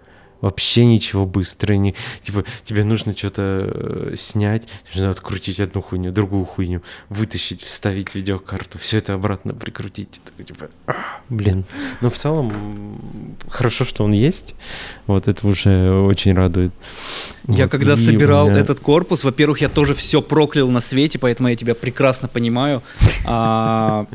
вообще 0.42 0.86
ничего 0.86 1.26
быстро 1.26 1.74
не... 1.74 1.96
Типа, 2.22 2.44
тебе 2.64 2.84
нужно 2.84 3.16
что-то 3.16 3.72
э, 3.74 4.14
снять, 4.16 4.68
нужно 4.94 5.10
открутить 5.10 5.60
одну 5.60 5.82
хуйню, 5.82 6.12
другую 6.12 6.46
хуйню, 6.46 6.82
вытащить, 7.10 7.62
вставить 7.62 8.16
видеокарту, 8.16 8.78
все 8.78 8.98
это 8.98 9.14
обратно 9.14 9.54
прикрутить. 9.54 10.22
Такой, 10.24 10.46
типа, 10.46 10.70
а, 10.88 10.94
блин. 11.30 11.66
Но 12.02 12.10
в 12.10 12.16
целом, 12.16 13.00
хорошо, 13.50 13.86
что 13.86 14.04
он 14.04 14.12
есть. 14.12 14.56
Вот 15.08 15.28
это 15.28 15.48
уже 15.48 15.92
очень 15.92 16.34
радует. 16.34 16.72
Я 17.48 17.64
вот. 17.64 17.72
когда 17.72 17.98
собирал 17.98 18.50
меня... 18.50 18.60
этот 18.60 18.80
корпус, 18.80 19.24
во-первых, 19.24 19.62
я 19.62 19.70
тоже 19.70 19.94
все 19.94 20.22
проклял 20.22 20.70
на 20.70 20.82
свете, 20.82 21.20
поэтому 21.20 21.50
я 21.50 21.56
тебя 21.56 21.76
прекрасно 21.76 22.28
понимаю. 22.28 22.82
А, 23.28 24.06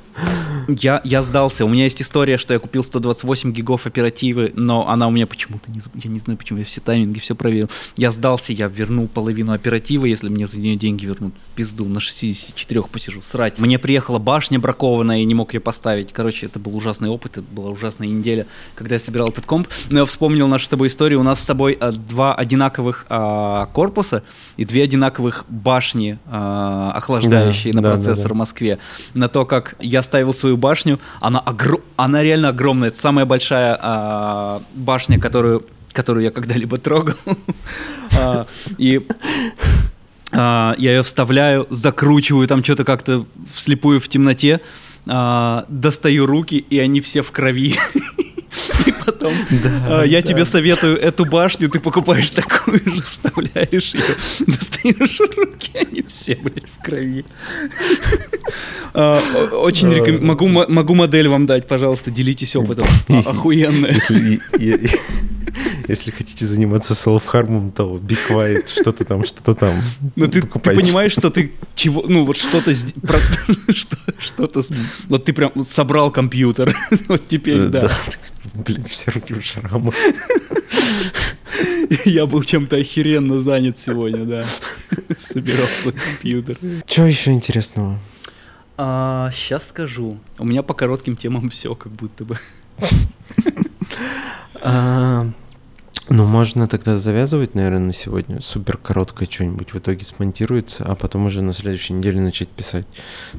я, 0.68 1.00
я 1.02 1.22
сдался. 1.22 1.64
У 1.64 1.68
меня 1.68 1.84
есть 1.84 2.00
история, 2.00 2.38
что 2.38 2.54
я 2.54 2.60
купил 2.60 2.84
128 2.84 3.52
гигов 3.52 3.86
оперативы, 3.86 4.52
но 4.54 4.88
она 4.88 5.08
у 5.08 5.10
меня 5.10 5.26
почему-то 5.26 5.68
не... 5.70 5.80
Я 6.10 6.14
не 6.14 6.18
знаю, 6.18 6.38
почему 6.38 6.58
я 6.58 6.64
все 6.64 6.80
тайминги 6.80 7.20
все 7.20 7.36
проверил. 7.36 7.70
Я 7.96 8.10
сдался, 8.10 8.52
я 8.52 8.66
вернул 8.66 9.06
половину 9.06 9.52
оператива, 9.52 10.06
если 10.06 10.28
мне 10.28 10.48
за 10.48 10.58
нее 10.58 10.74
деньги 10.74 11.06
вернут 11.06 11.34
в 11.34 11.54
пизду, 11.54 11.84
на 11.84 12.00
64 12.00 12.82
посижу, 12.82 13.22
срать. 13.22 13.58
Мне 13.58 13.78
приехала 13.78 14.18
башня 14.18 14.58
бракованная, 14.58 15.18
я 15.18 15.24
не 15.24 15.34
мог 15.34 15.54
ее 15.54 15.60
поставить. 15.60 16.12
Короче, 16.12 16.46
это 16.46 16.58
был 16.58 16.74
ужасный 16.76 17.08
опыт, 17.08 17.38
это 17.38 17.46
была 17.52 17.70
ужасная 17.70 18.08
неделя, 18.08 18.46
когда 18.74 18.96
я 18.96 19.00
собирал 19.00 19.28
этот 19.28 19.46
комп. 19.46 19.68
Но 19.88 20.00
я 20.00 20.04
вспомнил 20.04 20.48
нашу 20.48 20.64
с 20.64 20.68
тобой 20.68 20.88
историю. 20.88 21.20
У 21.20 21.22
нас 21.22 21.40
с 21.40 21.46
тобой 21.46 21.76
а, 21.78 21.92
два 21.92 22.34
одинаковых 22.34 23.06
а, 23.08 23.66
корпуса 23.66 24.24
и 24.56 24.64
две 24.64 24.82
одинаковых 24.82 25.44
башни 25.48 26.18
а, 26.26 26.90
охлаждающие 26.96 27.72
да, 27.72 27.76
на 27.76 27.82
да, 27.82 27.94
процессор 27.94 28.24
да, 28.24 28.28
да. 28.30 28.34
в 28.34 28.38
Москве. 28.38 28.78
На 29.14 29.28
то, 29.28 29.46
как 29.46 29.76
я 29.78 30.02
ставил 30.02 30.34
свою 30.34 30.56
башню, 30.56 30.98
она, 31.20 31.38
огр... 31.38 31.80
она 31.94 32.20
реально 32.20 32.48
огромная. 32.48 32.88
Это 32.88 32.98
самая 32.98 33.26
большая 33.26 33.78
а, 33.80 34.62
башня, 34.74 35.20
которую 35.20 35.64
которую 35.92 36.24
я 36.24 36.30
когда-либо 36.30 36.78
трогал. 36.78 37.14
А, 38.18 38.48
и 38.76 39.06
а, 40.32 40.74
я 40.78 40.96
ее 40.96 41.02
вставляю, 41.04 41.68
закручиваю 41.70 42.46
там 42.48 42.62
что-то 42.64 42.84
как-то 42.84 43.24
вслепую 43.54 44.00
в 44.00 44.08
темноте, 44.08 44.60
а, 45.06 45.64
достаю 45.68 46.26
руки, 46.26 46.56
и 46.58 46.78
они 46.80 47.00
все 47.00 47.22
в 47.22 47.30
крови. 47.30 47.76
И 48.86 48.92
потом 49.04 49.32
да, 49.62 50.04
я 50.04 50.22
да. 50.22 50.26
тебе 50.26 50.44
советую 50.44 50.98
эту 50.98 51.24
башню, 51.24 51.68
ты 51.68 51.78
покупаешь 51.80 52.30
такую 52.30 52.80
же, 52.84 53.02
вставляешь 53.02 53.94
ее, 53.94 54.02
достаешь 54.46 55.20
руки, 55.36 55.70
они 55.74 56.02
все, 56.08 56.34
блядь, 56.36 56.64
в 56.64 56.82
крови. 56.82 57.24
Очень 58.94 59.92
рекомендую. 59.92 60.26
Могу, 60.26 60.48
могу 60.48 60.94
модель 60.94 61.28
вам 61.28 61.46
дать, 61.46 61.68
пожалуйста, 61.68 62.10
делитесь 62.10 62.56
опытом. 62.56 62.88
Охуенная. 63.08 64.00
Если 65.90 66.12
хотите 66.12 66.46
заниматься 66.46 66.94
селф-хармом, 66.94 67.72
то 67.72 67.96
be 67.96 68.16
quiet, 68.28 68.72
что-то 68.72 69.04
там, 69.04 69.24
что-то 69.24 69.54
там. 69.54 69.74
Ну 70.14 70.28
ты, 70.28 70.40
ты 70.40 70.46
понимаешь, 70.46 71.10
что 71.10 71.30
ты 71.30 71.52
чего, 71.74 72.04
ну 72.06 72.24
вот 72.24 72.36
что-то, 72.36 72.72
что-то, 73.74 74.62
вот 75.08 75.24
ты 75.24 75.32
прям 75.32 75.50
собрал 75.68 76.12
компьютер, 76.12 76.72
вот 77.08 77.26
теперь, 77.26 77.66
да. 77.66 77.90
Блин, 78.54 78.84
все 78.84 79.10
руки 79.10 79.34
в 79.34 79.42
шрамах. 79.42 79.96
Я 82.04 82.26
был 82.26 82.44
чем-то 82.44 82.76
охеренно 82.76 83.40
занят 83.40 83.76
сегодня, 83.76 84.24
да. 84.24 84.44
Собирал 85.18 85.66
свой 85.66 85.94
компьютер. 85.94 86.56
Что 86.86 87.04
еще 87.04 87.32
интересного? 87.32 87.98
А, 88.76 89.32
сейчас 89.34 89.68
скажу. 89.68 90.20
У 90.38 90.44
меня 90.44 90.62
по 90.62 90.72
коротким 90.72 91.16
темам 91.16 91.48
все, 91.48 91.74
как 91.74 91.90
будто 91.90 92.24
бы. 92.24 92.38
Ну, 96.12 96.26
можно 96.26 96.66
тогда 96.66 96.96
завязывать, 96.96 97.54
наверное, 97.54 97.78
на 97.78 97.92
сегодня. 97.92 98.40
Супер 98.40 98.76
короткое 98.76 99.28
что-нибудь 99.30 99.72
в 99.72 99.78
итоге 99.78 100.04
смонтируется, 100.04 100.84
а 100.84 100.96
потом 100.96 101.26
уже 101.26 101.40
на 101.40 101.52
следующей 101.52 101.92
неделе 101.92 102.20
начать 102.20 102.48
писать 102.48 102.84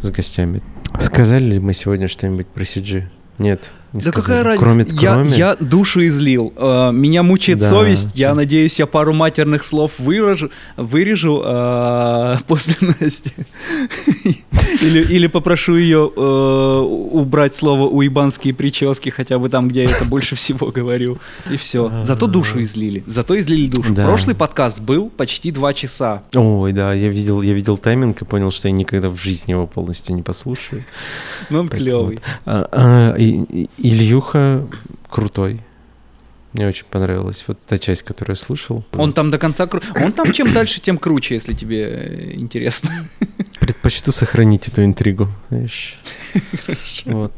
с 0.01 0.09
гостями. 0.09 0.63
Сказали 0.97 1.43
ли 1.43 1.59
мы 1.59 1.73
сегодня 1.73 2.07
что-нибудь 2.07 2.47
про 2.47 2.63
CG? 2.63 3.11
Нет. 3.39 3.73
Не 3.93 4.01
Да 4.01 4.11
сказали. 4.11 4.25
какая 4.25 4.43
разница? 4.43 4.63
Кроме, 4.63 4.85
кроме... 4.85 5.37
я 5.37 5.55
душу 5.59 6.05
излил. 6.07 6.53
Э, 6.55 6.91
Меня 6.93 7.23
мучает 7.23 7.59
Да. 7.59 7.69
совесть. 7.69 8.09
Я 8.15 8.33
надеюсь, 8.35 8.79
я 8.79 8.85
пару 8.85 9.13
матерных 9.13 9.63
слов 9.65 9.91
выражу, 9.97 10.49
вырежу 10.77 11.41
э, 11.45 12.35
после 12.47 12.75
Насти. 12.99 13.31
Или, 14.81 15.01
или 15.13 15.27
попрошу 15.27 15.75
ее 15.75 16.11
э, 16.15 16.79
убрать 17.11 17.55
слово 17.55 17.87
уебанские 17.87 18.53
прически, 18.53 19.09
хотя 19.09 19.37
бы 19.39 19.49
там, 19.49 19.67
где 19.67 19.83
я 19.83 19.89
это 19.89 20.05
больше 20.05 20.35
всего 20.35 20.67
говорю. 20.67 21.17
И 21.51 21.57
все. 21.57 21.91
Зато 22.03 22.27
душу 22.27 22.61
излили. 22.61 23.03
Зато 23.05 23.39
излили 23.39 23.67
душу. 23.67 23.93
Да. 23.93 24.05
Прошлый 24.05 24.35
подкаст 24.35 24.79
был 24.79 25.09
почти 25.09 25.51
два 25.51 25.73
часа. 25.73 26.23
Ой, 26.33 26.71
да, 26.71 26.93
я 26.93 27.09
видел, 27.09 27.41
я 27.41 27.53
видел 27.53 27.77
тайминг 27.77 28.21
и 28.21 28.25
понял, 28.25 28.51
что 28.51 28.67
я 28.67 28.71
никогда 28.73 29.09
в 29.09 29.17
жизни 29.19 29.51
его 29.51 29.67
полностью 29.67 30.15
не 30.15 30.21
послушаю. 30.21 30.83
Но 31.49 31.59
он 31.61 31.69
Поэтому 31.69 31.89
клевый. 31.89 32.15
вот. 32.15 32.23
А, 32.45 32.67
а, 32.71 33.15
и- 33.17 33.67
Ильюха 33.81 34.67
крутой. 35.09 35.61
Мне 36.53 36.67
очень 36.67 36.83
понравилась 36.89 37.45
вот 37.47 37.57
та 37.65 37.77
часть, 37.77 38.03
которую 38.03 38.35
я 38.35 38.41
слушал. 38.41 38.83
Он 38.93 39.13
там 39.13 39.31
до 39.31 39.37
конца 39.37 39.67
кру... 39.67 39.79
Он 39.95 40.11
там 40.11 40.33
чем 40.33 40.51
дальше, 40.51 40.81
тем 40.81 40.97
круче, 40.97 41.35
если 41.35 41.53
тебе 41.53 41.83
э, 41.83 42.33
интересно. 42.33 42.89
Предпочту 43.61 44.11
сохранить 44.11 44.67
эту 44.67 44.83
интригу, 44.83 45.29
знаешь. 45.49 45.97
Вот. 47.05 47.33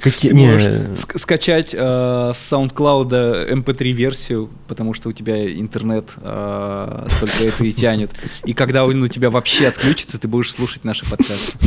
Какие... 0.00 0.30
Ты 0.30 0.36
не, 0.36 0.46
можешь 0.46 0.66
ск- 0.66 1.18
скачать 1.18 1.74
э, 1.74 1.78
с 1.78 2.52
SoundCloud 2.52 3.52
MP3-версию, 3.52 4.48
потому 4.66 4.94
что 4.94 5.10
у 5.10 5.12
тебя 5.12 5.52
интернет 5.52 6.10
э, 6.16 7.06
только 7.20 7.44
это 7.44 7.64
и 7.64 7.72
тянет. 7.72 8.10
И 8.44 8.54
когда 8.54 8.86
он 8.86 9.02
у 9.02 9.08
тебя 9.08 9.28
вообще 9.28 9.68
отключится, 9.68 10.18
ты 10.18 10.26
будешь 10.26 10.52
слушать 10.52 10.84
наши 10.84 11.08
подкасты. 11.08 11.58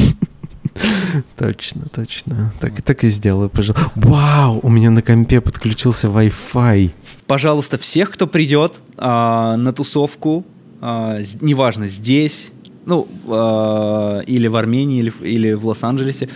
Точно, 1.38 1.84
точно. 1.94 2.52
Так, 2.60 2.82
так 2.82 3.04
и 3.04 3.08
сделаю, 3.08 3.50
пожалуйста. 3.50 3.92
Вау, 3.96 4.60
у 4.64 4.70
меня 4.70 4.90
на 4.92 5.02
компе 5.02 5.42
подключился 5.42 6.08
Wi-Fi. 6.08 6.90
Пожалуйста, 7.28 7.78
всех, 7.78 8.10
кто 8.12 8.28
придет 8.28 8.80
а, 8.98 9.56
на 9.58 9.72
тусовку, 9.72 10.44
а, 10.82 11.20
неважно, 11.42 11.88
здесь, 11.88 12.52
ну, 12.86 13.08
а, 13.30 14.20
или 14.22 14.48
в 14.48 14.56
Армении, 14.56 15.00
или, 15.00 15.10
в- 15.10 15.22
или 15.22 15.54
в 15.54 15.66
Лос-Анджелесе, 15.68 16.28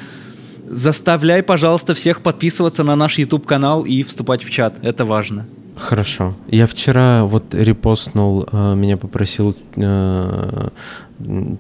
заставляй, 0.70 1.44
пожалуйста, 1.44 1.94
всех 1.94 2.22
подписываться 2.22 2.84
на 2.84 2.96
наш 2.96 3.18
YouTube-канал 3.18 3.84
и 3.86 4.04
вступать 4.04 4.44
в 4.44 4.50
чат. 4.50 4.76
Это 4.84 5.06
важно. 5.06 5.46
Хорошо. 5.76 6.34
Я 6.50 6.66
вчера 6.66 7.24
вот 7.26 7.54
репостнул, 7.54 8.48
э, 8.52 8.76
меня 8.76 8.98
попросил 8.98 9.56
м, 9.76 10.72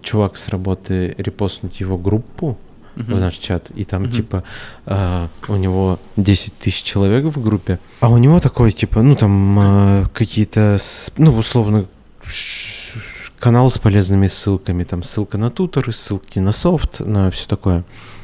чувак 0.03 0.37
с 0.37 0.47
работы 0.49 1.13
репостнуть 1.17 1.79
его 1.79 1.97
группу 1.97 2.57
в 3.03 3.09
Мгм. 3.09 3.19
наш 3.19 3.35
чат, 3.37 3.69
и 3.75 3.83
там 3.85 4.03
Мгм. 4.03 4.11
типа 4.11 4.43
э, 4.85 5.27
у 5.47 5.55
него 5.55 5.99
10 6.15 6.53
тысяч 6.57 6.83
человек 6.83 7.25
в 7.25 7.41
группе, 7.41 7.79
а 7.99 8.09
у 8.09 8.17
него 8.17 8.39
такой 8.39 8.71
типа, 8.71 9.01
ну 9.03 9.15
там 9.15 9.59
э, 9.59 10.05
какие-то, 10.13 10.77
ну 11.17 11.35
условно 11.37 11.85
канал 13.39 13.69
с 13.69 13.77
полезными 13.77 14.27
ссылками, 14.27 14.83
там 14.83 15.03
ссылка 15.03 15.37
на 15.37 15.49
туторы, 15.49 15.91
ссылки 15.91 16.39
на 16.39 16.51
софт, 16.51 16.99
на 17.01 17.29
все 17.31 17.47
такое 17.47 17.83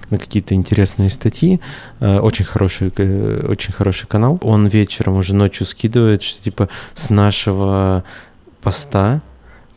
на 0.10 0.18
какие-то 0.20 0.54
интересные 0.54 1.10
статьи. 1.10 1.60
Э, 2.00 2.20
Очень 2.20 2.46
хороший, 2.46 2.92
э, 2.98 3.46
очень 3.48 3.74
хороший 3.74 4.06
канал. 4.08 4.40
Он 4.44 4.68
вечером 4.68 5.16
уже 5.18 5.34
ночью 5.34 5.66
скидывает, 5.66 6.22
что 6.24 6.44
типа 6.44 6.70
с 6.94 7.10
нашего 7.10 8.04
поста 8.62 9.22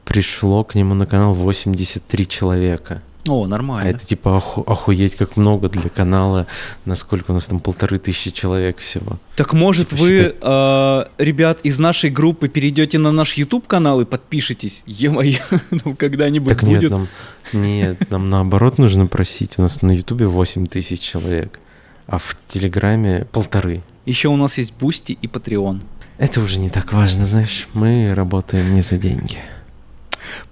пришло 0.04 0.62
к 0.64 0.74
нему 0.74 0.94
на 0.94 1.06
канал 1.06 1.32
83 1.32 2.26
человека. 2.28 3.02
О, 3.28 3.44
А 3.44 3.48
нормально. 3.48 3.88
это 3.88 4.04
типа 4.04 4.28
оху- 4.38 4.64
охуеть 4.66 5.16
как 5.16 5.36
много 5.36 5.68
для 5.68 5.88
канала. 5.88 6.46
Насколько 6.84 7.30
у 7.32 7.34
нас 7.34 7.48
там 7.48 7.60
полторы 7.60 7.98
тысячи 7.98 8.30
человек 8.30 8.78
всего. 8.78 9.18
Так 9.36 9.52
может 9.52 9.88
Типа 9.90 10.00
вы, 10.02 10.10
считай- 10.10 10.34
э, 10.40 11.04
ребят, 11.18 11.60
из 11.62 11.78
нашей 11.78 12.10
группы 12.10 12.48
перейдете 12.48 12.98
на 12.98 13.12
наш 13.12 13.34
YouTube 13.34 13.66
канал 13.66 14.00
и 14.00 14.04
подпишитесь? 14.04 14.82
Е-мое, 14.86 15.40
ну 15.84 15.94
когда-нибудь 15.94 16.48
так 16.48 16.62
нет, 16.62 16.80
будет. 16.80 16.90
нам, 16.92 17.08
нет, 17.52 18.10
нам 18.10 18.28
наоборот 18.28 18.78
нужно 18.78 19.06
просить. 19.06 19.54
У 19.58 19.62
нас 19.62 19.82
на 19.82 19.92
Ютубе 19.92 20.26
8 20.26 20.66
тысяч 20.66 21.00
человек, 21.00 21.60
а 22.06 22.18
в 22.18 22.36
Телеграме 22.46 23.26
полторы. 23.32 23.82
Еще 24.04 24.28
у 24.28 24.36
нас 24.36 24.58
есть 24.58 24.72
Boosty 24.72 25.18
и 25.20 25.26
Patreon. 25.26 25.82
Это 26.18 26.40
уже 26.40 26.60
не 26.60 26.70
так 26.70 26.92
важно, 26.92 27.26
знаешь. 27.26 27.66
Мы 27.74 28.14
работаем 28.14 28.74
не 28.74 28.80
за 28.82 28.96
деньги. 28.98 29.38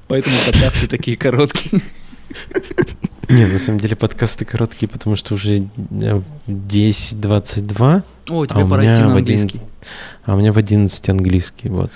Поэтому 0.08 0.36
подкасты 0.46 0.86
такие 0.88 1.16
короткие. 1.16 1.80
Не, 3.28 3.46
на 3.46 3.58
самом 3.58 3.78
деле 3.80 3.96
подкасты 3.96 4.44
короткие, 4.44 4.88
потому 4.88 5.16
что 5.16 5.34
уже 5.34 5.66
э, 6.02 6.20
10-22, 6.46 8.02
О, 8.30 8.42
а 8.42 8.46
тебе 8.46 8.64
у 8.64 8.68
пора 8.68 8.82
идти 8.84 9.02
на 9.02 9.12
английский. 9.16 9.58
11, 9.58 9.62
а 10.26 10.34
у 10.34 10.38
меня 10.38 10.52
в 10.52 10.58
11 10.58 11.08
английский, 11.10 11.68
вот. 11.68 11.90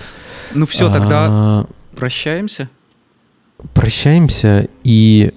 Ну 0.54 0.66
все, 0.66 0.90
тогда 0.90 1.26
А, 1.28 1.66
прощаемся. 1.94 2.68
прощаемся 3.74 4.68
и 4.84 5.32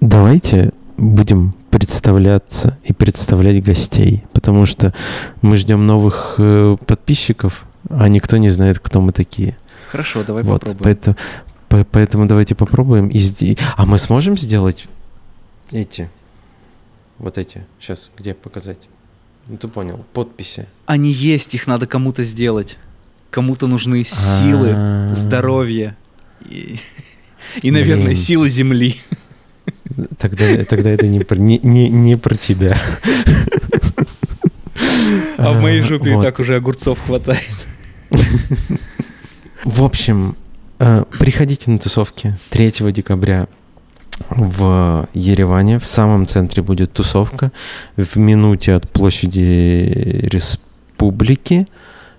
давайте 0.00 0.72
будем 0.96 1.52
представляться 1.70 2.78
и 2.84 2.92
представлять 2.92 3.62
гостей, 3.62 4.24
потому 4.32 4.64
что 4.66 4.94
мы 5.42 5.56
ждем 5.56 5.86
новых 5.86 6.36
э, 6.38 6.76
подписчиков, 6.86 7.66
а 7.90 8.08
никто 8.08 8.36
не 8.38 8.48
знает, 8.48 8.78
кто 8.78 9.00
мы 9.00 9.12
такие. 9.12 9.56
Хорошо, 9.90 10.22
давай 10.22 10.42
Вот, 10.42 10.60
попробуем. 10.60 10.82
поэтому, 10.84 11.16
по- 11.16 11.22
поэтому 11.68 12.26
давайте 12.26 12.54
попробуем. 12.54 13.08
И 13.08 13.56
А 13.76 13.86
мы 13.86 13.98
сможем 13.98 14.36
сделать 14.36 14.86
эти, 15.72 16.08
вот 17.18 17.36
эти, 17.38 17.64
сейчас, 17.80 18.10
где 18.16 18.34
показать? 18.34 18.88
Ну 19.46 19.56
ты 19.56 19.68
понял, 19.68 20.04
подписи. 20.12 20.66
Они 20.86 21.10
есть, 21.10 21.54
их 21.54 21.66
надо 21.66 21.86
кому-то 21.86 22.22
сделать. 22.22 22.76
Кому-то 23.30 23.66
нужны 23.66 24.04
силы, 24.04 24.72
А. 24.74 25.14
здоровье 25.14 25.96
и, 26.48 26.78
и, 27.62 27.70
наверное, 27.70 28.06
Блин. 28.06 28.16
силы 28.16 28.48
земли. 28.50 29.00
Тогда, 30.18 30.64
тогда 30.64 30.90
это 30.90 31.06
не 31.06 31.20
про, 31.20 31.36
не, 31.36 31.58
не, 31.62 31.88
не 31.88 32.16
про 32.16 32.36
тебя. 32.36 32.78
А 35.36 35.52
в 35.52 35.60
моей 35.60 35.82
жопе 35.82 36.10
и 36.10 36.14
вот. 36.14 36.22
так 36.22 36.38
уже 36.40 36.56
огурцов 36.56 36.98
хватает. 37.04 37.42
В 39.64 39.82
общем, 39.82 40.36
приходите 40.78 41.70
на 41.70 41.78
тусовки 41.78 42.36
3 42.50 42.92
декабря 42.92 43.48
в 44.30 45.08
Ереване. 45.14 45.78
В 45.78 45.86
самом 45.86 46.26
центре 46.26 46.62
будет 46.62 46.92
тусовка. 46.92 47.52
В 47.96 48.16
минуте 48.16 48.74
от 48.74 48.88
площади 48.88 50.28
Республики. 50.30 51.66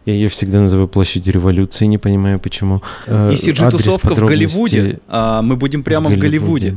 Я 0.06 0.14
ее 0.14 0.30
всегда 0.30 0.62
называю 0.62 0.88
площадью 0.88 1.34
революции, 1.34 1.86
не 1.86 1.98
понимаю 1.98 2.40
почему. 2.40 2.82
Э, 3.06 3.32
И 3.32 3.36
CG-тусовка 3.36 4.16
в 4.16 4.26
Голливуде. 4.26 5.00
А, 5.08 5.42
мы 5.42 5.56
будем 5.56 5.84
прямо 5.84 6.10
в 6.10 6.18
Голливуде. 6.18 6.76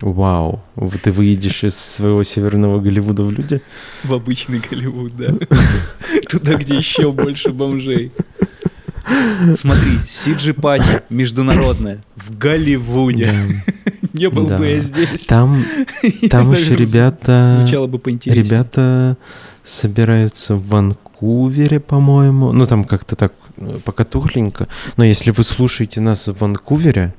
Вау. 0.00 0.62
Вот 0.74 1.00
Ты 1.02 1.10
выедешь 1.10 1.64
из 1.64 1.74
своего 1.76 2.22
северного 2.22 2.80
Голливуда 2.80 3.22
в 3.22 3.32
люди? 3.32 3.60
В 4.04 4.12
обычный 4.12 4.60
Голливуд, 4.60 5.16
да. 5.16 5.34
Туда, 6.28 6.54
где 6.54 6.76
еще 6.76 7.12
больше 7.12 7.50
бомжей. 7.50 8.12
Смотри, 9.56 9.92
CG 10.06 10.52
пати 10.52 11.02
международная 11.10 12.00
в 12.16 12.36
Голливуде. 12.36 13.32
Не 14.12 14.30
был 14.30 14.46
бы 14.46 14.66
я 14.66 14.80
здесь. 14.80 15.26
Там, 15.26 15.62
там 16.30 16.52
еще 16.52 16.74
ребята... 16.74 17.58
Звучало 17.60 17.86
бы 17.86 17.98
поинтереснее. 17.98 18.44
Ребята 18.44 19.16
собираются 19.62 20.54
в 20.56 20.68
Ванкувере, 20.68 21.80
по-моему. 21.80 22.52
Ну, 22.52 22.66
там 22.66 22.84
как-то 22.84 23.14
так 23.14 23.32
э, 23.58 23.78
пока 23.84 24.04
тухленько. 24.04 24.68
Но 24.96 25.04
если 25.04 25.30
вы 25.30 25.42
слушаете 25.42 26.00
нас 26.00 26.28
в 26.28 26.38
Ванкувере, 26.40 27.14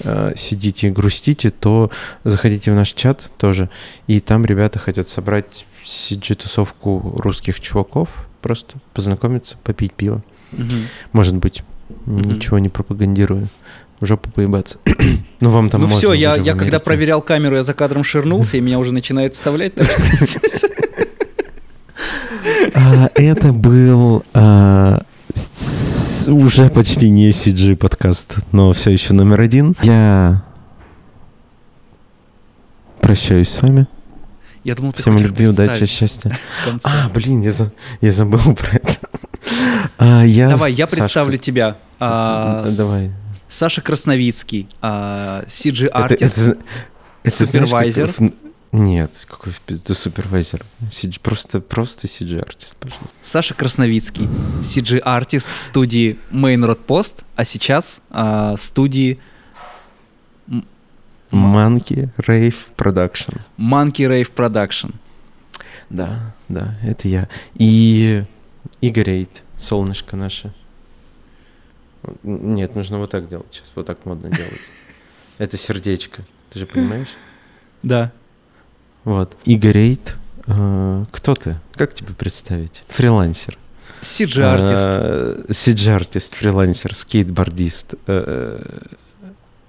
э, 0.00 0.32
сидите 0.36 0.88
и 0.88 0.90
грустите, 0.90 1.50
то 1.50 1.90
заходите 2.24 2.72
в 2.72 2.74
наш 2.74 2.92
чат 2.92 3.30
тоже. 3.36 3.68
И 4.06 4.20
там 4.20 4.46
ребята 4.46 4.78
хотят 4.78 5.06
собрать 5.06 5.66
CG-тусовку 5.84 7.20
русских 7.20 7.60
чуваков. 7.60 8.08
Просто 8.40 8.78
познакомиться, 8.94 9.56
попить 9.62 9.92
пиво. 9.92 10.22
Мгм. 10.52 10.86
Может 11.12 11.34
быть. 11.36 11.62
Мгм. 12.06 12.32
Ничего 12.32 12.58
не 12.58 12.68
пропагандирую. 12.68 13.48
В 14.00 14.06
жопу 14.06 14.30
поебаться. 14.30 14.78
ну, 15.40 15.50
вам 15.50 15.70
там 15.70 15.82
Ну 15.82 15.88
все, 15.88 16.12
я, 16.12 16.36
я 16.36 16.54
когда 16.54 16.78
проверял 16.78 17.20
камеру, 17.20 17.56
я 17.56 17.62
за 17.62 17.74
кадром 17.74 18.04
ширнулся, 18.04 18.56
и 18.56 18.60
меня 18.60 18.78
уже 18.78 18.92
начинает 18.92 19.34
вставлять. 19.34 19.72
А, 22.74 23.10
Это 23.14 23.52
был 23.52 24.24
а, 24.34 25.02
уже 26.28 26.68
почти 26.70 27.10
не 27.10 27.30
CG 27.30 27.76
подкаст, 27.76 28.38
но 28.52 28.72
все 28.72 28.90
еще 28.90 29.14
номер 29.14 29.40
один. 29.40 29.74
Я 29.82 30.42
прощаюсь 33.00 33.48
с 33.48 33.62
вами. 33.62 33.86
Я 34.64 34.74
думал, 34.74 34.92
Всем 34.96 35.16
любви, 35.18 35.48
удачи, 35.48 35.86
счастья. 35.86 36.36
А, 36.82 37.08
блин, 37.14 37.40
я, 37.40 37.50
за- 37.50 37.72
я 38.00 38.10
забыл 38.10 38.40
про 38.54 38.76
это. 38.76 38.96
А, 39.98 40.22
я 40.24 40.48
Давай, 40.48 40.72
я 40.72 40.86
Сашка. 40.88 41.02
представлю 41.04 41.36
тебя. 41.38 41.76
А, 41.98 42.66
Давай. 42.76 43.10
Саша 43.48 43.80
Красновицкий, 43.82 44.68
а, 44.80 45.44
CG 45.48 45.86
Это, 45.86 45.96
артист. 45.96 46.38
это, 46.38 46.58
это 47.24 47.44
знаешь, 47.44 47.70
как 47.70 47.92
супервайзер. 47.92 48.14
Нет, 48.70 49.26
какой 49.28 49.52
пизду 49.66 49.94
супервайзер. 49.94 50.62
CG, 50.90 51.18
просто, 51.20 51.60
просто 51.60 52.06
CG-артист, 52.06 52.76
пожалуйста. 52.76 53.16
Саша 53.22 53.54
Красновицкий, 53.54 54.28
CG-артист 54.62 55.48
студии 55.62 56.18
Main 56.30 56.64
Road 56.66 56.80
Post, 56.86 57.24
а 57.34 57.44
сейчас 57.46 58.00
а, 58.10 58.56
студии 58.58 59.18
Monkey 61.32 62.10
Rave 62.18 62.56
Production. 62.76 63.40
Monkey 63.58 64.06
Rave 64.06 64.30
Production. 64.34 64.94
Да, 65.90 66.34
да, 66.48 66.76
это 66.82 67.08
я. 67.08 67.28
И 67.54 68.22
Игорь 68.82 69.10
Эйт, 69.10 69.42
солнышко 69.58 70.16
наше. 70.16 70.52
Нет, 72.22 72.74
нужно 72.74 72.98
вот 72.98 73.10
так 73.10 73.28
делать 73.28 73.46
сейчас, 73.50 73.70
вот 73.74 73.86
так 73.86 74.04
модно 74.06 74.30
делать. 74.30 74.60
Это 75.38 75.56
сердечко, 75.56 76.22
ты 76.50 76.60
же 76.60 76.66
понимаешь? 76.66 77.08
Да. 77.82 78.12
Вот. 79.04 79.36
Игорь 79.44 79.78
Эйт, 79.78 80.16
э, 80.46 81.04
кто 81.10 81.34
ты? 81.34 81.60
Как 81.74 81.94
тебя 81.94 82.14
представить? 82.16 82.82
Фрилансер. 82.88 83.58
CG-артист. 84.00 85.50
CG-артист, 85.50 86.34
фрилансер, 86.34 86.94
скейтбордист. 86.94 87.94
Э, 88.06 88.60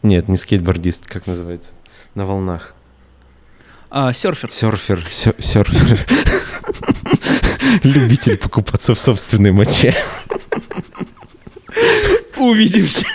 Нет, 0.03 0.27
не 0.27 0.37
скейтбордист, 0.37 1.07
как 1.07 1.25
называется? 1.25 1.73
На 2.15 2.25
волнах. 2.25 2.75
А, 3.89 4.13
серфер. 4.13 4.51
Серфер, 4.51 5.03
серфер. 5.09 6.05
Любитель 7.83 8.37
покупаться 8.37 8.93
в 8.93 8.99
собственной 8.99 9.51
моче. 9.51 9.95
Увидимся. 12.37 13.05